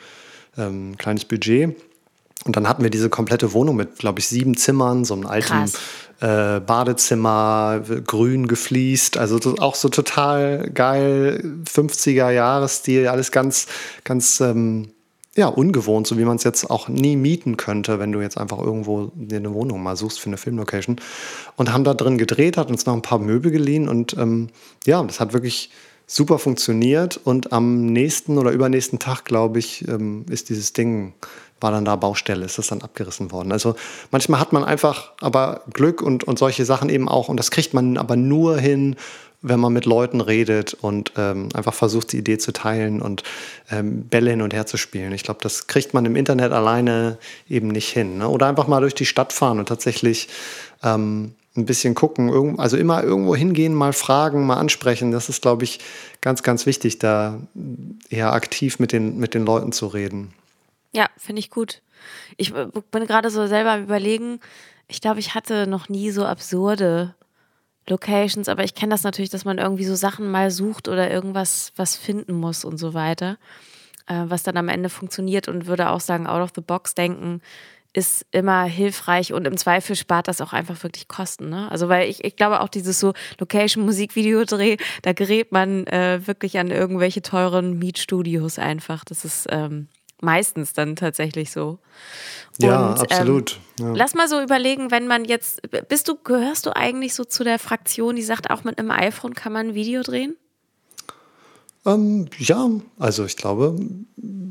ähm, 0.57 0.97
kleines 0.97 1.25
Budget. 1.25 1.75
und 2.45 2.55
dann 2.55 2.67
hatten 2.67 2.83
wir 2.83 2.89
diese 2.89 3.09
komplette 3.09 3.53
Wohnung 3.53 3.75
mit, 3.75 3.97
glaube 3.97 4.19
ich, 4.19 4.27
sieben 4.27 4.55
Zimmern, 4.55 5.05
so 5.05 5.13
einem 5.13 5.27
alten 5.27 5.71
äh, 6.21 6.59
Badezimmer, 6.59 7.81
grün 8.05 8.47
gefliest, 8.47 9.17
also 9.17 9.39
auch 9.59 9.75
so 9.75 9.89
total 9.89 10.69
geil, 10.73 11.43
50er 11.65 12.29
Jahresstil, 12.29 13.07
alles 13.07 13.31
ganz, 13.31 13.67
ganz 14.03 14.39
ähm, 14.39 14.89
ja, 15.35 15.47
ungewohnt, 15.47 16.07
so 16.07 16.17
wie 16.17 16.25
man 16.25 16.35
es 16.35 16.43
jetzt 16.43 16.69
auch 16.69 16.89
nie 16.89 17.15
mieten 17.15 17.55
könnte, 17.55 17.99
wenn 17.99 18.11
du 18.11 18.19
jetzt 18.19 18.37
einfach 18.37 18.59
irgendwo 18.59 19.11
dir 19.15 19.37
eine 19.37 19.53
Wohnung 19.53 19.81
mal 19.81 19.95
suchst 19.95 20.19
für 20.19 20.27
eine 20.27 20.37
Filmlocation. 20.37 20.97
Und 21.55 21.71
haben 21.71 21.83
da 21.83 21.93
drin 21.93 22.17
gedreht, 22.17 22.57
hat 22.57 22.69
uns 22.69 22.85
noch 22.85 22.93
ein 22.93 23.01
paar 23.01 23.19
Möbel 23.19 23.51
geliehen 23.51 23.87
und 23.87 24.17
ähm, 24.17 24.49
ja, 24.85 25.01
das 25.03 25.19
hat 25.19 25.33
wirklich 25.33 25.71
super 26.09 26.39
funktioniert. 26.39 27.17
Und 27.23 27.53
am 27.53 27.85
nächsten 27.85 28.37
oder 28.37 28.51
übernächsten 28.51 28.99
Tag, 28.99 29.25
glaube 29.25 29.59
ich, 29.59 29.87
ähm, 29.87 30.25
ist 30.29 30.49
dieses 30.49 30.73
Ding 30.73 31.13
war 31.61 31.71
dann 31.71 31.83
da 31.83 31.97
Baustelle, 31.97 32.45
ist 32.45 32.57
das 32.57 32.67
dann 32.67 32.81
abgerissen 32.81 33.31
worden. 33.31 33.51
Also 33.51 33.75
manchmal 34.11 34.39
hat 34.39 34.53
man 34.53 34.63
einfach 34.63 35.11
aber 35.19 35.61
Glück 35.73 36.01
und, 36.01 36.23
und 36.23 36.39
solche 36.39 36.63
Sachen 36.63 36.89
eben 36.89 37.09
auch. 37.09 37.27
Und 37.27 37.37
das 37.37 37.51
kriegt 37.51 37.73
man 37.73 37.97
aber 37.97 38.15
nur 38.15 38.57
hin, 38.57 38.95
wenn 39.41 39.59
man 39.59 39.73
mit 39.73 39.85
Leuten 39.85 40.21
redet 40.21 40.73
und 40.73 41.13
ähm, 41.17 41.49
einfach 41.53 41.73
versucht, 41.73 42.13
die 42.13 42.17
Idee 42.17 42.37
zu 42.37 42.53
teilen 42.53 43.01
und 43.01 43.23
ähm, 43.69 44.03
Bälle 44.03 44.31
hin 44.31 44.41
und 44.41 44.53
her 44.53 44.65
zu 44.65 44.77
spielen. 44.77 45.11
Ich 45.11 45.23
glaube, 45.23 45.41
das 45.43 45.67
kriegt 45.67 45.93
man 45.93 46.05
im 46.05 46.15
Internet 46.15 46.53
alleine 46.53 47.17
eben 47.49 47.67
nicht 47.67 47.89
hin. 47.89 48.17
Ne? 48.17 48.27
Oder 48.29 48.47
einfach 48.47 48.67
mal 48.67 48.81
durch 48.81 48.95
die 48.95 49.05
Stadt 49.05 49.33
fahren 49.33 49.59
und 49.59 49.67
tatsächlich 49.67 50.29
ähm, 50.83 51.33
ein 51.59 51.65
bisschen 51.65 51.95
gucken, 51.95 52.59
also 52.59 52.77
immer 52.77 53.03
irgendwo 53.03 53.35
hingehen, 53.35 53.73
mal 53.73 53.93
fragen, 53.93 54.45
mal 54.45 54.57
ansprechen. 54.57 55.11
Das 55.11 55.29
ist, 55.29 55.41
glaube 55.41 55.63
ich, 55.63 55.79
ganz, 56.21 56.43
ganz 56.43 56.65
wichtig, 56.65 56.99
da 56.99 57.39
eher 58.09 58.33
aktiv 58.33 58.79
mit 58.79 58.91
den, 58.91 59.17
mit 59.17 59.33
den 59.33 59.45
Leuten 59.45 59.71
zu 59.71 59.87
reden. 59.87 60.33
Ja, 60.91 61.07
finde 61.17 61.39
ich 61.39 61.49
gut. 61.49 61.81
Ich 62.37 62.53
bin 62.53 63.05
gerade 63.05 63.29
so 63.29 63.45
selber 63.47 63.71
am 63.71 63.83
überlegen, 63.83 64.39
ich 64.87 65.01
glaube, 65.01 65.19
ich 65.19 65.35
hatte 65.35 65.67
noch 65.67 65.87
nie 65.89 66.09
so 66.09 66.25
absurde 66.25 67.13
Locations, 67.87 68.49
aber 68.49 68.63
ich 68.63 68.75
kenne 68.75 68.91
das 68.91 69.03
natürlich, 69.03 69.29
dass 69.29 69.45
man 69.45 69.57
irgendwie 69.57 69.85
so 69.85 69.95
Sachen 69.95 70.29
mal 70.31 70.51
sucht 70.51 70.87
oder 70.87 71.11
irgendwas 71.11 71.73
was 71.75 71.95
finden 71.95 72.33
muss 72.33 72.65
und 72.65 72.77
so 72.77 72.93
weiter, 72.93 73.37
äh, 74.07 74.23
was 74.25 74.43
dann 74.43 74.57
am 74.57 74.69
Ende 74.69 74.89
funktioniert 74.89 75.47
und 75.47 75.67
würde 75.67 75.89
auch 75.89 75.99
sagen, 75.99 76.27
out 76.27 76.41
of 76.41 76.51
the 76.55 76.61
box 76.61 76.95
denken 76.95 77.41
ist 77.99 78.25
immer 78.31 78.63
hilfreich 78.63 79.33
und 79.33 79.45
im 79.45 79.57
Zweifel 79.57 79.95
spart 79.95 80.27
das 80.27 80.41
auch 80.41 80.53
einfach 80.53 80.81
wirklich 80.83 81.07
Kosten. 81.07 81.49
Ne? 81.49 81.69
Also 81.69 81.89
weil 81.89 82.09
ich, 82.09 82.23
ich 82.23 82.35
glaube 82.35 82.61
auch 82.61 82.69
dieses 82.69 82.99
so 82.99 83.13
Location-Musikvideo-Dreh, 83.39 84.77
da 85.01 85.13
gerät 85.13 85.51
man 85.51 85.85
äh, 85.87 86.25
wirklich 86.25 86.57
an 86.57 86.71
irgendwelche 86.71 87.21
teuren 87.21 87.77
Mietstudios 87.77 88.57
einfach. 88.57 89.03
Das 89.03 89.25
ist 89.25 89.47
ähm, 89.49 89.89
meistens 90.21 90.73
dann 90.73 90.95
tatsächlich 90.95 91.51
so. 91.51 91.79
Und, 92.59 92.67
ja, 92.67 92.93
absolut. 92.93 93.59
Ähm, 93.79 93.87
ja. 93.87 93.93
Lass 93.95 94.13
mal 94.13 94.27
so 94.27 94.41
überlegen, 94.41 94.91
wenn 94.91 95.07
man 95.07 95.25
jetzt, 95.25 95.61
bist 95.89 96.07
du, 96.07 96.15
gehörst 96.15 96.65
du 96.65 96.75
eigentlich 96.75 97.13
so 97.13 97.25
zu 97.25 97.43
der 97.43 97.59
Fraktion, 97.59 98.15
die 98.15 98.23
sagt, 98.23 98.49
auch 98.49 98.63
mit 98.63 98.79
einem 98.79 98.91
iPhone 98.91 99.33
kann 99.33 99.53
man 99.53 99.69
ein 99.69 99.75
Video 99.75 100.01
drehen? 100.01 100.37
Ähm, 101.93 102.27
ja, 102.37 102.69
also 102.97 103.25
ich 103.25 103.37
glaube, 103.37 103.79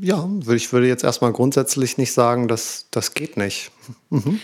ja, 0.01 0.29
ich 0.47 0.71
würde 0.73 0.87
jetzt 0.87 1.03
erstmal 1.03 1.31
grundsätzlich 1.31 1.97
nicht 1.97 2.13
sagen, 2.13 2.47
dass 2.47 2.87
das 2.91 3.13
geht 3.13 3.37
nicht. 3.37 3.71
Mhm. 4.09 4.39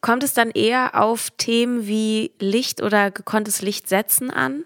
Kommt 0.00 0.22
es 0.22 0.32
dann 0.32 0.52
eher 0.52 1.00
auf 1.00 1.30
Themen 1.36 1.88
wie 1.88 2.30
Licht 2.38 2.80
oder 2.82 3.10
gekonntes 3.10 3.62
Licht 3.62 3.88
setzen 3.88 4.30
an? 4.30 4.64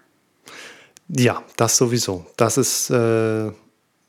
Ja, 1.07 1.43
das 1.57 1.77
sowieso. 1.77 2.27
Das 2.37 2.57
ist 2.57 2.91
äh, 2.91 3.51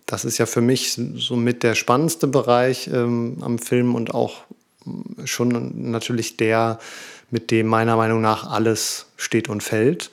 das 0.06 0.24
ist 0.24 0.38
ja 0.38 0.46
für 0.46 0.60
mich 0.60 0.98
somit 1.16 1.62
der 1.62 1.74
spannendste 1.74 2.26
Bereich 2.26 2.88
ähm, 2.88 3.38
am 3.40 3.58
Film 3.58 3.94
und 3.94 4.14
auch 4.14 4.44
mm, 4.84 5.24
schon 5.24 5.90
natürlich 5.90 6.36
der, 6.36 6.78
mit 7.30 7.50
dem 7.50 7.66
meiner 7.66 7.96
Meinung 7.96 8.20
nach 8.20 8.50
alles 8.50 9.06
steht 9.16 9.48
und 9.48 9.62
fällt. 9.62 10.10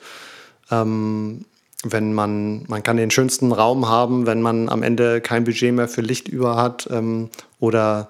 Ähm, 0.70 1.44
wenn 1.82 2.12
man, 2.12 2.64
man 2.68 2.82
kann 2.82 2.96
den 2.96 3.10
schönsten 3.10 3.52
Raum 3.52 3.88
haben, 3.88 4.26
wenn 4.26 4.40
man 4.40 4.68
am 4.68 4.82
Ende 4.82 5.20
kein 5.20 5.44
Budget 5.44 5.74
mehr 5.74 5.88
für 5.88 6.00
Licht 6.00 6.28
über 6.28 6.56
hat 6.56 6.88
ähm, 6.90 7.30
oder 7.58 8.08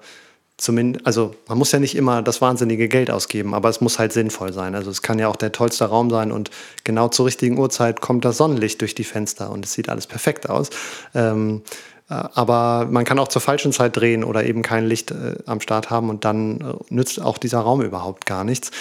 zumindest, 0.57 1.05
also 1.05 1.35
man 1.47 1.57
muss 1.57 1.71
ja 1.71 1.79
nicht 1.79 1.95
immer 1.95 2.21
das 2.21 2.41
wahnsinnige 2.41 2.87
Geld 2.87 3.09
ausgeben, 3.09 3.53
aber 3.53 3.69
es 3.69 3.81
muss 3.81 3.99
halt 3.99 4.13
sinnvoll 4.13 4.53
sein. 4.53 4.75
Also 4.75 4.91
es 4.91 5.01
kann 5.01 5.19
ja 5.19 5.27
auch 5.27 5.35
der 5.35 5.51
tollste 5.51 5.85
Raum 5.85 6.09
sein 6.09 6.31
und 6.31 6.51
genau 6.83 7.09
zur 7.09 7.25
richtigen 7.25 7.57
Uhrzeit 7.57 8.01
kommt 8.01 8.25
das 8.25 8.37
Sonnenlicht 8.37 8.81
durch 8.81 8.95
die 8.95 9.03
Fenster 9.03 9.49
und 9.49 9.65
es 9.65 9.73
sieht 9.73 9.89
alles 9.89 10.07
perfekt 10.07 10.49
aus. 10.49 10.69
Ähm, 11.15 11.63
äh, 12.09 12.13
aber 12.13 12.87
man 12.89 13.05
kann 13.05 13.19
auch 13.19 13.27
zur 13.27 13.41
falschen 13.41 13.71
Zeit 13.71 13.97
drehen 13.97 14.23
oder 14.23 14.45
eben 14.45 14.61
kein 14.61 14.85
Licht 14.85 15.11
äh, 15.11 15.35
am 15.45 15.59
Start 15.59 15.89
haben 15.89 16.09
und 16.09 16.25
dann 16.25 16.61
äh, 16.61 16.73
nützt 16.89 17.21
auch 17.21 17.37
dieser 17.37 17.59
Raum 17.59 17.81
überhaupt 17.81 18.25
gar 18.25 18.43
nichts. 18.43 18.71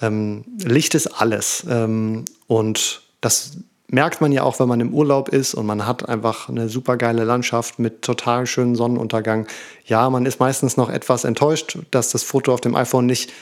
Ähm, 0.00 0.44
Licht 0.64 0.94
ist 0.94 1.08
alles 1.08 1.64
ähm, 1.68 2.24
und 2.46 3.02
das 3.20 3.58
merkt 3.92 4.20
man 4.20 4.32
ja 4.32 4.42
auch, 4.44 4.60
wenn 4.60 4.68
man 4.68 4.80
im 4.80 4.94
Urlaub 4.94 5.28
ist 5.28 5.54
und 5.54 5.66
man 5.66 5.86
hat 5.86 6.08
einfach 6.08 6.48
eine 6.48 6.68
super 6.68 6.96
geile 6.96 7.24
Landschaft 7.24 7.78
mit 7.78 8.02
total 8.02 8.46
schönen 8.46 8.74
Sonnenuntergang. 8.74 9.46
Ja, 9.84 10.08
man 10.10 10.26
ist 10.26 10.38
meistens 10.38 10.76
noch 10.76 10.88
etwas 10.88 11.24
enttäuscht, 11.24 11.78
dass 11.90 12.10
das 12.10 12.22
Foto 12.22 12.54
auf 12.54 12.60
dem 12.60 12.76
iPhone 12.76 13.06
nicht 13.06 13.32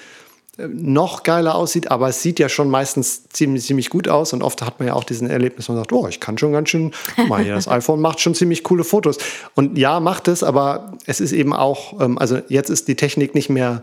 äh, 0.56 0.66
noch 0.68 1.22
geiler 1.22 1.54
aussieht, 1.54 1.90
aber 1.90 2.08
es 2.08 2.22
sieht 2.22 2.38
ja 2.38 2.48
schon 2.48 2.70
meistens 2.70 3.28
ziemlich, 3.28 3.64
ziemlich 3.64 3.90
gut 3.90 4.08
aus 4.08 4.32
und 4.32 4.42
oft 4.42 4.62
hat 4.62 4.78
man 4.78 4.88
ja 4.88 4.94
auch 4.94 5.04
diesen 5.04 5.28
Erlebnis, 5.28 5.68
man 5.68 5.76
sagt, 5.76 5.92
oh, 5.92 6.08
ich 6.08 6.18
kann 6.18 6.38
schon 6.38 6.52
ganz 6.52 6.70
schön, 6.70 6.92
mal 7.28 7.42
hier, 7.42 7.54
das 7.54 7.68
iPhone 7.68 8.00
macht 8.00 8.20
schon 8.20 8.34
ziemlich 8.34 8.64
coole 8.64 8.84
Fotos. 8.84 9.18
Und 9.54 9.76
ja, 9.76 10.00
macht 10.00 10.28
es, 10.28 10.42
aber 10.42 10.92
es 11.04 11.20
ist 11.20 11.32
eben 11.32 11.52
auch, 11.52 12.00
ähm, 12.00 12.16
also 12.18 12.40
jetzt 12.48 12.70
ist 12.70 12.88
die 12.88 12.96
Technik 12.96 13.34
nicht 13.34 13.50
mehr 13.50 13.82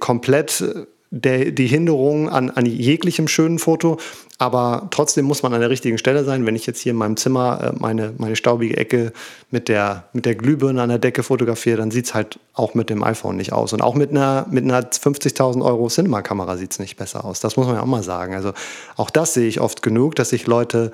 komplett 0.00 0.60
äh, 0.60 0.86
der, 1.14 1.52
die 1.52 1.68
Hinderung 1.68 2.28
an, 2.28 2.50
an 2.50 2.66
jeglichem 2.66 3.28
schönen 3.28 3.60
Foto, 3.60 3.98
aber 4.38 4.88
trotzdem 4.90 5.26
muss 5.26 5.44
man 5.44 5.54
an 5.54 5.60
der 5.60 5.70
richtigen 5.70 5.96
Stelle 5.96 6.24
sein. 6.24 6.44
Wenn 6.44 6.56
ich 6.56 6.66
jetzt 6.66 6.80
hier 6.80 6.90
in 6.90 6.98
meinem 6.98 7.16
Zimmer 7.16 7.72
äh, 7.72 7.78
meine, 7.78 8.12
meine 8.18 8.34
staubige 8.34 8.76
Ecke 8.76 9.12
mit 9.52 9.68
der, 9.68 10.08
mit 10.12 10.26
der 10.26 10.34
Glühbirne 10.34 10.82
an 10.82 10.88
der 10.88 10.98
Decke 10.98 11.22
fotografiere, 11.22 11.76
dann 11.76 11.92
sieht 11.92 12.06
es 12.06 12.14
halt 12.14 12.40
auch 12.52 12.74
mit 12.74 12.90
dem 12.90 13.04
iPhone 13.04 13.36
nicht 13.36 13.52
aus. 13.52 13.72
Und 13.72 13.80
auch 13.80 13.94
mit 13.94 14.10
einer, 14.10 14.46
mit 14.50 14.64
einer 14.64 14.80
50.000 14.80 15.64
Euro 15.64 15.86
Cinema-Kamera 15.86 16.56
sieht 16.56 16.72
es 16.72 16.80
nicht 16.80 16.96
besser 16.96 17.24
aus. 17.24 17.38
Das 17.38 17.56
muss 17.56 17.66
man 17.66 17.76
ja 17.76 17.82
auch 17.82 17.86
mal 17.86 18.02
sagen. 18.02 18.34
Also 18.34 18.52
auch 18.96 19.10
das 19.10 19.34
sehe 19.34 19.46
ich 19.46 19.60
oft 19.60 19.82
genug, 19.82 20.16
dass 20.16 20.30
sich 20.30 20.48
Leute 20.48 20.90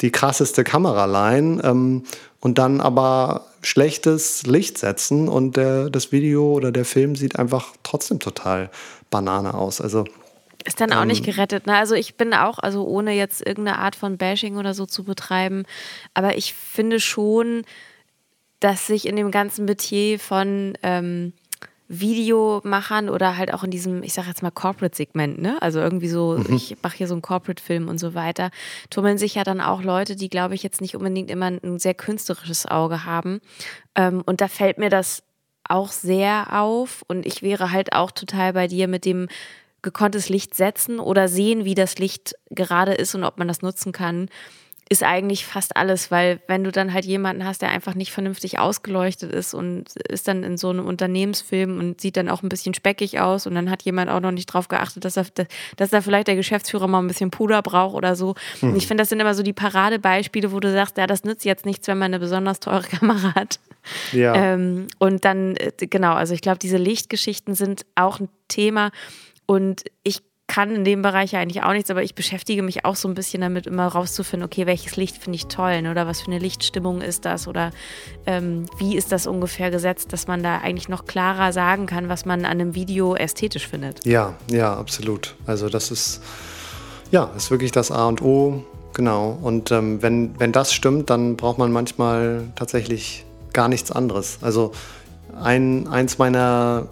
die 0.00 0.12
krasseste 0.12 0.62
Kamera 0.62 1.06
leihen 1.06 1.60
ähm, 1.64 2.04
und 2.40 2.58
dann 2.58 2.80
aber 2.80 3.46
schlechtes 3.66 4.46
Licht 4.46 4.78
setzen 4.78 5.28
und 5.28 5.56
der, 5.56 5.90
das 5.90 6.12
Video 6.12 6.52
oder 6.52 6.70
der 6.70 6.84
Film 6.84 7.16
sieht 7.16 7.36
einfach 7.36 7.74
trotzdem 7.82 8.20
total 8.20 8.70
Banane 9.10 9.54
aus. 9.54 9.80
Also 9.80 10.04
ist 10.64 10.80
dann 10.80 10.92
auch 10.92 11.02
ähm, 11.02 11.08
nicht 11.08 11.24
gerettet. 11.24 11.66
Ne? 11.66 11.76
Also 11.76 11.96
ich 11.96 12.16
bin 12.16 12.32
auch, 12.32 12.60
also 12.60 12.86
ohne 12.86 13.12
jetzt 13.12 13.44
irgendeine 13.44 13.78
Art 13.78 13.96
von 13.96 14.18
Bashing 14.18 14.56
oder 14.56 14.72
so 14.72 14.86
zu 14.86 15.02
betreiben, 15.02 15.64
aber 16.14 16.36
ich 16.36 16.54
finde 16.54 17.00
schon, 17.00 17.64
dass 18.60 18.86
sich 18.86 19.06
in 19.06 19.16
dem 19.16 19.32
ganzen 19.32 19.64
Metier 19.64 20.20
von 20.20 20.78
ähm, 20.84 21.32
Videomachern 21.88 23.08
oder 23.08 23.36
halt 23.36 23.54
auch 23.54 23.62
in 23.62 23.70
diesem, 23.70 24.02
ich 24.02 24.12
sag 24.12 24.26
jetzt 24.26 24.42
mal 24.42 24.50
Corporate-Segment, 24.50 25.40
ne? 25.40 25.60
Also 25.60 25.80
irgendwie 25.80 26.08
so, 26.08 26.36
mhm. 26.38 26.56
ich 26.56 26.76
mache 26.82 26.96
hier 26.96 27.06
so 27.06 27.14
einen 27.14 27.22
Corporate-Film 27.22 27.88
und 27.88 27.98
so 27.98 28.14
weiter, 28.14 28.50
tummeln 28.90 29.18
sich 29.18 29.36
ja 29.36 29.44
dann 29.44 29.60
auch 29.60 29.82
Leute, 29.82 30.16
die, 30.16 30.28
glaube 30.28 30.54
ich, 30.54 30.62
jetzt 30.62 30.80
nicht 30.80 30.96
unbedingt 30.96 31.30
immer 31.30 31.46
ein 31.46 31.78
sehr 31.78 31.94
künstlerisches 31.94 32.66
Auge 32.66 33.04
haben. 33.04 33.40
Ähm, 33.94 34.22
und 34.26 34.40
da 34.40 34.48
fällt 34.48 34.78
mir 34.78 34.90
das 34.90 35.22
auch 35.68 35.90
sehr 35.90 36.60
auf 36.60 37.04
und 37.08 37.26
ich 37.26 37.42
wäre 37.42 37.72
halt 37.72 37.92
auch 37.92 38.10
total 38.10 38.52
bei 38.52 38.66
dir 38.66 38.88
mit 38.88 39.04
dem 39.04 39.28
gekonntes 39.82 40.28
Licht 40.28 40.54
setzen 40.54 40.98
oder 40.98 41.28
sehen, 41.28 41.64
wie 41.64 41.74
das 41.74 41.98
Licht 41.98 42.34
gerade 42.50 42.94
ist 42.94 43.14
und 43.14 43.24
ob 43.24 43.38
man 43.38 43.46
das 43.46 43.62
nutzen 43.62 43.92
kann, 43.92 44.28
ist 44.88 45.02
eigentlich 45.02 45.46
fast 45.46 45.76
alles, 45.76 46.12
weil 46.12 46.40
wenn 46.46 46.62
du 46.62 46.70
dann 46.70 46.92
halt 46.92 47.04
jemanden 47.04 47.44
hast, 47.44 47.60
der 47.60 47.70
einfach 47.70 47.94
nicht 47.94 48.12
vernünftig 48.12 48.60
ausgeleuchtet 48.60 49.32
ist 49.32 49.52
und 49.52 49.96
ist 49.96 50.28
dann 50.28 50.44
in 50.44 50.56
so 50.56 50.70
einem 50.70 50.86
Unternehmensfilm 50.86 51.78
und 51.78 52.00
sieht 52.00 52.16
dann 52.16 52.28
auch 52.28 52.44
ein 52.44 52.48
bisschen 52.48 52.72
speckig 52.72 53.18
aus 53.18 53.48
und 53.48 53.56
dann 53.56 53.68
hat 53.68 53.82
jemand 53.82 54.10
auch 54.10 54.20
noch 54.20 54.30
nicht 54.30 54.46
drauf 54.46 54.68
geachtet, 54.68 55.04
dass, 55.04 55.16
er, 55.16 55.26
dass 55.76 55.90
da 55.90 56.00
vielleicht 56.00 56.28
der 56.28 56.36
Geschäftsführer 56.36 56.86
mal 56.86 57.00
ein 57.00 57.08
bisschen 57.08 57.32
Puder 57.32 57.62
braucht 57.62 57.96
oder 57.96 58.14
so. 58.14 58.34
Mhm. 58.60 58.70
Und 58.70 58.76
ich 58.76 58.86
finde, 58.86 59.02
das 59.02 59.08
sind 59.08 59.18
immer 59.18 59.34
so 59.34 59.42
die 59.42 59.52
Paradebeispiele, 59.52 60.52
wo 60.52 60.60
du 60.60 60.70
sagst, 60.70 60.98
ja, 60.98 61.08
das 61.08 61.24
nützt 61.24 61.44
jetzt 61.44 61.66
nichts, 61.66 61.88
wenn 61.88 61.98
man 61.98 62.06
eine 62.06 62.20
besonders 62.20 62.60
teure 62.60 62.82
Kamera 62.86 63.34
hat. 63.34 63.58
Ja. 64.12 64.34
Ähm, 64.34 64.86
und 64.98 65.24
dann, 65.24 65.56
äh, 65.56 65.72
genau, 65.78 66.14
also 66.14 66.32
ich 66.32 66.42
glaube, 66.42 66.58
diese 66.58 66.76
Lichtgeschichten 66.76 67.56
sind 67.56 67.86
auch 67.96 68.20
ein 68.20 68.28
Thema, 68.46 68.90
und 69.46 69.84
ich 70.02 70.22
kann 70.46 70.74
in 70.74 70.84
dem 70.84 71.02
Bereich 71.02 71.36
eigentlich 71.36 71.62
auch 71.64 71.72
nichts, 71.72 71.90
aber 71.90 72.02
ich 72.02 72.14
beschäftige 72.14 72.62
mich 72.62 72.84
auch 72.84 72.96
so 72.96 73.08
ein 73.08 73.14
bisschen 73.14 73.40
damit, 73.40 73.66
immer 73.66 73.86
rauszufinden, 73.86 74.46
okay, 74.46 74.66
welches 74.66 74.96
Licht 74.96 75.16
finde 75.16 75.36
ich 75.36 75.46
toll 75.46 75.82
ne? 75.82 75.90
oder 75.90 76.06
was 76.06 76.20
für 76.20 76.28
eine 76.28 76.38
Lichtstimmung 76.38 77.00
ist 77.00 77.24
das 77.24 77.48
oder 77.48 77.72
ähm, 78.26 78.66
wie 78.78 78.96
ist 78.96 79.12
das 79.12 79.26
ungefähr 79.26 79.70
gesetzt, 79.70 80.12
dass 80.12 80.28
man 80.28 80.42
da 80.42 80.58
eigentlich 80.58 80.88
noch 80.88 81.04
klarer 81.04 81.52
sagen 81.52 81.86
kann, 81.86 82.08
was 82.08 82.24
man 82.24 82.44
an 82.44 82.52
einem 82.52 82.74
Video 82.74 83.16
ästhetisch 83.16 83.66
findet. 83.66 84.04
Ja, 84.06 84.34
ja, 84.50 84.74
absolut. 84.74 85.34
Also 85.46 85.68
das 85.68 85.90
ist, 85.90 86.22
ja, 87.10 87.30
ist 87.36 87.50
wirklich 87.50 87.72
das 87.72 87.90
A 87.90 88.06
und 88.06 88.22
O, 88.22 88.64
genau. 88.94 89.36
Und 89.42 89.72
ähm, 89.72 90.00
wenn, 90.00 90.38
wenn 90.38 90.52
das 90.52 90.72
stimmt, 90.72 91.10
dann 91.10 91.36
braucht 91.36 91.58
man 91.58 91.72
manchmal 91.72 92.44
tatsächlich 92.54 93.24
gar 93.52 93.68
nichts 93.68 93.90
anderes. 93.90 94.38
Also 94.42 94.72
ein, 95.42 95.88
eins 95.88 96.18
meiner 96.18 96.88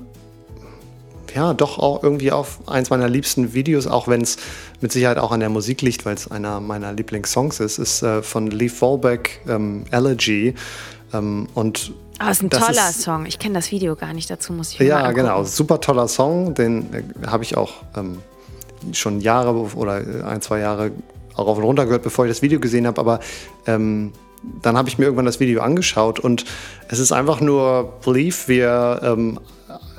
ja, 1.34 1.52
doch 1.54 1.78
auch 1.78 2.02
irgendwie 2.02 2.32
auf 2.32 2.60
eins 2.66 2.90
meiner 2.90 3.08
liebsten 3.08 3.54
Videos, 3.54 3.86
auch 3.86 4.08
wenn 4.08 4.20
es 4.20 4.36
mit 4.80 4.92
Sicherheit 4.92 5.18
auch 5.18 5.32
an 5.32 5.40
der 5.40 5.48
Musik 5.48 5.82
liegt, 5.82 6.06
weil 6.06 6.14
es 6.14 6.30
einer 6.30 6.60
meiner 6.60 6.92
Lieblingssongs 6.92 7.60
ist, 7.60 7.78
ist 7.78 8.02
äh, 8.02 8.22
von 8.22 8.50
Lee 8.50 8.68
Fallback, 8.68 9.40
ähm, 9.48 9.84
Elegy. 9.90 10.54
Ähm, 11.12 11.48
und 11.54 11.92
Ah, 12.18 12.30
ist 12.30 12.42
ein 12.42 12.50
toller 12.50 12.90
ist, 12.90 13.02
Song. 13.02 13.26
Ich 13.26 13.40
kenne 13.40 13.54
das 13.54 13.72
Video 13.72 13.96
gar 13.96 14.12
nicht 14.12 14.30
dazu, 14.30 14.52
muss 14.52 14.72
ich 14.72 14.78
mir 14.78 14.86
Ja, 14.86 15.10
genau. 15.10 15.42
Super 15.42 15.80
toller 15.80 16.06
Song. 16.06 16.54
Den 16.54 16.94
äh, 16.94 17.26
habe 17.26 17.42
ich 17.42 17.56
auch 17.56 17.72
ähm, 17.96 18.18
schon 18.92 19.20
Jahre 19.20 19.52
oder 19.74 20.00
äh, 20.00 20.22
ein, 20.22 20.40
zwei 20.40 20.60
Jahre 20.60 20.92
auch 21.34 21.48
auf 21.48 21.58
und 21.58 21.64
runter 21.64 21.86
gehört, 21.86 22.04
bevor 22.04 22.24
ich 22.24 22.30
das 22.30 22.42
Video 22.42 22.60
gesehen 22.60 22.86
habe. 22.86 23.00
Aber 23.00 23.18
ähm, 23.66 24.12
dann 24.62 24.76
habe 24.76 24.88
ich 24.88 24.98
mir 24.98 25.06
irgendwann 25.06 25.26
das 25.26 25.40
Video 25.40 25.60
angeschaut 25.62 26.20
und 26.20 26.44
es 26.88 27.00
ist 27.00 27.10
einfach 27.10 27.40
nur 27.40 27.94
Belief, 28.04 28.46
wie 28.46 28.58
er 28.58 29.00
ähm, 29.02 29.40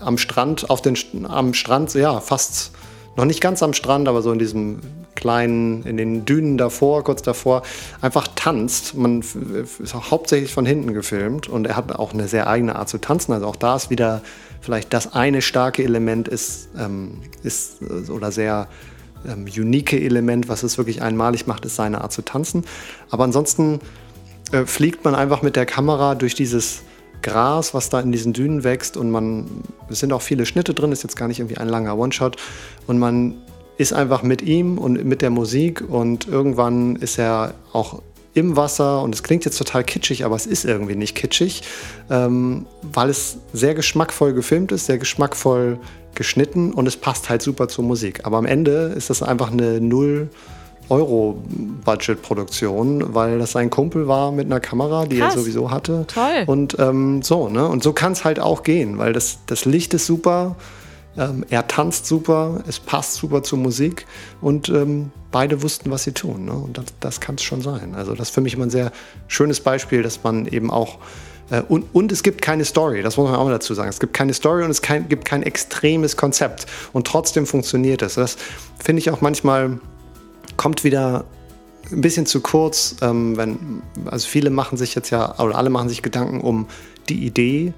am 0.06 0.18
Strand, 0.18 0.70
auf 0.70 0.82
den, 0.82 0.95
am 1.28 1.53
Strand, 1.53 1.93
ja, 1.93 2.20
fast 2.20 2.72
noch 3.18 3.26
nicht 3.26 3.41
ganz 3.41 3.64
am 3.64 3.74
Strand, 3.74 4.08
aber 4.08 4.22
so 4.22 4.32
in 4.32 4.39
diesem 4.39 4.80
kleinen, 5.16 5.84
in 5.84 5.97
den 5.97 6.26
Dünen 6.26 6.58
davor, 6.58 7.03
kurz 7.03 7.22
davor, 7.22 7.64
einfach 8.01 8.28
tanzt. 8.36 8.95
Man 8.95 9.22
ist 9.22 9.95
auch 9.95 10.12
hauptsächlich 10.12 10.53
von 10.53 10.66
hinten 10.66 10.93
gefilmt 10.93 11.47
und 11.47 11.66
er 11.66 11.78
hat 11.78 11.93
auch 11.93 12.14
eine 12.14 12.28
sehr 12.28 12.47
eigene 12.47 12.76
Art 12.76 12.89
zu 12.89 12.97
tanzen. 12.99 13.32
Also 13.32 13.47
auch 13.47 13.56
da 13.56 13.76
ist 13.78 13.89
wieder 13.89 14.22
vielleicht 14.62 14.93
das 14.93 15.14
eine 15.14 15.41
starke 15.41 15.84
Element 15.84 16.28
ist, 16.28 16.70
ähm, 16.78 17.22
ist 17.43 17.82
äh, 17.82 18.12
oder 18.12 18.32
sehr 18.32 18.68
ähm, 19.26 19.45
unique 19.45 19.93
Element, 19.93 20.49
was 20.49 20.64
es 20.64 20.78
wirklich 20.78 21.01
einmalig 21.01 21.47
macht, 21.47 21.66
ist 21.66 21.76
seine 21.76 22.01
Art 22.01 22.12
zu 22.12 22.22
tanzen. 22.22 22.66
Aber 23.10 23.24
ansonsten 23.24 23.80
äh, 24.51 24.66
fliegt 24.66 25.06
man 25.06 25.16
einfach 25.16 25.41
mit 25.41 25.56
der 25.56 25.66
Kamera 25.66 26.16
durch 26.16 26.36
dieses 26.36 26.82
Gras, 27.26 27.73
was 27.73 27.89
da 27.89 27.99
in 27.99 28.11
diesen 28.11 28.34
Dünen 28.34 28.63
wächst 28.63 28.97
und 28.97 29.09
man, 29.09 29.47
es 29.89 29.99
sind 29.99 30.13
auch 30.13 30.21
viele 30.21 30.45
Schnitte 30.45 30.76
drin, 30.76 30.91
ist 30.91 31.01
jetzt 31.01 31.17
gar 31.17 31.28
nicht 31.28 31.39
irgendwie 31.39 31.57
ein 31.57 31.67
langer 31.67 31.97
One-Shot 31.97 32.38
und 32.86 32.99
man 32.99 33.41
ist 33.78 33.93
einfach 33.93 34.21
mit 34.21 34.43
ihm 34.43 34.78
und 34.78 35.03
mit 35.03 35.23
der 35.23 35.32
Musik 35.32 35.84
und 35.89 36.28
irgendwann 36.28 36.95
ist 36.97 37.17
er 37.17 37.55
auch 37.73 38.01
im 38.36 38.55
Wasser 38.55 39.01
und 39.01 39.15
es 39.15 39.23
klingt 39.23 39.43
jetzt 39.43 39.57
total 39.57 39.84
kitschig, 39.84 40.23
aber 40.23 40.36
es 40.36 40.45
ist 40.45 40.65
irgendwie 40.65 40.95
nicht 40.95 41.15
kitschig, 41.15 41.63
ähm, 42.11 42.67
weil 42.84 43.09
es 43.09 43.38
sehr 43.53 43.73
geschmackvoll 43.73 44.34
gefilmt 44.34 44.71
ist, 44.71 44.86
sehr 44.86 44.99
geschmackvoll 44.99 45.80
geschnitten 46.13 46.73
und 46.73 46.88
es 46.88 46.95
passt 46.95 47.30
halt 47.30 47.41
super 47.41 47.67
zur 47.67 47.86
Musik. 47.86 48.21
Aber 48.23 48.38
am 48.38 48.45
Ende 48.45 48.93
ist 48.95 49.09
das 49.09 49.23
einfach 49.23 49.51
eine 49.51 49.82
Null- 49.82 50.30
Euro-Budget-Produktion, 50.90 53.14
weil 53.14 53.40
das 53.40 53.54
sein 53.54 53.70
Kumpel 53.70 54.08
war 54.08 54.32
mit 54.32 54.46
einer 54.46 54.60
Kamera, 54.60 55.06
die 55.06 55.20
Krass. 55.20 55.36
er 55.36 55.42
sowieso 55.42 55.72
hatte. 55.72 56.06
Toll. 56.08 56.44
Und 56.46 56.78
ähm, 56.80 57.22
so, 57.22 57.50
ne? 57.50 57.68
Und 57.68 57.84
so 57.84 57.94
kann 57.94 58.14
es 58.14 58.26
halt 58.26 58.40
auch 58.40 58.64
gehen, 58.64 58.98
weil 58.98 59.14
das, 59.14 59.40
das 59.48 59.66
Licht 59.66 59.94
ist 59.94 60.06
super, 60.06 60.56
ähm, 61.18 61.46
er 61.50 61.68
tanzt 61.68 62.06
super, 62.06 62.64
es 62.68 62.80
passt 62.80 63.16
super 63.16 63.44
zur 63.44 63.60
Musik 63.60 64.06
und 64.42 64.70
ähm, 64.70 65.12
beide 65.32 65.64
wussten, 65.64 65.92
was 65.92 66.04
sie 66.04 66.12
tun. 66.12 66.46
Ne? 66.46 66.54
Und 66.54 66.78
das, 66.78 66.86
das 67.00 67.22
kann 67.22 67.36
es 67.36 67.44
schon 67.44 67.62
sein. 67.62 67.96
Also 67.96 68.14
das 68.14 68.30
ist 68.30 68.34
für 68.34 68.42
mich 68.42 68.54
immer 68.54 68.66
ein 68.66 68.70
sehr 68.70 68.92
schönes 69.28 69.62
Beispiel, 69.62 70.04
dass 70.04 70.24
man 70.24 70.46
eben 70.46 70.72
auch 70.72 70.98
äh, 71.52 71.62
und, 71.62 71.86
und, 71.94 72.12
es 72.12 72.24
gibt 72.24 72.42
keine 72.42 72.66
Story, 72.66 73.02
das 73.02 73.18
muss 73.18 73.30
man 73.30 73.40
auch 73.40 73.50
dazu 73.50 73.74
sagen. 73.74 73.90
Es 73.90 74.00
gibt 74.00 74.14
keine 74.14 74.34
Story 74.34 74.64
und 74.64 74.72
es 74.72 74.82
kein, 74.82 75.08
gibt 75.08 75.26
kein 75.26 75.44
extremes 75.44 76.18
Konzept. 76.18 76.66
Und 76.92 77.08
trotzdem 77.08 77.46
funktioniert 77.46 78.02
es. 78.02 78.16
Das 78.16 78.38
finde 78.84 79.00
ich 79.00 79.12
auch 79.12 79.22
manchmal 79.22 79.80
kommt 80.58 80.84
wieder 80.84 81.26
ein 81.91 82.01
bisschen 82.01 82.26
zu 82.26 82.41
kurz, 82.41 82.95
ähm, 83.01 83.38
wenn, 83.38 83.82
also 84.06 84.28
viele 84.28 84.49
machen 84.49 84.78
sich 84.78 84.95
jetzt 84.95 85.10
ja, 85.10 85.39
oder 85.39 85.58
alle 85.58 85.70
machen 85.70 85.89
sich 85.89 86.01
Gedanken 86.01 86.41
um 86.41 86.68
die 87.10 87.26
Idee. 87.26 87.74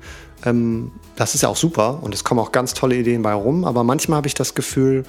Ähm, 0.45 0.91
das 1.15 1.35
ist 1.35 1.41
ja 1.41 1.49
auch 1.49 1.57
super 1.57 1.99
und 2.01 2.13
es 2.13 2.23
kommen 2.23 2.39
auch 2.39 2.51
ganz 2.51 2.73
tolle 2.73 2.95
Ideen 2.95 3.21
bei 3.21 3.33
rum, 3.33 3.65
aber 3.65 3.83
manchmal 3.83 4.17
habe 4.17 4.27
ich 4.27 4.33
das 4.33 4.53
Gefühl, 4.53 5.03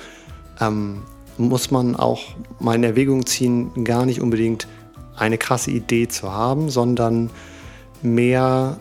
ähm, 0.60 1.02
muss 1.36 1.70
man 1.70 1.94
auch 1.94 2.22
mal 2.58 2.74
in 2.74 2.82
Erwägung 2.82 3.24
ziehen, 3.26 3.84
gar 3.84 4.06
nicht 4.06 4.20
unbedingt 4.20 4.66
eine 5.16 5.38
krasse 5.38 5.70
Idee 5.70 6.08
zu 6.08 6.32
haben, 6.32 6.70
sondern 6.70 7.30
mehr 8.02 8.78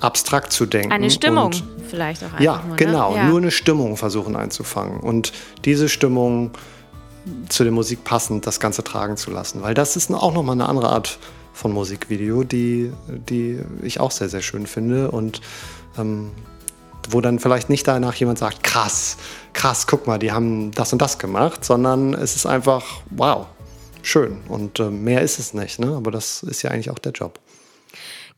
abstrakt 0.00 0.52
zu 0.52 0.66
denken. 0.66 0.92
Eine 0.92 1.10
Stimmung 1.10 1.52
vielleicht 1.88 2.22
auch 2.22 2.26
einfach. 2.26 2.40
Ja, 2.40 2.62
nur, 2.66 2.70
ne? 2.70 2.76
genau, 2.76 3.14
ja. 3.14 3.28
nur 3.28 3.38
eine 3.38 3.50
Stimmung 3.50 3.96
versuchen 3.96 4.36
einzufangen. 4.36 5.00
Und 5.00 5.32
diese 5.64 5.88
Stimmung 5.88 6.50
zu 7.48 7.64
der 7.64 7.72
Musik 7.72 8.04
passend 8.04 8.46
das 8.46 8.60
Ganze 8.60 8.84
tragen 8.84 9.16
zu 9.16 9.30
lassen. 9.30 9.62
Weil 9.62 9.74
das 9.74 9.96
ist 9.96 10.12
auch 10.12 10.32
nochmal 10.32 10.54
eine 10.54 10.68
andere 10.68 10.90
Art 10.90 11.18
von 11.52 11.72
Musikvideo, 11.72 12.44
die, 12.44 12.92
die 13.08 13.60
ich 13.82 14.00
auch 14.00 14.10
sehr, 14.10 14.28
sehr 14.28 14.42
schön 14.42 14.66
finde 14.66 15.10
und 15.10 15.40
ähm, 15.96 16.32
wo 17.08 17.20
dann 17.20 17.38
vielleicht 17.38 17.70
nicht 17.70 17.86
danach 17.86 18.14
jemand 18.14 18.38
sagt, 18.38 18.62
krass, 18.62 19.16
krass, 19.52 19.86
guck 19.86 20.06
mal, 20.06 20.18
die 20.18 20.32
haben 20.32 20.72
das 20.72 20.92
und 20.92 21.00
das 21.00 21.18
gemacht, 21.18 21.64
sondern 21.64 22.14
es 22.14 22.34
ist 22.34 22.46
einfach, 22.46 23.02
wow, 23.10 23.46
schön 24.02 24.40
und 24.48 24.80
äh, 24.80 24.90
mehr 24.90 25.22
ist 25.22 25.38
es 25.38 25.54
nicht, 25.54 25.78
ne? 25.78 25.94
aber 25.96 26.10
das 26.10 26.42
ist 26.42 26.62
ja 26.62 26.70
eigentlich 26.70 26.90
auch 26.90 26.98
der 26.98 27.12
Job. 27.12 27.38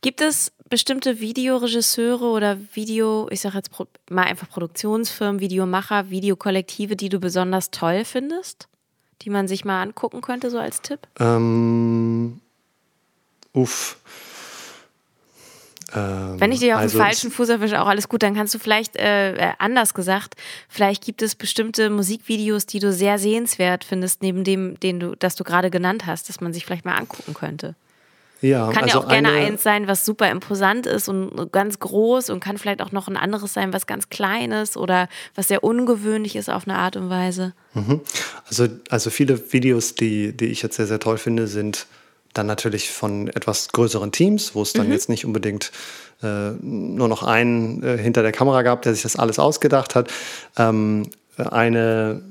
Gibt 0.01 0.21
es 0.21 0.51
bestimmte 0.69 1.19
Videoregisseure 1.19 2.25
oder 2.25 2.57
Video, 2.73 3.27
ich 3.31 3.41
sage 3.41 3.57
jetzt 3.57 3.71
mal 4.09 4.25
einfach 4.25 4.49
Produktionsfirmen, 4.49 5.39
Videomacher, 5.39 6.09
Videokollektive, 6.09 6.95
die 6.95 7.09
du 7.09 7.19
besonders 7.19 7.71
toll 7.71 8.05
findest? 8.05 8.67
Die 9.21 9.29
man 9.29 9.47
sich 9.47 9.65
mal 9.65 9.81
angucken 9.81 10.21
könnte, 10.21 10.49
so 10.49 10.59
als 10.59 10.81
Tipp? 10.81 10.99
Ähm, 11.19 12.41
uff. 13.53 13.97
Ähm, 15.95 16.39
Wenn 16.39 16.51
ich 16.51 16.59
dir 16.59 16.75
auf 16.75 16.81
also 16.81 16.97
den 16.97 17.03
falschen 17.03 17.31
Fuß 17.31 17.49
erwische, 17.49 17.81
auch 17.81 17.87
alles 17.87 18.09
gut, 18.09 18.21
dann 18.21 18.35
kannst 18.35 18.53
du 18.53 18.59
vielleicht 18.59 18.97
äh, 18.97 19.35
äh, 19.35 19.53
anders 19.57 19.93
gesagt, 19.93 20.35
vielleicht 20.67 21.03
gibt 21.05 21.21
es 21.21 21.35
bestimmte 21.35 21.89
Musikvideos, 21.89 22.65
die 22.65 22.79
du 22.79 22.91
sehr 22.91 23.17
sehenswert 23.19 23.83
findest, 23.85 24.21
neben 24.21 24.43
dem, 24.43 24.79
den 24.79 24.99
du, 24.99 25.15
das 25.15 25.35
du 25.35 25.43
gerade 25.43 25.71
genannt 25.71 26.05
hast, 26.05 26.27
dass 26.27 26.41
man 26.41 26.53
sich 26.53 26.65
vielleicht 26.65 26.85
mal 26.85 26.95
angucken 26.95 27.33
könnte. 27.33 27.75
Ja, 28.41 28.71
kann 28.71 28.83
also 28.83 28.99
ja 28.99 29.03
auch 29.03 29.09
gerne 29.09 29.31
eins 29.31 29.63
sein, 29.63 29.87
was 29.87 30.05
super 30.05 30.29
imposant 30.29 30.85
ist 30.85 31.09
und 31.09 31.51
ganz 31.51 31.79
groß 31.79 32.29
und 32.29 32.39
kann 32.39 32.57
vielleicht 32.57 32.81
auch 32.81 32.91
noch 32.91 33.07
ein 33.07 33.17
anderes 33.17 33.53
sein, 33.53 33.73
was 33.73 33.87
ganz 33.87 34.09
klein 34.09 34.51
ist 34.51 34.77
oder 34.77 35.09
was 35.35 35.47
sehr 35.47 35.63
ungewöhnlich 35.63 36.35
ist 36.35 36.49
auf 36.49 36.67
eine 36.67 36.77
Art 36.77 36.95
und 36.95 37.09
Weise. 37.09 37.53
Mhm. 37.73 38.01
Also, 38.47 38.67
also 38.89 39.09
viele 39.09 39.51
Videos, 39.51 39.95
die, 39.95 40.35
die 40.35 40.47
ich 40.47 40.61
jetzt 40.61 40.75
sehr, 40.75 40.87
sehr 40.87 40.99
toll 40.99 41.17
finde, 41.17 41.47
sind 41.47 41.87
dann 42.33 42.45
natürlich 42.45 42.91
von 42.91 43.27
etwas 43.29 43.69
größeren 43.69 44.11
Teams, 44.11 44.53
wo 44.53 44.61
es 44.61 44.73
dann 44.73 44.87
mhm. 44.87 44.93
jetzt 44.93 45.09
nicht 45.09 45.25
unbedingt 45.25 45.71
äh, 46.21 46.51
nur 46.61 47.07
noch 47.07 47.23
einen 47.23 47.83
äh, 47.83 47.97
hinter 47.97 48.21
der 48.21 48.31
Kamera 48.31 48.61
gab, 48.61 48.83
der 48.83 48.93
sich 48.93 49.03
das 49.03 49.15
alles 49.15 49.39
ausgedacht 49.39 49.95
hat. 49.95 50.11
Ähm, 50.57 51.09
eine 51.37 52.21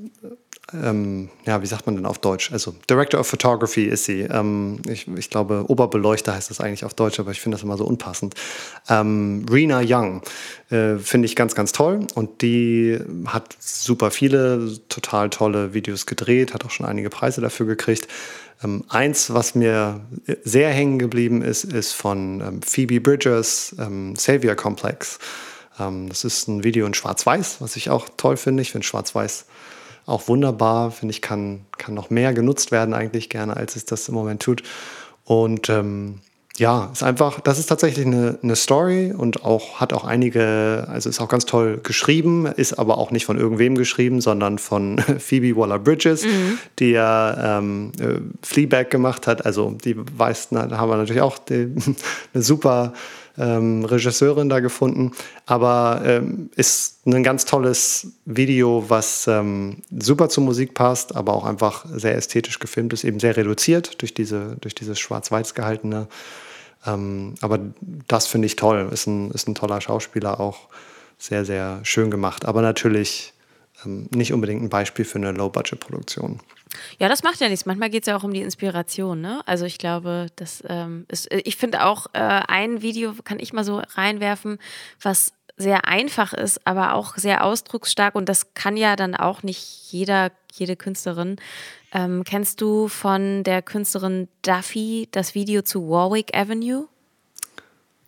ähm, 0.72 1.28
ja, 1.44 1.62
wie 1.62 1.66
sagt 1.66 1.86
man 1.86 1.94
denn 1.94 2.06
auf 2.06 2.18
Deutsch? 2.18 2.50
Also 2.50 2.74
Director 2.90 3.20
of 3.20 3.28
Photography 3.28 3.84
ist 3.84 4.04
sie. 4.04 4.22
Ähm, 4.22 4.80
ich, 4.88 5.06
ich, 5.06 5.30
glaube, 5.30 5.64
Oberbeleuchter 5.68 6.34
heißt 6.34 6.50
das 6.50 6.60
eigentlich 6.60 6.84
auf 6.84 6.92
Deutsch, 6.92 7.20
aber 7.20 7.30
ich 7.30 7.40
finde 7.40 7.54
das 7.54 7.62
immer 7.62 7.76
so 7.76 7.84
unpassend. 7.84 8.34
Ähm, 8.88 9.46
Rena 9.48 9.80
Young 9.84 10.22
äh, 10.70 10.96
finde 10.96 11.26
ich 11.26 11.36
ganz, 11.36 11.54
ganz 11.54 11.70
toll 11.70 12.00
und 12.16 12.42
die 12.42 12.98
hat 13.26 13.56
super 13.60 14.10
viele 14.10 14.76
total 14.88 15.30
tolle 15.30 15.72
Videos 15.72 16.04
gedreht, 16.04 16.52
hat 16.52 16.64
auch 16.64 16.70
schon 16.70 16.86
einige 16.86 17.10
Preise 17.10 17.40
dafür 17.40 17.66
gekriegt. 17.66 18.08
Ähm, 18.64 18.82
eins, 18.88 19.32
was 19.32 19.54
mir 19.54 20.00
sehr 20.42 20.70
hängen 20.70 20.98
geblieben 20.98 21.42
ist, 21.42 21.62
ist 21.62 21.92
von 21.92 22.40
ähm, 22.40 22.62
Phoebe 22.62 23.00
Bridgers 23.00 23.76
ähm, 23.78 24.16
Savior 24.16 24.56
Complex. 24.56 25.20
das 25.78 26.24
ist 26.24 26.48
ein 26.48 26.64
Video 26.64 26.86
in 26.86 26.94
Schwarz-Weiß, 26.94 27.60
was 27.60 27.76
ich 27.76 27.90
auch 27.90 28.08
toll 28.16 28.38
finde. 28.38 28.62
Ich 28.62 28.72
finde 28.72 28.86
Schwarz-Weiß 28.86 29.44
auch 30.06 30.28
wunderbar. 30.28 30.90
Finde 30.90 31.12
ich, 31.12 31.20
kann, 31.20 31.66
kann 31.76 31.94
noch 31.94 32.10
mehr 32.10 32.32
genutzt 32.32 32.70
werden 32.72 32.94
eigentlich 32.94 33.28
gerne, 33.28 33.56
als 33.56 33.76
es 33.76 33.84
das 33.84 34.08
im 34.08 34.14
Moment 34.14 34.42
tut. 34.42 34.62
Und 35.24 35.68
ähm, 35.68 36.20
ja, 36.58 36.88
ist 36.92 37.02
einfach, 37.02 37.40
das 37.40 37.58
ist 37.58 37.66
tatsächlich 37.66 38.06
eine, 38.06 38.38
eine 38.42 38.56
Story 38.56 39.12
und 39.12 39.44
auch 39.44 39.80
hat 39.80 39.92
auch 39.92 40.04
einige, 40.04 40.86
also 40.88 41.10
ist 41.10 41.20
auch 41.20 41.28
ganz 41.28 41.44
toll 41.44 41.80
geschrieben, 41.82 42.46
ist 42.46 42.78
aber 42.78 42.98
auch 42.98 43.10
nicht 43.10 43.26
von 43.26 43.38
irgendwem 43.38 43.74
geschrieben, 43.74 44.20
sondern 44.20 44.58
von 44.58 44.98
Phoebe 45.18 45.56
Waller-Bridges, 45.56 46.24
mhm. 46.24 46.58
die 46.78 46.90
ja 46.90 47.58
ähm, 47.58 47.92
äh, 48.00 48.20
Fleabag 48.42 48.90
gemacht 48.90 49.26
hat. 49.26 49.44
Also 49.44 49.76
die 49.84 49.96
weiß, 49.96 50.48
da 50.50 50.70
haben 50.70 50.90
wir 50.90 50.96
natürlich 50.96 51.22
auch 51.22 51.38
die, 51.38 51.74
eine 52.34 52.42
super 52.42 52.94
ähm, 53.38 53.84
Regisseurin 53.84 54.48
da 54.48 54.60
gefunden. 54.60 55.12
Aber 55.46 56.02
ähm, 56.04 56.50
ist 56.56 57.06
ein 57.06 57.22
ganz 57.22 57.44
tolles 57.44 58.12
Video, 58.24 58.84
was 58.88 59.26
ähm, 59.26 59.82
super 59.90 60.28
zur 60.28 60.44
Musik 60.44 60.74
passt, 60.74 61.14
aber 61.14 61.34
auch 61.34 61.44
einfach 61.44 61.84
sehr 61.92 62.16
ästhetisch 62.16 62.58
gefilmt 62.58 62.92
ist, 62.92 63.04
eben 63.04 63.20
sehr 63.20 63.36
reduziert 63.36 64.00
durch, 64.00 64.14
diese, 64.14 64.56
durch 64.60 64.74
dieses 64.74 64.98
schwarz-weiß 64.98 65.54
gehaltene. 65.54 66.08
Ähm, 66.86 67.34
aber 67.40 67.58
das 68.08 68.26
finde 68.26 68.46
ich 68.46 68.56
toll. 68.56 68.88
Ist 68.92 69.06
ein, 69.06 69.30
ist 69.30 69.48
ein 69.48 69.54
toller 69.54 69.80
Schauspieler, 69.80 70.40
auch 70.40 70.68
sehr, 71.18 71.44
sehr 71.44 71.80
schön 71.82 72.10
gemacht. 72.10 72.44
Aber 72.44 72.62
natürlich 72.62 73.32
ähm, 73.86 74.08
nicht 74.14 74.32
unbedingt 74.32 74.62
ein 74.62 74.68
Beispiel 74.68 75.04
für 75.04 75.18
eine 75.18 75.32
Low-Budget-Produktion. 75.32 76.40
Ja, 76.98 77.08
das 77.08 77.22
macht 77.22 77.40
ja 77.40 77.48
nichts. 77.48 77.66
Manchmal 77.66 77.90
geht 77.90 78.02
es 78.02 78.06
ja 78.06 78.16
auch 78.16 78.24
um 78.24 78.32
die 78.32 78.42
Inspiration. 78.42 79.20
Ne? 79.20 79.40
Also 79.46 79.64
ich 79.64 79.78
glaube, 79.78 80.26
das 80.36 80.62
ähm, 80.68 81.06
ist, 81.08 81.30
äh, 81.30 81.40
ich 81.44 81.56
finde 81.56 81.84
auch, 81.84 82.06
äh, 82.12 82.18
ein 82.18 82.82
Video 82.82 83.14
kann 83.24 83.38
ich 83.38 83.52
mal 83.52 83.64
so 83.64 83.82
reinwerfen, 83.94 84.58
was 85.00 85.32
sehr 85.56 85.86
einfach 85.86 86.34
ist, 86.34 86.66
aber 86.66 86.94
auch 86.94 87.16
sehr 87.16 87.42
ausdrucksstark 87.42 88.14
und 88.14 88.28
das 88.28 88.52
kann 88.52 88.76
ja 88.76 88.94
dann 88.94 89.14
auch 89.14 89.42
nicht 89.42 89.90
jeder, 89.90 90.30
jede 90.52 90.76
Künstlerin. 90.76 91.36
Ähm, 91.92 92.24
kennst 92.24 92.60
du 92.60 92.88
von 92.88 93.42
der 93.42 93.62
Künstlerin 93.62 94.28
Duffy 94.42 95.08
das 95.12 95.34
Video 95.34 95.62
zu 95.62 95.88
Warwick 95.88 96.36
Avenue? 96.36 96.88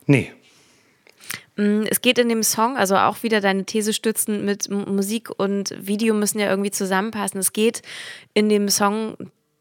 Nee. 0.04 0.32
Mm, 1.58 1.82
es 1.90 2.00
geht 2.00 2.18
in 2.18 2.28
dem 2.28 2.44
Song, 2.44 2.76
also 2.76 2.96
auch 2.96 3.22
wieder 3.24 3.40
deine 3.40 3.64
These 3.64 3.92
stützend 3.92 4.44
mit 4.44 4.70
Musik 4.70 5.28
und 5.36 5.74
Video 5.76 6.14
müssen 6.14 6.38
ja 6.38 6.48
irgendwie 6.48 6.70
zusammenpassen. 6.70 7.40
Es 7.40 7.52
geht 7.52 7.82
in 8.32 8.48
dem 8.48 8.68
Song 8.68 9.16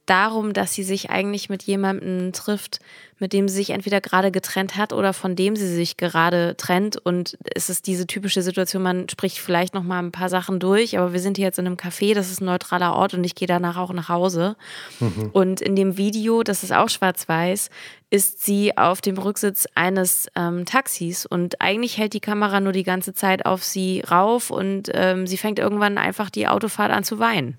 darum, 0.09 0.53
dass 0.53 0.73
sie 0.73 0.83
sich 0.83 1.09
eigentlich 1.09 1.49
mit 1.49 1.63
jemandem 1.63 2.31
trifft, 2.33 2.79
mit 3.19 3.33
dem 3.33 3.47
sie 3.47 3.55
sich 3.55 3.69
entweder 3.71 3.99
gerade 4.01 4.31
getrennt 4.31 4.77
hat 4.77 4.93
oder 4.93 5.13
von 5.13 5.35
dem 5.35 5.55
sie 5.55 5.67
sich 5.67 5.97
gerade 5.97 6.55
trennt. 6.57 6.97
Und 6.97 7.37
es 7.53 7.69
ist 7.69 7.87
diese 7.87 8.07
typische 8.07 8.41
Situation, 8.41 8.83
man 8.83 9.09
spricht 9.09 9.39
vielleicht 9.39 9.73
noch 9.73 9.83
mal 9.83 9.99
ein 9.99 10.11
paar 10.11 10.29
Sachen 10.29 10.59
durch, 10.59 10.97
aber 10.97 11.13
wir 11.13 11.19
sind 11.19 11.37
hier 11.37 11.45
jetzt 11.45 11.59
in 11.59 11.65
einem 11.65 11.77
Café, 11.77 12.13
das 12.13 12.31
ist 12.31 12.41
ein 12.41 12.45
neutraler 12.45 12.93
Ort 12.93 13.13
und 13.13 13.23
ich 13.23 13.35
gehe 13.35 13.47
danach 13.47 13.77
auch 13.77 13.91
nach 13.93 14.09
Hause. 14.09 14.55
Mhm. 14.99 15.29
Und 15.33 15.61
in 15.61 15.75
dem 15.75 15.97
Video, 15.97 16.43
das 16.43 16.63
ist 16.63 16.73
auch 16.73 16.89
schwarz-weiß, 16.89 17.69
ist 18.09 18.45
sie 18.45 18.77
auf 18.77 19.01
dem 19.01 19.17
Rücksitz 19.17 19.67
eines 19.75 20.27
ähm, 20.35 20.65
Taxis 20.65 21.25
und 21.25 21.59
eigentlich 21.59 21.97
hält 21.97 22.13
die 22.13 22.21
Kamera 22.21 22.59
nur 22.59 22.71
die 22.71 22.83
ganze 22.83 23.13
Zeit 23.13 23.45
auf 23.45 23.63
sie 23.63 24.01
rauf 24.09 24.49
und 24.49 24.89
ähm, 24.93 25.27
sie 25.27 25.37
fängt 25.37 25.59
irgendwann 25.59 25.97
einfach 25.97 26.29
die 26.29 26.47
Autofahrt 26.47 26.91
an 26.91 27.03
zu 27.03 27.19
weinen. 27.19 27.57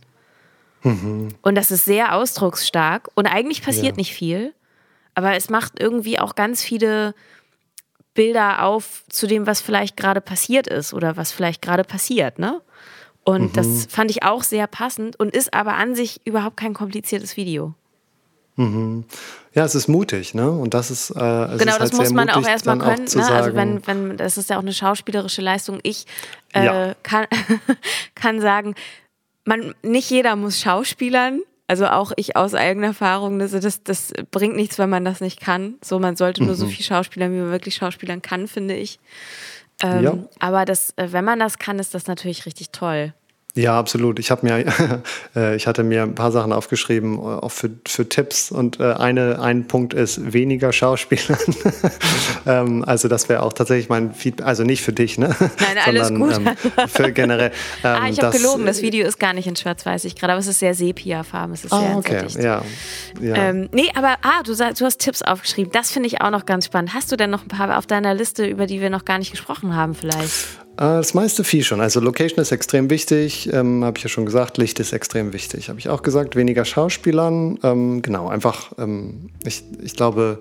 Mhm. 0.82 1.28
Und 1.42 1.54
das 1.54 1.70
ist 1.70 1.84
sehr 1.84 2.14
ausdrucksstark 2.14 3.08
und 3.14 3.26
eigentlich 3.26 3.62
passiert 3.62 3.96
ja. 3.96 3.96
nicht 3.96 4.14
viel, 4.14 4.54
aber 5.14 5.34
es 5.34 5.50
macht 5.50 5.80
irgendwie 5.80 6.18
auch 6.18 6.34
ganz 6.34 6.62
viele 6.62 7.14
Bilder 8.14 8.64
auf 8.64 9.04
zu 9.08 9.26
dem, 9.26 9.46
was 9.46 9.60
vielleicht 9.60 9.96
gerade 9.96 10.20
passiert 10.20 10.66
ist 10.66 10.92
oder 10.94 11.16
was 11.16 11.32
vielleicht 11.32 11.62
gerade 11.62 11.84
passiert, 11.84 12.38
ne? 12.38 12.60
Und 13.24 13.42
mhm. 13.42 13.52
das 13.52 13.86
fand 13.90 14.10
ich 14.10 14.22
auch 14.22 14.42
sehr 14.42 14.66
passend 14.66 15.18
und 15.20 15.34
ist 15.34 15.52
aber 15.52 15.74
an 15.74 15.94
sich 15.94 16.20
überhaupt 16.24 16.56
kein 16.56 16.72
kompliziertes 16.72 17.36
Video. 17.36 17.74
Mhm. 18.56 19.04
Ja, 19.54 19.64
es 19.64 19.74
ist 19.74 19.86
mutig, 19.86 20.34
ne? 20.34 20.50
Und 20.50 20.74
das 20.74 20.90
ist. 20.90 21.10
Äh, 21.10 21.14
genau, 21.14 21.46
ist 21.52 21.66
das 21.66 21.78
halt 21.78 21.92
muss 21.94 22.12
man 22.12 22.28
auch 22.28 22.46
erstmal 22.46 22.78
können. 22.78 23.06
Auch 23.06 23.14
ne? 23.14 23.30
Also 23.30 23.54
wenn, 23.54 23.86
wenn, 23.86 24.16
das 24.16 24.36
ist 24.36 24.50
ja 24.50 24.56
auch 24.56 24.62
eine 24.62 24.72
schauspielerische 24.72 25.42
Leistung. 25.42 25.78
Ich 25.84 26.06
äh, 26.54 26.64
ja. 26.64 26.94
kann, 27.04 27.26
kann 28.16 28.40
sagen, 28.40 28.74
man, 29.48 29.74
nicht 29.82 30.10
jeder 30.10 30.36
muss 30.36 30.60
Schauspielern. 30.60 31.40
Also 31.66 31.86
auch 31.86 32.12
ich 32.16 32.34
aus 32.36 32.54
eigener 32.54 32.88
Erfahrung, 32.88 33.38
das, 33.38 33.50
das, 33.50 33.82
das 33.82 34.12
bringt 34.30 34.56
nichts, 34.56 34.78
wenn 34.78 34.88
man 34.88 35.04
das 35.04 35.20
nicht 35.20 35.38
kann. 35.40 35.74
So, 35.84 35.98
man 35.98 36.16
sollte 36.16 36.42
nur 36.42 36.54
mhm. 36.54 36.58
so 36.58 36.66
viel 36.66 36.84
Schauspielern, 36.84 37.32
wie 37.32 37.40
man 37.40 37.50
wirklich 37.50 37.74
Schauspielern 37.74 38.22
kann, 38.22 38.48
finde 38.48 38.74
ich. 38.74 38.98
Ähm, 39.82 40.02
ja. 40.02 40.18
Aber 40.38 40.64
das, 40.64 40.94
äh, 40.96 41.12
wenn 41.12 41.24
man 41.24 41.38
das 41.38 41.58
kann, 41.58 41.78
ist 41.78 41.94
das 41.94 42.06
natürlich 42.06 42.46
richtig 42.46 42.70
toll. 42.70 43.12
Ja, 43.58 43.76
absolut. 43.76 44.20
Ich 44.20 44.30
habe 44.30 44.46
mir, 44.46 44.64
äh, 45.36 45.56
ich 45.56 45.66
hatte 45.66 45.82
mir 45.82 46.04
ein 46.04 46.14
paar 46.14 46.30
Sachen 46.30 46.52
aufgeschrieben, 46.52 47.18
äh, 47.18 47.22
auch 47.22 47.50
für, 47.50 47.70
für 47.88 48.08
Tipps. 48.08 48.52
Und 48.52 48.78
äh, 48.78 48.92
eine, 48.92 49.40
ein 49.40 49.66
Punkt 49.66 49.94
ist 49.94 50.32
weniger 50.32 50.72
Schauspielern. 50.72 51.38
ähm, 52.46 52.84
also 52.86 53.08
das 53.08 53.28
wäre 53.28 53.42
auch 53.42 53.52
tatsächlich 53.52 53.88
mein 53.88 54.14
Feedback, 54.14 54.46
also 54.46 54.62
nicht 54.62 54.82
für 54.82 54.92
dich, 54.92 55.18
ne? 55.18 55.34
Nein, 55.40 55.50
alles 55.84 56.08
Sondern, 56.18 56.44
gut. 56.44 56.56
Ähm, 56.76 56.88
für 56.88 57.10
generell. 57.10 57.50
Ähm, 57.82 58.00
ah, 58.00 58.08
ich 58.08 58.20
habe 58.22 58.36
gelogen. 58.36 58.64
Das 58.64 58.80
Video 58.80 59.04
ist 59.04 59.18
gar 59.18 59.32
nicht 59.32 59.48
in 59.48 59.56
Schwarz-Weiß, 59.56 60.04
ich 60.04 60.14
gerade, 60.14 60.34
aber 60.34 60.40
es 60.40 60.46
ist 60.46 60.60
sehr 60.60 60.74
sepia-farben. 60.74 61.52
Es 61.52 61.64
ist 61.64 61.72
ah, 61.72 61.80
sehr 61.80 61.96
okay. 61.96 62.26
Ja. 62.40 62.62
ja. 63.20 63.34
Ähm, 63.34 63.68
nee, 63.72 63.90
aber 63.96 64.18
ah, 64.22 64.44
du, 64.44 64.54
du 64.54 64.84
hast 64.84 64.98
Tipps 64.98 65.22
aufgeschrieben. 65.22 65.72
Das 65.72 65.90
finde 65.90 66.06
ich 66.06 66.20
auch 66.20 66.30
noch 66.30 66.46
ganz 66.46 66.66
spannend. 66.66 66.94
Hast 66.94 67.10
du 67.10 67.16
denn 67.16 67.30
noch 67.30 67.42
ein 67.42 67.48
paar 67.48 67.76
auf 67.76 67.86
deiner 67.86 68.14
Liste, 68.14 68.46
über 68.46 68.66
die 68.66 68.80
wir 68.80 68.90
noch 68.90 69.04
gar 69.04 69.18
nicht 69.18 69.32
gesprochen 69.32 69.74
haben, 69.74 69.96
vielleicht? 69.96 70.67
Äh, 70.78 70.96
das 70.98 71.12
meiste 71.12 71.44
viel 71.44 71.64
schon. 71.64 71.80
Also 71.80 72.00
Location 72.00 72.38
ist 72.38 72.52
extrem 72.52 72.88
wichtig, 72.88 73.52
ähm, 73.52 73.84
habe 73.84 73.98
ich 73.98 74.04
ja 74.04 74.08
schon 74.08 74.24
gesagt. 74.24 74.58
Licht 74.58 74.78
ist 74.78 74.92
extrem 74.92 75.32
wichtig, 75.32 75.68
habe 75.68 75.78
ich 75.78 75.88
auch 75.88 76.02
gesagt. 76.02 76.36
Weniger 76.36 76.64
Schauspielern, 76.64 77.58
ähm, 77.62 78.00
genau, 78.00 78.28
einfach, 78.28 78.72
ähm, 78.78 79.30
ich, 79.44 79.64
ich 79.82 79.94
glaube, 79.94 80.38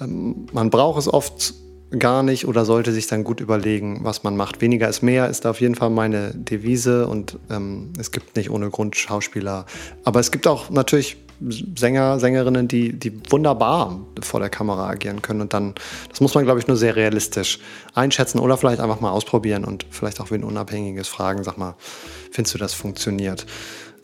ähm, 0.00 0.46
man 0.52 0.70
braucht 0.70 1.00
es 1.00 1.08
oft 1.08 1.54
gar 1.98 2.22
nicht 2.22 2.46
oder 2.46 2.64
sollte 2.64 2.92
sich 2.92 3.06
dann 3.06 3.24
gut 3.24 3.40
überlegen, 3.40 4.00
was 4.02 4.22
man 4.22 4.36
macht. 4.36 4.60
Weniger 4.60 4.88
ist 4.88 5.02
mehr 5.02 5.28
ist 5.30 5.44
da 5.44 5.50
auf 5.50 5.60
jeden 5.60 5.76
Fall 5.76 5.90
meine 5.90 6.32
Devise 6.34 7.06
und 7.06 7.38
ähm, 7.50 7.92
es 7.98 8.10
gibt 8.10 8.36
nicht 8.36 8.50
ohne 8.50 8.68
Grund 8.68 8.96
Schauspieler. 8.96 9.64
Aber 10.02 10.20
es 10.20 10.30
gibt 10.30 10.46
auch 10.46 10.70
natürlich 10.70 11.16
Sänger, 11.40 12.18
Sängerinnen, 12.20 12.68
die, 12.68 12.92
die 12.92 13.12
wunderbar 13.30 14.00
vor 14.20 14.40
der 14.40 14.50
Kamera 14.50 14.88
agieren 14.88 15.22
können. 15.22 15.40
Und 15.40 15.52
dann, 15.52 15.74
das 16.08 16.20
muss 16.20 16.34
man, 16.34 16.44
glaube 16.44 16.60
ich, 16.60 16.66
nur 16.66 16.76
sehr 16.76 16.96
realistisch 16.96 17.58
einschätzen 17.94 18.38
oder 18.38 18.56
vielleicht 18.56 18.80
einfach 18.80 19.00
mal 19.00 19.10
ausprobieren 19.10 19.64
und 19.64 19.86
vielleicht 19.90 20.20
auch 20.20 20.30
wen 20.30 20.44
Unabhängiges 20.44 21.08
fragen, 21.08 21.42
sag 21.44 21.58
mal, 21.58 21.74
findest 22.30 22.54
du, 22.54 22.58
das 22.58 22.74
funktioniert? 22.74 23.46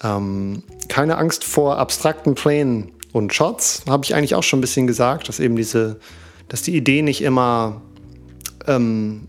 Ähm, 0.02 0.62
keine 0.88 1.18
Angst 1.18 1.44
vor 1.44 1.78
abstrakten 1.78 2.34
Plänen 2.34 2.92
und 3.12 3.34
Shots, 3.34 3.84
habe 3.88 4.04
ich 4.04 4.14
eigentlich 4.14 4.34
auch 4.34 4.42
schon 4.42 4.58
ein 4.58 4.62
bisschen 4.62 4.86
gesagt, 4.86 5.28
dass 5.28 5.40
eben 5.40 5.56
diese, 5.56 5.98
dass 6.48 6.62
die 6.62 6.76
Idee 6.76 7.02
nicht 7.02 7.22
immer, 7.22 7.82
ähm, 8.66 9.28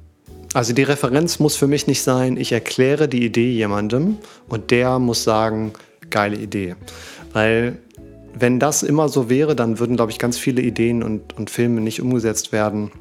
also 0.54 0.74
die 0.74 0.84
Referenz 0.84 1.40
muss 1.40 1.56
für 1.56 1.68
mich 1.68 1.88
nicht 1.88 2.02
sein, 2.04 2.38
ich 2.38 2.52
erkläre 2.52 3.08
die 3.08 3.26
Idee 3.26 3.52
jemandem 3.52 4.18
und 4.48 4.72
der 4.72 5.00
muss 5.00 5.24
sagen, 5.24 5.74
geile 6.10 6.36
Idee. 6.36 6.76
Weil 7.34 7.80
wenn 8.34 8.60
das 8.60 8.84
immer 8.84 9.10
so 9.10 9.30
wäre, 9.30 9.56
dann 9.56 9.80
würden, 9.80 9.96
glaube 9.96 10.12
ich, 10.12 10.20
ganz 10.20 10.38
viele 10.38 10.62
Ideen 10.62 11.04
und, 11.04 11.38
und 11.38 11.50
Filme 11.50 11.82
nicht 11.82 12.02
umgesetzt 12.02 12.52
werden. 12.52 12.92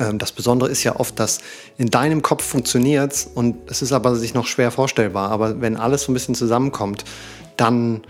Ähm, 0.00 0.18
das 0.18 0.32
Besondere 0.32 0.70
ist 0.70 0.84
ja 0.84 0.96
oft, 0.96 1.18
dass 1.18 1.40
in 1.76 1.90
deinem 1.90 2.22
Kopf 2.22 2.44
funktioniert 2.44 3.28
und 3.34 3.56
es 3.70 3.82
ist 3.82 3.92
aber 3.92 4.16
sich 4.16 4.34
noch 4.34 4.46
schwer 4.46 4.70
vorstellbar. 4.70 5.30
Aber 5.30 5.60
wenn 5.60 5.76
alles 5.76 6.04
so 6.04 6.12
ein 6.12 6.14
bisschen 6.14 6.34
zusammenkommt, 6.34 7.04
dann 7.56 8.02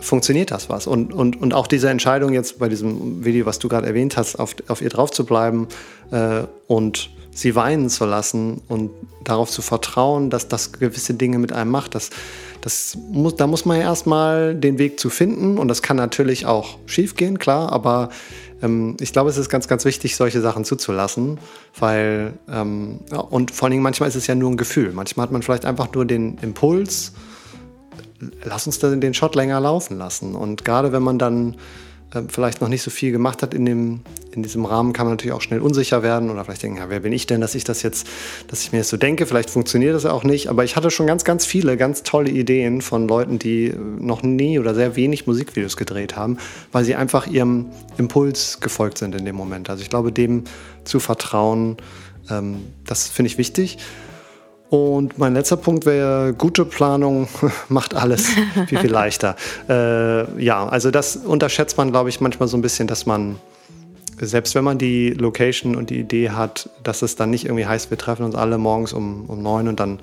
funktioniert 0.00 0.50
das 0.50 0.68
was. 0.68 0.86
Und, 0.86 1.12
und, 1.12 1.40
und 1.40 1.54
auch 1.54 1.66
diese 1.66 1.90
Entscheidung 1.90 2.32
jetzt 2.32 2.58
bei 2.58 2.68
diesem 2.68 3.24
Video, 3.24 3.46
was 3.46 3.58
du 3.58 3.68
gerade 3.68 3.86
erwähnt 3.86 4.16
hast, 4.16 4.36
auf, 4.36 4.54
auf 4.68 4.80
ihr 4.80 4.90
drauf 4.90 5.10
zu 5.10 5.26
bleiben 5.26 5.68
äh, 6.10 6.42
und 6.66 7.10
sie 7.38 7.54
weinen 7.54 7.88
zu 7.88 8.04
lassen 8.04 8.62
und 8.66 8.90
darauf 9.22 9.48
zu 9.48 9.62
vertrauen, 9.62 10.28
dass 10.28 10.48
das 10.48 10.72
gewisse 10.72 11.14
Dinge 11.14 11.38
mit 11.38 11.52
einem 11.52 11.70
macht, 11.70 11.94
das, 11.94 12.10
das 12.62 12.98
muss, 13.12 13.36
da 13.36 13.46
muss 13.46 13.64
man 13.64 13.78
ja 13.78 13.84
erstmal 13.84 14.56
den 14.56 14.78
Weg 14.78 14.98
zu 14.98 15.08
finden 15.08 15.56
und 15.56 15.68
das 15.68 15.80
kann 15.80 15.96
natürlich 15.96 16.46
auch 16.46 16.78
schief 16.86 17.14
gehen, 17.14 17.38
klar, 17.38 17.70
aber 17.70 18.08
ähm, 18.60 18.96
ich 18.98 19.12
glaube, 19.12 19.30
es 19.30 19.36
ist 19.36 19.48
ganz, 19.48 19.68
ganz 19.68 19.84
wichtig, 19.84 20.16
solche 20.16 20.40
Sachen 20.40 20.64
zuzulassen, 20.64 21.38
weil, 21.78 22.32
ähm, 22.50 22.98
ja, 23.12 23.18
und 23.20 23.52
vor 23.52 23.66
allen 23.66 23.72
Dingen 23.72 23.84
manchmal 23.84 24.08
ist 24.08 24.16
es 24.16 24.26
ja 24.26 24.34
nur 24.34 24.50
ein 24.50 24.56
Gefühl. 24.56 24.90
Manchmal 24.92 25.24
hat 25.24 25.32
man 25.32 25.42
vielleicht 25.42 25.64
einfach 25.64 25.92
nur 25.92 26.04
den 26.04 26.38
Impuls, 26.38 27.12
lass 28.42 28.66
uns 28.66 28.80
den 28.80 29.14
Shot 29.14 29.36
länger 29.36 29.60
laufen 29.60 29.96
lassen. 29.96 30.34
Und 30.34 30.64
gerade 30.64 30.90
wenn 30.90 31.04
man 31.04 31.20
dann 31.20 31.54
vielleicht 32.28 32.60
noch 32.60 32.68
nicht 32.68 32.82
so 32.82 32.90
viel 32.90 33.12
gemacht 33.12 33.42
hat 33.42 33.52
in, 33.52 33.66
dem, 33.66 34.00
in 34.32 34.42
diesem 34.42 34.64
Rahmen, 34.64 34.92
kann 34.92 35.06
man 35.06 35.14
natürlich 35.14 35.34
auch 35.34 35.42
schnell 35.42 35.60
unsicher 35.60 36.02
werden 36.02 36.30
oder 36.30 36.44
vielleicht 36.44 36.62
denken, 36.62 36.78
ja, 36.78 36.88
wer 36.88 37.00
bin 37.00 37.12
ich 37.12 37.26
denn, 37.26 37.40
dass 37.40 37.54
ich 37.54 37.64
das 37.64 37.82
jetzt, 37.82 38.06
dass 38.48 38.62
ich 38.62 38.72
mir 38.72 38.78
das 38.78 38.88
so 38.88 38.96
denke, 38.96 39.26
vielleicht 39.26 39.50
funktioniert 39.50 39.94
das 39.94 40.06
auch 40.06 40.24
nicht, 40.24 40.48
aber 40.48 40.64
ich 40.64 40.76
hatte 40.76 40.90
schon 40.90 41.06
ganz, 41.06 41.24
ganz 41.24 41.44
viele 41.44 41.76
ganz 41.76 42.02
tolle 42.02 42.30
Ideen 42.30 42.80
von 42.80 43.06
Leuten, 43.08 43.38
die 43.38 43.74
noch 43.98 44.22
nie 44.22 44.58
oder 44.58 44.74
sehr 44.74 44.96
wenig 44.96 45.26
Musikvideos 45.26 45.76
gedreht 45.76 46.16
haben, 46.16 46.38
weil 46.72 46.84
sie 46.84 46.94
einfach 46.94 47.26
ihrem 47.26 47.66
Impuls 47.98 48.60
gefolgt 48.60 48.98
sind 48.98 49.14
in 49.14 49.24
dem 49.24 49.36
Moment. 49.36 49.68
Also 49.68 49.82
ich 49.82 49.90
glaube, 49.90 50.10
dem 50.10 50.44
zu 50.84 51.00
vertrauen, 51.00 51.76
ähm, 52.30 52.60
das 52.86 53.08
finde 53.08 53.30
ich 53.30 53.38
wichtig. 53.38 53.78
Und 54.70 55.16
mein 55.18 55.32
letzter 55.32 55.56
Punkt 55.56 55.86
wäre, 55.86 56.34
gute 56.34 56.64
Planung 56.64 57.28
macht 57.68 57.94
alles 57.94 58.26
viel, 58.66 58.78
viel 58.78 58.90
leichter. 58.90 59.36
äh, 59.68 60.42
ja, 60.42 60.68
also 60.68 60.90
das 60.90 61.16
unterschätzt 61.16 61.78
man, 61.78 61.90
glaube 61.90 62.10
ich, 62.10 62.20
manchmal 62.20 62.48
so 62.48 62.56
ein 62.56 62.62
bisschen, 62.62 62.86
dass 62.86 63.06
man, 63.06 63.36
selbst 64.20 64.54
wenn 64.54 64.64
man 64.64 64.76
die 64.76 65.10
Location 65.10 65.74
und 65.74 65.90
die 65.90 65.98
Idee 65.98 66.30
hat, 66.30 66.68
dass 66.82 67.02
es 67.02 67.16
dann 67.16 67.30
nicht 67.30 67.46
irgendwie 67.46 67.66
heißt, 67.66 67.90
wir 67.90 67.98
treffen 67.98 68.24
uns 68.24 68.34
alle 68.34 68.58
morgens 68.58 68.92
um, 68.92 69.24
um 69.26 69.42
neun 69.42 69.68
und 69.68 69.80
dann 69.80 70.00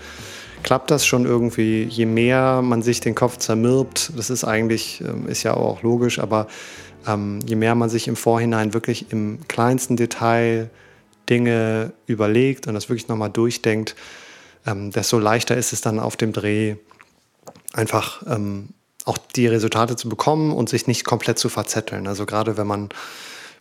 klappt 0.63 0.89
das 0.89 1.05
schon 1.05 1.25
irgendwie. 1.25 1.83
Je 1.83 2.07
mehr 2.07 2.63
man 2.63 2.81
sich 2.81 2.99
den 2.99 3.13
Kopf 3.13 3.37
zermürbt, 3.37 4.13
das 4.17 4.31
ist 4.31 4.43
eigentlich, 4.43 5.01
ähm, 5.01 5.27
ist 5.27 5.43
ja 5.43 5.53
auch 5.53 5.83
logisch, 5.83 6.17
aber 6.17 6.47
ähm, 7.07 7.39
je 7.45 7.55
mehr 7.55 7.75
man 7.75 7.89
sich 7.89 8.07
im 8.07 8.15
Vorhinein 8.15 8.73
wirklich 8.73 9.11
im 9.11 9.39
kleinsten 9.47 9.95
Detail 9.95 10.71
Dinge 11.29 11.91
überlegt 12.07 12.65
und 12.65 12.73
das 12.73 12.89
wirklich 12.89 13.07
nochmal 13.07 13.29
durchdenkt, 13.29 13.95
ähm, 14.65 14.91
desto 14.91 15.19
leichter 15.19 15.55
ist 15.55 15.73
es 15.73 15.81
dann 15.81 15.99
auf 15.99 16.17
dem 16.17 16.33
Dreh 16.33 16.75
einfach 17.73 18.23
ähm, 18.27 18.69
auch 19.05 19.17
die 19.17 19.47
Resultate 19.47 19.95
zu 19.95 20.09
bekommen 20.09 20.51
und 20.51 20.69
sich 20.69 20.87
nicht 20.87 21.05
komplett 21.05 21.37
zu 21.37 21.49
verzetteln. 21.49 22.07
Also 22.07 22.25
gerade 22.25 22.57
wenn 22.57 22.67
man 22.67 22.89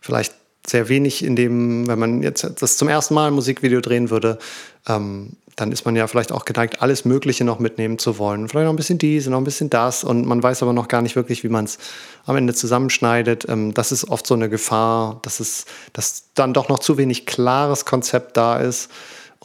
vielleicht 0.01 0.33
sehr 0.67 0.89
wenig 0.89 1.23
in 1.23 1.35
dem, 1.35 1.87
wenn 1.87 1.99
man 1.99 2.23
jetzt 2.23 2.49
das 2.59 2.77
zum 2.77 2.87
ersten 2.87 3.13
Mal 3.13 3.27
ein 3.27 3.33
Musikvideo 3.33 3.81
drehen 3.81 4.09
würde, 4.09 4.39
ähm, 4.87 5.33
dann 5.55 5.71
ist 5.71 5.85
man 5.85 5.95
ja 5.95 6.07
vielleicht 6.07 6.31
auch 6.31 6.43
geneigt, 6.43 6.81
alles 6.81 7.05
Mögliche 7.05 7.45
noch 7.45 7.59
mitnehmen 7.59 7.97
zu 7.97 8.17
wollen. 8.17 8.49
Vielleicht 8.49 8.65
noch 8.65 8.73
ein 8.73 8.75
bisschen 8.75 8.97
dies, 8.97 9.27
noch 9.27 9.37
ein 9.37 9.45
bisschen 9.45 9.69
das 9.69 10.03
und 10.03 10.25
man 10.25 10.43
weiß 10.43 10.63
aber 10.63 10.73
noch 10.73 10.89
gar 10.89 11.01
nicht 11.01 11.15
wirklich, 11.15 11.43
wie 11.43 11.49
man 11.49 11.65
es 11.65 11.77
am 12.25 12.35
Ende 12.35 12.53
zusammenschneidet. 12.53 13.47
Ähm, 13.47 13.73
das 13.73 13.91
ist 13.91 14.09
oft 14.09 14.25
so 14.25 14.33
eine 14.33 14.49
Gefahr, 14.49 15.19
dass 15.21 15.39
es, 15.39 15.65
dass 15.93 16.25
dann 16.33 16.53
doch 16.53 16.67
noch 16.67 16.79
zu 16.79 16.97
wenig 16.97 17.25
klares 17.25 17.85
Konzept 17.85 18.35
da 18.35 18.57
ist 18.57 18.89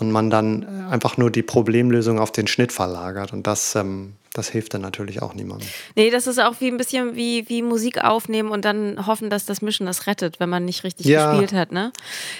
und 0.01 0.11
man 0.11 0.30
dann 0.30 0.86
einfach 0.90 1.16
nur 1.16 1.30
die 1.30 1.42
Problemlösung 1.42 2.18
auf 2.18 2.32
den 2.32 2.46
Schnitt 2.46 2.72
verlagert. 2.72 3.32
Und 3.32 3.46
das, 3.46 3.74
ähm, 3.74 4.14
das 4.32 4.48
hilft 4.48 4.74
dann 4.74 4.80
natürlich 4.80 5.22
auch 5.22 5.34
niemandem. 5.34 5.68
Nee, 5.94 6.11
das 6.11 6.26
ist 6.26 6.38
auch 6.40 6.55
wie 6.61 6.68
ein 6.68 6.76
bisschen 6.76 7.14
wie, 7.16 7.48
wie 7.48 7.62
Musik 7.62 8.03
aufnehmen 8.03 8.51
und 8.51 8.64
dann 8.64 9.07
hoffen, 9.07 9.30
dass 9.30 9.44
das 9.46 9.61
Mischen 9.62 9.86
das 9.86 10.07
rettet, 10.07 10.40
wenn 10.40 10.48
man 10.48 10.64
nicht 10.64 10.84
richtig 10.84 11.07
Ja. 11.07 11.30
gespielt 11.30 11.53
hat. 11.53 11.72
Ne? 11.72 11.92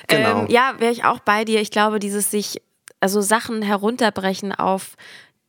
Genau. 0.09 0.43
Ähm, 0.43 0.47
ja, 0.51 0.75
wäre 0.79 0.93
ich 0.93 1.05
auch 1.05 1.21
bei 1.21 1.45
dir. 1.45 1.61
Ich 1.61 1.71
glaube, 1.71 1.99
dieses 1.99 2.31
sich, 2.31 2.63
also 3.01 3.21
Sachen 3.21 3.63
herunterbrechen 3.63 4.53
auf 4.53 4.97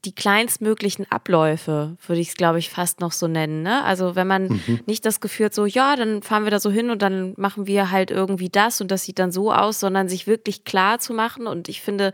die 0.06 0.16
kleinstmöglichen 0.16 1.06
Abläufe, 1.12 1.96
würde 2.08 2.22
ich 2.22 2.30
es, 2.30 2.36
glaube 2.36 2.58
ich, 2.60 2.70
fast 2.70 3.02
noch 3.02 3.12
so 3.12 3.28
nennen. 3.28 3.62
Ne? 3.62 3.84
Also 3.84 4.16
wenn 4.16 4.28
man 4.28 4.48
Mhm. 4.48 4.80
nicht 4.88 5.06
das 5.06 5.22
Gefühl 5.22 5.48
hat, 5.48 5.54
so, 5.54 5.66
ja, 5.66 5.96
dann 5.96 6.24
fahren 6.24 6.44
wir 6.44 6.52
da 6.52 6.60
so 6.60 6.72
hin 6.72 6.90
und 6.90 7.02
dann 7.04 7.34
machen 7.38 7.68
wir 7.68 7.92
halt 7.92 8.10
irgendwie 8.10 8.50
das 8.50 8.82
und 8.82 8.90
das 8.90 9.04
sieht 9.04 9.20
dann 9.20 9.32
so 9.32 9.54
aus, 9.54 9.80
sondern 9.80 10.10
sich 10.10 10.26
wirklich 10.26 10.64
klar 10.64 10.98
zu 11.00 11.14
machen. 11.14 11.46
Und 11.46 11.70
ich 11.70 11.82
finde, 11.82 12.14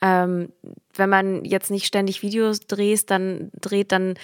ähm, 0.00 0.48
wenn 0.94 1.10
man 1.10 1.44
jetzt 1.44 1.70
nicht 1.70 1.86
ständig 1.86 2.22
Videos 2.22 2.60
dreht, 2.60 3.10
dann 3.10 3.50
dreht, 3.60 3.92
dann 3.92 4.14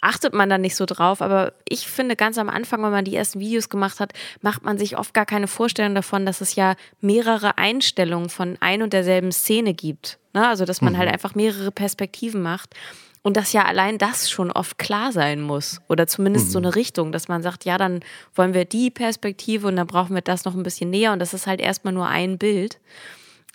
achtet 0.00 0.32
man 0.32 0.48
da 0.48 0.56
nicht 0.56 0.76
so 0.76 0.86
drauf. 0.86 1.20
Aber 1.22 1.52
ich 1.68 1.88
finde, 1.88 2.14
ganz 2.14 2.38
am 2.38 2.48
Anfang, 2.48 2.80
wenn 2.84 2.92
man 2.92 3.04
die 3.04 3.16
ersten 3.16 3.40
Videos 3.40 3.68
gemacht 3.68 3.98
hat, 3.98 4.12
macht 4.40 4.64
man 4.64 4.78
sich 4.78 4.96
oft 4.96 5.14
gar 5.14 5.26
keine 5.26 5.48
Vorstellung 5.48 5.94
davon, 5.96 6.24
dass 6.26 6.40
es 6.40 6.54
ja 6.54 6.74
mehrere 7.00 7.58
Einstellungen 7.58 8.30
von 8.30 8.56
ein 8.60 8.82
und 8.82 8.92
derselben 8.92 9.32
Szene 9.32 9.74
gibt. 9.74 10.19
Ne? 10.32 10.46
Also, 10.46 10.64
dass 10.64 10.80
man 10.80 10.96
halt 10.96 11.10
einfach 11.10 11.34
mehrere 11.34 11.70
Perspektiven 11.70 12.42
macht. 12.42 12.74
Und 13.22 13.36
dass 13.36 13.52
ja 13.52 13.66
allein 13.66 13.98
das 13.98 14.30
schon 14.30 14.50
oft 14.50 14.78
klar 14.78 15.12
sein 15.12 15.42
muss. 15.42 15.82
Oder 15.88 16.06
zumindest 16.06 16.52
so 16.52 16.58
eine 16.58 16.74
Richtung, 16.74 17.12
dass 17.12 17.28
man 17.28 17.42
sagt, 17.42 17.66
ja, 17.66 17.76
dann 17.76 18.00
wollen 18.34 18.54
wir 18.54 18.64
die 18.64 18.90
Perspektive 18.90 19.66
und 19.66 19.76
dann 19.76 19.86
brauchen 19.86 20.14
wir 20.14 20.22
das 20.22 20.46
noch 20.46 20.54
ein 20.54 20.62
bisschen 20.62 20.88
näher. 20.88 21.12
Und 21.12 21.18
das 21.18 21.34
ist 21.34 21.46
halt 21.46 21.60
erstmal 21.60 21.92
nur 21.92 22.06
ein 22.06 22.38
Bild. 22.38 22.80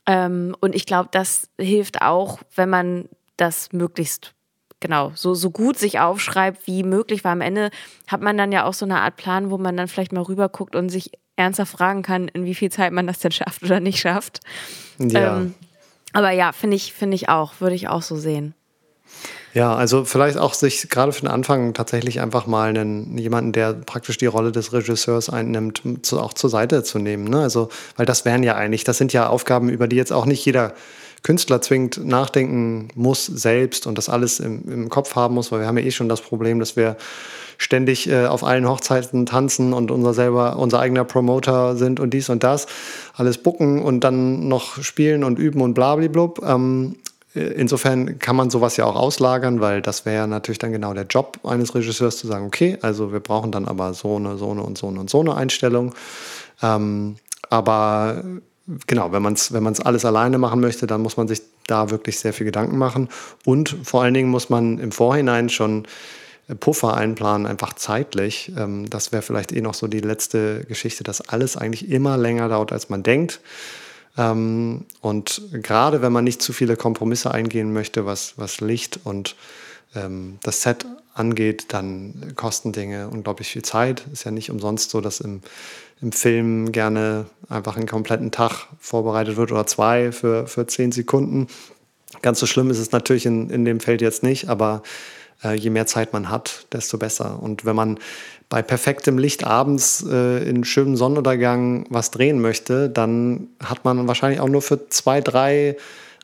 Ähm, 0.05 0.55
und 0.59 0.76
ich 0.76 0.86
glaube, 0.86 1.09
das 1.11 1.49
hilft 1.59 2.03
auch, 2.03 2.39
wenn 2.55 2.69
man 2.69 3.09
das 3.38 3.73
möglichst 3.73 4.36
genau 4.80 5.11
so, 5.15 5.34
so 5.34 5.49
gut 5.49 5.80
sich 5.80 5.99
aufschreibt 5.99 6.67
wie 6.67 6.84
möglich, 6.84 7.23
weil 7.23 7.32
am 7.32 7.41
Ende 7.41 7.71
hat 8.07 8.21
man 8.21 8.38
dann 8.38 8.51
ja 8.51 8.65
auch 8.65 8.73
so 8.73 8.86
eine 8.86 9.01
Art 9.01 9.15
Plan, 9.15 9.49
wo 9.49 9.57
man 9.57 9.76
dann 9.76 9.88
vielleicht 9.88 10.11
mal 10.11 10.21
rüberguckt 10.21 10.76
und 10.76 10.89
sich 10.89 11.11
ernsthaft 11.38 11.71
fragen 11.71 12.03
kann, 12.03 12.28
in 12.28 12.45
wie 12.45 12.55
viel 12.55 12.71
Zeit 12.71 12.93
man 12.93 13.07
das 13.07 13.19
denn 13.19 13.32
schafft 13.32 13.63
oder 13.63 13.80
nicht 13.80 13.99
schafft. 13.99 14.41
Ja. 14.99 15.38
Ähm, 15.38 15.55
aber 16.16 16.32
ja, 16.32 16.53
finde 16.53 16.78
ich, 16.78 16.93
finde 16.93 17.16
ich 17.16 17.28
auch, 17.28 17.59
würde 17.59 17.76
ich 17.76 17.89
auch 17.89 18.01
so 18.01 18.16
sehen. 18.16 18.53
Ja, 19.53 19.76
also 19.76 20.05
vielleicht 20.05 20.38
auch 20.38 20.53
sich 20.53 20.89
gerade 20.89 21.11
für 21.11 21.22
den 21.22 21.30
Anfang 21.30 21.74
tatsächlich 21.74 22.22
einfach 22.22 22.47
mal 22.47 22.70
einen, 22.70 23.18
jemanden, 23.18 23.51
der 23.51 23.74
praktisch 23.74 24.18
die 24.18 24.26
Rolle 24.26 24.51
des 24.51 24.72
Regisseurs 24.72 25.30
einnimmt, 25.30 25.82
zu, 26.01 26.20
auch 26.20 26.34
zur 26.34 26.49
Seite 26.49 26.84
zu 26.84 26.99
nehmen. 26.99 27.26
Ne? 27.26 27.41
Also, 27.41 27.70
weil 27.97 28.05
das 28.05 28.26
wären 28.26 28.43
ja 28.43 28.55
eigentlich, 28.55 28.84
das 28.84 28.97
sind 28.97 29.11
ja 29.13 29.28
Aufgaben, 29.28 29.70
über 29.70 29.88
die 29.88 29.97
jetzt 29.97 30.13
auch 30.13 30.26
nicht 30.26 30.45
jeder 30.45 30.74
Künstler 31.22 31.61
zwingend 31.61 32.05
nachdenken 32.05 32.89
muss 32.95 33.26
selbst 33.26 33.88
und 33.88 33.97
das 33.97 34.07
alles 34.09 34.39
im, 34.39 34.72
im 34.72 34.89
Kopf 34.89 35.16
haben 35.16 35.36
muss, 35.36 35.51
weil 35.51 35.61
wir 35.61 35.68
haben 35.68 35.78
ja 35.78 35.84
eh 35.84 35.91
schon 35.91 36.07
das 36.07 36.22
Problem, 36.22 36.59
dass 36.59 36.76
wir 36.76 36.97
ständig 37.57 38.09
äh, 38.09 38.25
auf 38.25 38.43
allen 38.43 38.67
Hochzeiten 38.67 39.25
tanzen 39.25 39.73
und 39.73 39.91
unser 39.91 40.13
selber, 40.13 40.57
unser 40.57 40.79
eigener 40.79 41.03
Promoter 41.03 41.75
sind 41.75 41.99
und 41.99 42.13
dies 42.13 42.29
und 42.29 42.43
das, 42.43 42.67
alles 43.15 43.37
bucken 43.37 43.81
und 43.81 44.01
dann 44.03 44.47
noch 44.47 44.81
spielen 44.83 45.23
und 45.23 45.39
üben 45.39 45.61
und 45.61 45.73
blablablub. 45.73 46.41
Ähm, 46.45 46.95
Insofern 47.35 48.17
kann 48.17 48.37
man 48.37 48.49
sowas 48.49 48.77
ja 48.77 48.85
auch 48.85 48.95
auslagern, 48.95 49.59
weil 49.59 49.81
das 49.81 50.05
wäre 50.05 50.15
ja 50.15 50.27
natürlich 50.27 50.57
dann 50.57 50.71
genau 50.71 50.93
der 50.93 51.05
Job 51.05 51.39
eines 51.43 51.75
Regisseurs 51.75 52.15
zu 52.15 52.27
sagen, 52.27 52.45
okay, 52.45 52.77
also 52.81 53.11
wir 53.11 53.19
brauchen 53.19 53.51
dann 53.51 53.65
aber 53.65 53.93
so 53.93 54.15
eine, 54.15 54.37
so 54.37 54.51
eine 54.51 54.63
und 54.63 54.77
so 54.77 54.87
eine 54.87 55.01
und 55.01 55.09
so 55.09 55.19
eine 55.19 55.35
Einstellung. 55.35 55.93
Ähm, 56.63 57.17
aber 57.49 58.23
genau, 58.87 59.11
wenn 59.11 59.21
man 59.21 59.33
es 59.33 59.51
wenn 59.51 59.63
man's 59.63 59.81
alles 59.81 60.05
alleine 60.05 60.37
machen 60.37 60.61
möchte, 60.61 60.87
dann 60.87 61.01
muss 61.01 61.17
man 61.17 61.27
sich 61.27 61.41
da 61.67 61.89
wirklich 61.89 62.19
sehr 62.19 62.31
viel 62.31 62.45
Gedanken 62.45 62.77
machen. 62.77 63.09
Und 63.43 63.75
vor 63.83 64.01
allen 64.03 64.13
Dingen 64.13 64.29
muss 64.29 64.49
man 64.49 64.79
im 64.79 64.93
Vorhinein 64.93 65.49
schon 65.49 65.83
Puffer 66.59 66.95
einplanen, 66.95 67.47
einfach 67.47 67.73
zeitlich. 67.73 68.51
Ähm, 68.57 68.89
das 68.89 69.11
wäre 69.11 69.21
vielleicht 69.21 69.51
eh 69.51 69.61
noch 69.61 69.73
so 69.73 69.87
die 69.87 69.99
letzte 69.99 70.63
Geschichte, 70.65 71.03
dass 71.03 71.21
alles 71.21 71.57
eigentlich 71.57 71.89
immer 71.89 72.17
länger 72.17 72.49
dauert, 72.49 72.71
als 72.71 72.89
man 72.89 73.03
denkt. 73.03 73.39
Ähm, 74.17 74.85
und 75.01 75.41
gerade 75.51 76.01
wenn 76.01 76.11
man 76.11 76.23
nicht 76.23 76.41
zu 76.41 76.53
viele 76.53 76.77
Kompromisse 76.77 77.31
eingehen 77.31 77.73
möchte, 77.73 78.05
was, 78.05 78.33
was 78.37 78.61
Licht 78.61 78.99
und 79.03 79.35
ähm, 79.95 80.37
das 80.43 80.61
Set 80.61 80.85
angeht, 81.13 81.67
dann 81.69 82.33
kosten 82.35 82.71
Dinge 82.71 83.09
unglaublich 83.09 83.47
viel 83.49 83.63
Zeit. 83.63 84.05
Ist 84.11 84.25
ja 84.25 84.31
nicht 84.31 84.51
umsonst 84.51 84.91
so, 84.91 85.01
dass 85.01 85.21
im, 85.21 85.41
im 86.01 86.11
Film 86.11 86.71
gerne 86.71 87.25
einfach 87.49 87.77
einen 87.77 87.87
kompletten 87.87 88.31
Tag 88.31 88.67
vorbereitet 88.79 89.37
wird 89.37 89.51
oder 89.51 89.65
zwei 89.65 90.11
für, 90.11 90.47
für 90.47 90.67
zehn 90.67 90.91
Sekunden. 90.91 91.47
Ganz 92.21 92.39
so 92.39 92.45
schlimm 92.45 92.69
ist 92.69 92.79
es 92.79 92.91
natürlich 92.91 93.25
in, 93.25 93.49
in 93.49 93.65
dem 93.65 93.79
Feld 93.79 94.01
jetzt 94.01 94.23
nicht, 94.23 94.49
aber 94.49 94.83
je 95.43 95.69
mehr 95.69 95.86
Zeit 95.86 96.13
man 96.13 96.29
hat, 96.29 96.65
desto 96.71 96.97
besser. 96.97 97.39
Und 97.41 97.65
wenn 97.65 97.75
man 97.75 97.99
bei 98.49 98.61
perfektem 98.61 99.17
Licht 99.17 99.43
abends 99.43 100.05
äh, 100.07 100.47
in 100.47 100.63
schönem 100.63 100.95
Sonnenuntergang 100.95 101.86
was 101.89 102.11
drehen 102.11 102.41
möchte, 102.41 102.89
dann 102.89 103.47
hat 103.63 103.86
man 103.86 104.07
wahrscheinlich 104.07 104.39
auch 104.39 104.49
nur 104.49 104.61
für 104.61 104.88
zwei, 104.89 105.21
drei 105.21 105.77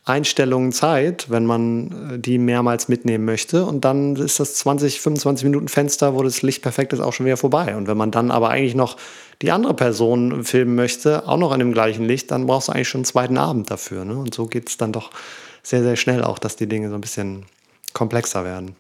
Einstellungen 0.04 0.72
Zeit, 0.72 1.30
wenn 1.30 1.46
man 1.46 2.14
äh, 2.14 2.20
die 2.20 2.38
mehrmals 2.38 2.88
mitnehmen 2.88 3.26
möchte. 3.26 3.66
Und 3.66 3.86
dann 3.86 4.16
ist 4.16 4.40
das 4.40 4.56
20, 4.56 5.02
25 5.02 5.46
Minuten 5.46 5.68
Fenster, 5.68 6.16
wo 6.16 6.24
das 6.24 6.42
Licht 6.42 6.62
perfekt 6.62 6.94
ist, 6.94 7.00
auch 7.00 7.14
schon 7.14 7.26
wieder 7.26 7.38
vorbei. 7.38 7.76
Und 7.76 7.88
wenn 7.88 7.98
man 7.98 8.12
dann 8.12 8.32
aber 8.32 8.50
eigentlich 8.50 8.76
noch 8.76 8.98
die 9.42 9.52
andere 9.52 9.74
Person 9.74 10.44
filmen 10.44 10.76
möchte, 10.76 11.28
auch 11.28 11.38
noch 11.38 11.52
an 11.52 11.60
dem 11.60 11.74
gleichen 11.74 12.06
Licht, 12.06 12.32
dann 12.32 12.48
brauchst 12.48 12.68
du 12.68 12.72
eigentlich 12.72 12.90
schon 12.90 13.00
einen 13.00 13.06
zweiten 13.06 13.38
Abend 13.38 13.70
dafür. 13.70 14.06
Ne? 14.06 14.16
Und 14.16 14.34
so 14.34 14.46
geht 14.48 14.70
es 14.70 14.78
dann 14.78 14.92
doch 14.92 15.12
sehr, 15.64 15.84
sehr 15.84 15.96
schnell 15.96 16.24
auch, 16.24 16.40
dass 16.40 16.56
die 16.56 16.68
Dinge 16.68 16.90
so 16.90 16.96
ein 16.96 17.02
bisschen 17.02 17.46
komplexer 17.94 18.44
werden. 18.44 18.76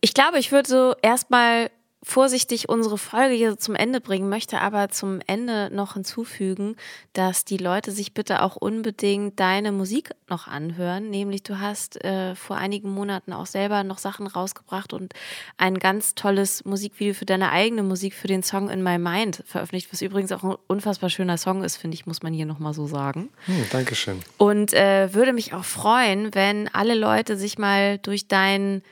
Ich 0.00 0.14
glaube, 0.14 0.38
ich 0.38 0.52
würde 0.52 0.68
so 0.68 0.94
erstmal 1.02 1.70
vorsichtig 2.04 2.68
unsere 2.68 2.98
Folge 2.98 3.34
hier 3.34 3.58
zum 3.58 3.74
Ende 3.74 4.00
bringen, 4.00 4.28
möchte 4.28 4.60
aber 4.60 4.90
zum 4.90 5.20
Ende 5.26 5.70
noch 5.72 5.94
hinzufügen, 5.94 6.76
dass 7.14 7.44
die 7.44 7.56
Leute 7.56 7.90
sich 7.90 8.12
bitte 8.12 8.42
auch 8.42 8.56
unbedingt 8.56 9.40
deine 9.40 9.72
Musik 9.72 10.10
noch 10.28 10.46
anhören. 10.46 11.08
Nämlich 11.08 11.42
du 11.42 11.58
hast 11.58 12.04
äh, 12.04 12.34
vor 12.34 12.56
einigen 12.56 12.90
Monaten 12.90 13.32
auch 13.32 13.46
selber 13.46 13.82
noch 13.84 13.98
Sachen 13.98 14.26
rausgebracht 14.26 14.92
und 14.92 15.14
ein 15.56 15.78
ganz 15.78 16.14
tolles 16.14 16.64
Musikvideo 16.64 17.14
für 17.14 17.26
deine 17.26 17.50
eigene 17.50 17.82
Musik 17.82 18.14
für 18.14 18.28
den 18.28 18.42
Song 18.42 18.68
In 18.68 18.82
My 18.82 18.98
Mind 18.98 19.42
veröffentlicht, 19.46 19.90
was 19.90 20.02
übrigens 20.02 20.30
auch 20.32 20.44
ein 20.44 20.56
unfassbar 20.66 21.08
schöner 21.08 21.38
Song 21.38 21.64
ist, 21.64 21.76
finde 21.76 21.94
ich, 21.94 22.06
muss 22.06 22.22
man 22.22 22.34
hier 22.34 22.46
nochmal 22.46 22.74
so 22.74 22.86
sagen. 22.86 23.30
Hm, 23.46 23.64
Dankeschön. 23.72 24.20
Und 24.36 24.74
äh, 24.74 25.14
würde 25.14 25.32
mich 25.32 25.54
auch 25.54 25.64
freuen, 25.64 26.34
wenn 26.34 26.68
alle 26.74 26.94
Leute 26.94 27.38
sich 27.38 27.56
mal 27.56 27.98
durch 27.98 28.28
dein 28.28 28.82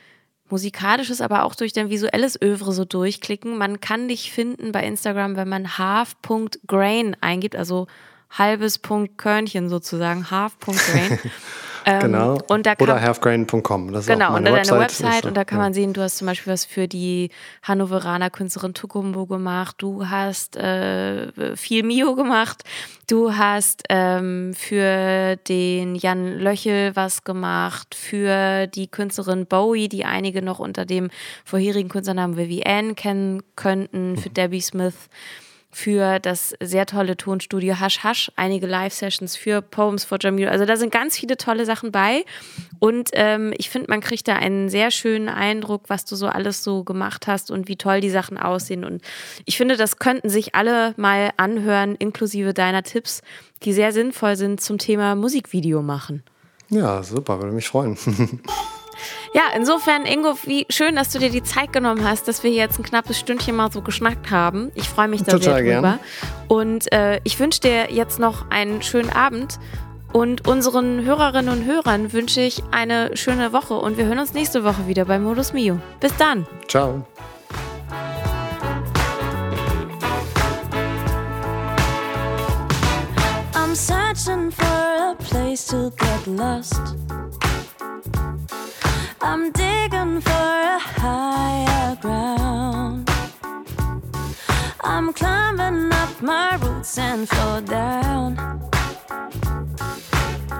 musikalisches, 0.53 1.19
aber 1.19 1.45
auch 1.45 1.55
durch 1.55 1.73
dein 1.73 1.89
visuelles 1.89 2.39
Övre 2.39 2.73
so 2.73 2.85
durchklicken. 2.85 3.57
Man 3.57 3.81
kann 3.81 4.07
dich 4.07 4.31
finden 4.31 4.71
bei 4.71 4.83
Instagram, 4.83 5.35
wenn 5.35 5.49
man 5.49 5.79
half.grain 5.79 7.17
eingibt, 7.21 7.55
also 7.55 7.87
halbes 8.29 8.77
Punkt 8.77 9.17
Körnchen 9.17 9.67
sozusagen, 9.67 10.29
half.grain. 10.29 11.19
Ähm, 11.85 12.01
Genau. 12.01 12.37
Und 12.47 12.65
da 12.65 12.75
kann, 12.75 12.87
Oder 12.87 13.01
halfgrain.com. 13.01 13.91
Das 13.91 14.05
ist 14.05 14.09
auch 14.09 14.13
Genau, 14.13 14.35
unter 14.35 14.51
deiner 14.51 14.57
Website. 14.57 14.79
Website 14.79 15.19
Ist, 15.19 15.25
und 15.25 15.37
da 15.37 15.45
kann 15.45 15.59
ja. 15.59 15.63
man 15.63 15.73
sehen, 15.73 15.93
du 15.93 16.01
hast 16.01 16.17
zum 16.17 16.27
Beispiel 16.27 16.53
was 16.53 16.65
für 16.65 16.87
die 16.87 17.29
Hannoveraner 17.63 18.29
Künstlerin 18.29 18.73
Tukumbo 18.73 19.25
gemacht, 19.25 19.75
du 19.79 20.09
hast 20.09 20.55
äh, 20.55 21.55
viel 21.55 21.83
Mio 21.83 22.15
gemacht, 22.15 22.63
du 23.07 23.35
hast 23.35 23.83
ähm, 23.89 24.53
für 24.53 25.35
den 25.47 25.95
Jan 25.95 26.39
Löchel 26.39 26.95
was 26.95 27.23
gemacht, 27.23 27.95
für 27.95 28.67
die 28.67 28.87
Künstlerin 28.87 29.45
Bowie, 29.45 29.89
die 29.89 30.05
einige 30.05 30.41
noch 30.41 30.59
unter 30.59 30.85
dem 30.85 31.09
vorherigen 31.45 31.89
Künstlernamen 31.89 32.37
Vivienne 32.37 32.95
kennen 32.95 33.43
könnten, 33.55 34.17
für 34.17 34.29
Debbie 34.29 34.61
Smith 34.61 35.09
für 35.73 36.19
das 36.19 36.53
sehr 36.61 36.85
tolle 36.85 37.17
Tonstudio 37.17 37.79
Hash 37.79 38.03
Hash, 38.03 38.31
einige 38.35 38.67
Live-Sessions 38.67 39.35
für 39.35 39.61
Poems 39.61 40.03
for 40.03 40.17
Jamil. 40.21 40.47
Also 40.47 40.65
da 40.65 40.77
sind 40.77 40.91
ganz 40.91 41.17
viele 41.17 41.35
tolle 41.35 41.65
Sachen 41.65 41.91
bei. 41.91 42.23
Und 42.79 43.09
ähm, 43.13 43.53
ich 43.57 43.69
finde, 43.69 43.89
man 43.89 43.99
kriegt 43.99 44.27
da 44.27 44.35
einen 44.35 44.69
sehr 44.69 44.91
schönen 44.91 45.29
Eindruck, 45.29 45.83
was 45.87 46.05
du 46.05 46.15
so 46.15 46.27
alles 46.27 46.63
so 46.63 46.83
gemacht 46.83 47.27
hast 47.27 47.49
und 47.49 47.67
wie 47.67 47.75
toll 47.75 48.01
die 48.01 48.09
Sachen 48.09 48.37
aussehen. 48.37 48.85
Und 48.85 49.01
ich 49.45 49.57
finde, 49.57 49.75
das 49.75 49.97
könnten 49.97 50.29
sich 50.29 50.55
alle 50.55 50.93
mal 50.97 51.31
anhören, 51.37 51.95
inklusive 51.95 52.53
deiner 52.53 52.83
Tipps, 52.83 53.21
die 53.63 53.73
sehr 53.73 53.91
sinnvoll 53.91 54.35
sind 54.35 54.61
zum 54.61 54.77
Thema 54.77 55.15
Musikvideo 55.15 55.81
machen. 55.81 56.23
Ja, 56.69 57.03
super, 57.03 57.39
würde 57.39 57.53
mich 57.53 57.67
freuen. 57.67 57.97
Ja, 59.33 59.43
insofern, 59.55 60.05
Ingo, 60.05 60.35
wie 60.43 60.67
schön, 60.69 60.95
dass 60.95 61.09
du 61.09 61.17
dir 61.17 61.31
die 61.31 61.41
Zeit 61.41 61.73
genommen 61.73 62.07
hast, 62.07 62.27
dass 62.27 62.43
wir 62.43 62.51
jetzt 62.51 62.77
ein 62.79 62.83
knappes 62.83 63.17
Stündchen 63.19 63.55
mal 63.55 63.71
so 63.71 63.81
geschnackt 63.81 64.29
haben. 64.29 64.71
Ich 64.75 64.87
freue 64.87 65.07
mich 65.07 65.23
da 65.23 65.31
Total 65.31 65.63
sehr 65.63 65.75
drüber. 65.75 65.81
gern. 65.81 65.99
Und 66.47 66.91
äh, 66.91 67.19
ich 67.23 67.39
wünsche 67.39 67.59
dir 67.61 67.91
jetzt 67.91 68.19
noch 68.19 68.51
einen 68.51 68.83
schönen 68.83 69.09
Abend. 69.09 69.57
Und 70.11 70.47
unseren 70.47 71.03
Hörerinnen 71.03 71.51
und 71.51 71.65
Hörern 71.65 72.13
wünsche 72.13 72.41
ich 72.41 72.61
eine 72.69 73.17
schöne 73.17 73.51
Woche. 73.51 73.73
Und 73.73 73.97
wir 73.97 74.05
hören 74.05 74.19
uns 74.19 74.35
nächste 74.35 74.63
Woche 74.63 74.87
wieder 74.87 75.05
bei 75.05 75.17
Modus 75.17 75.53
Mio. 75.53 75.79
Bis 75.99 76.15
dann. 76.17 76.45
Ciao. 76.67 77.03
I'm 83.55 83.73
searching 83.73 84.51
for 84.51 84.63
a 84.63 85.15
place 85.17 85.65
to 85.65 85.89
get 85.97 86.27
lost. 86.27 86.79
I'm 89.25 89.53
digging 89.53 90.19
for 90.19 90.31
a 90.31 90.79
higher 90.79 91.95
ground. 91.95 93.09
I'm 94.81 95.13
climbing 95.13 95.93
up 95.93 96.21
my 96.21 96.57
roots 96.57 96.97
and 96.97 97.29
fall 97.29 97.61
down. 97.61 98.35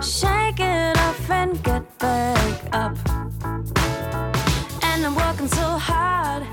Shake 0.01 0.61
it 0.61 0.97
off 0.97 1.30
and 1.30 1.61
get 1.61 1.84
back 1.97 2.70
up. 2.72 2.97
And 4.82 5.05
I'm 5.07 5.16
working 5.16 5.49
so 5.49 5.68
hard 5.89 6.43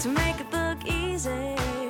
to 0.00 0.08
make 0.08 0.40
it 0.40 0.50
look 0.50 0.78
easy. 0.86 1.89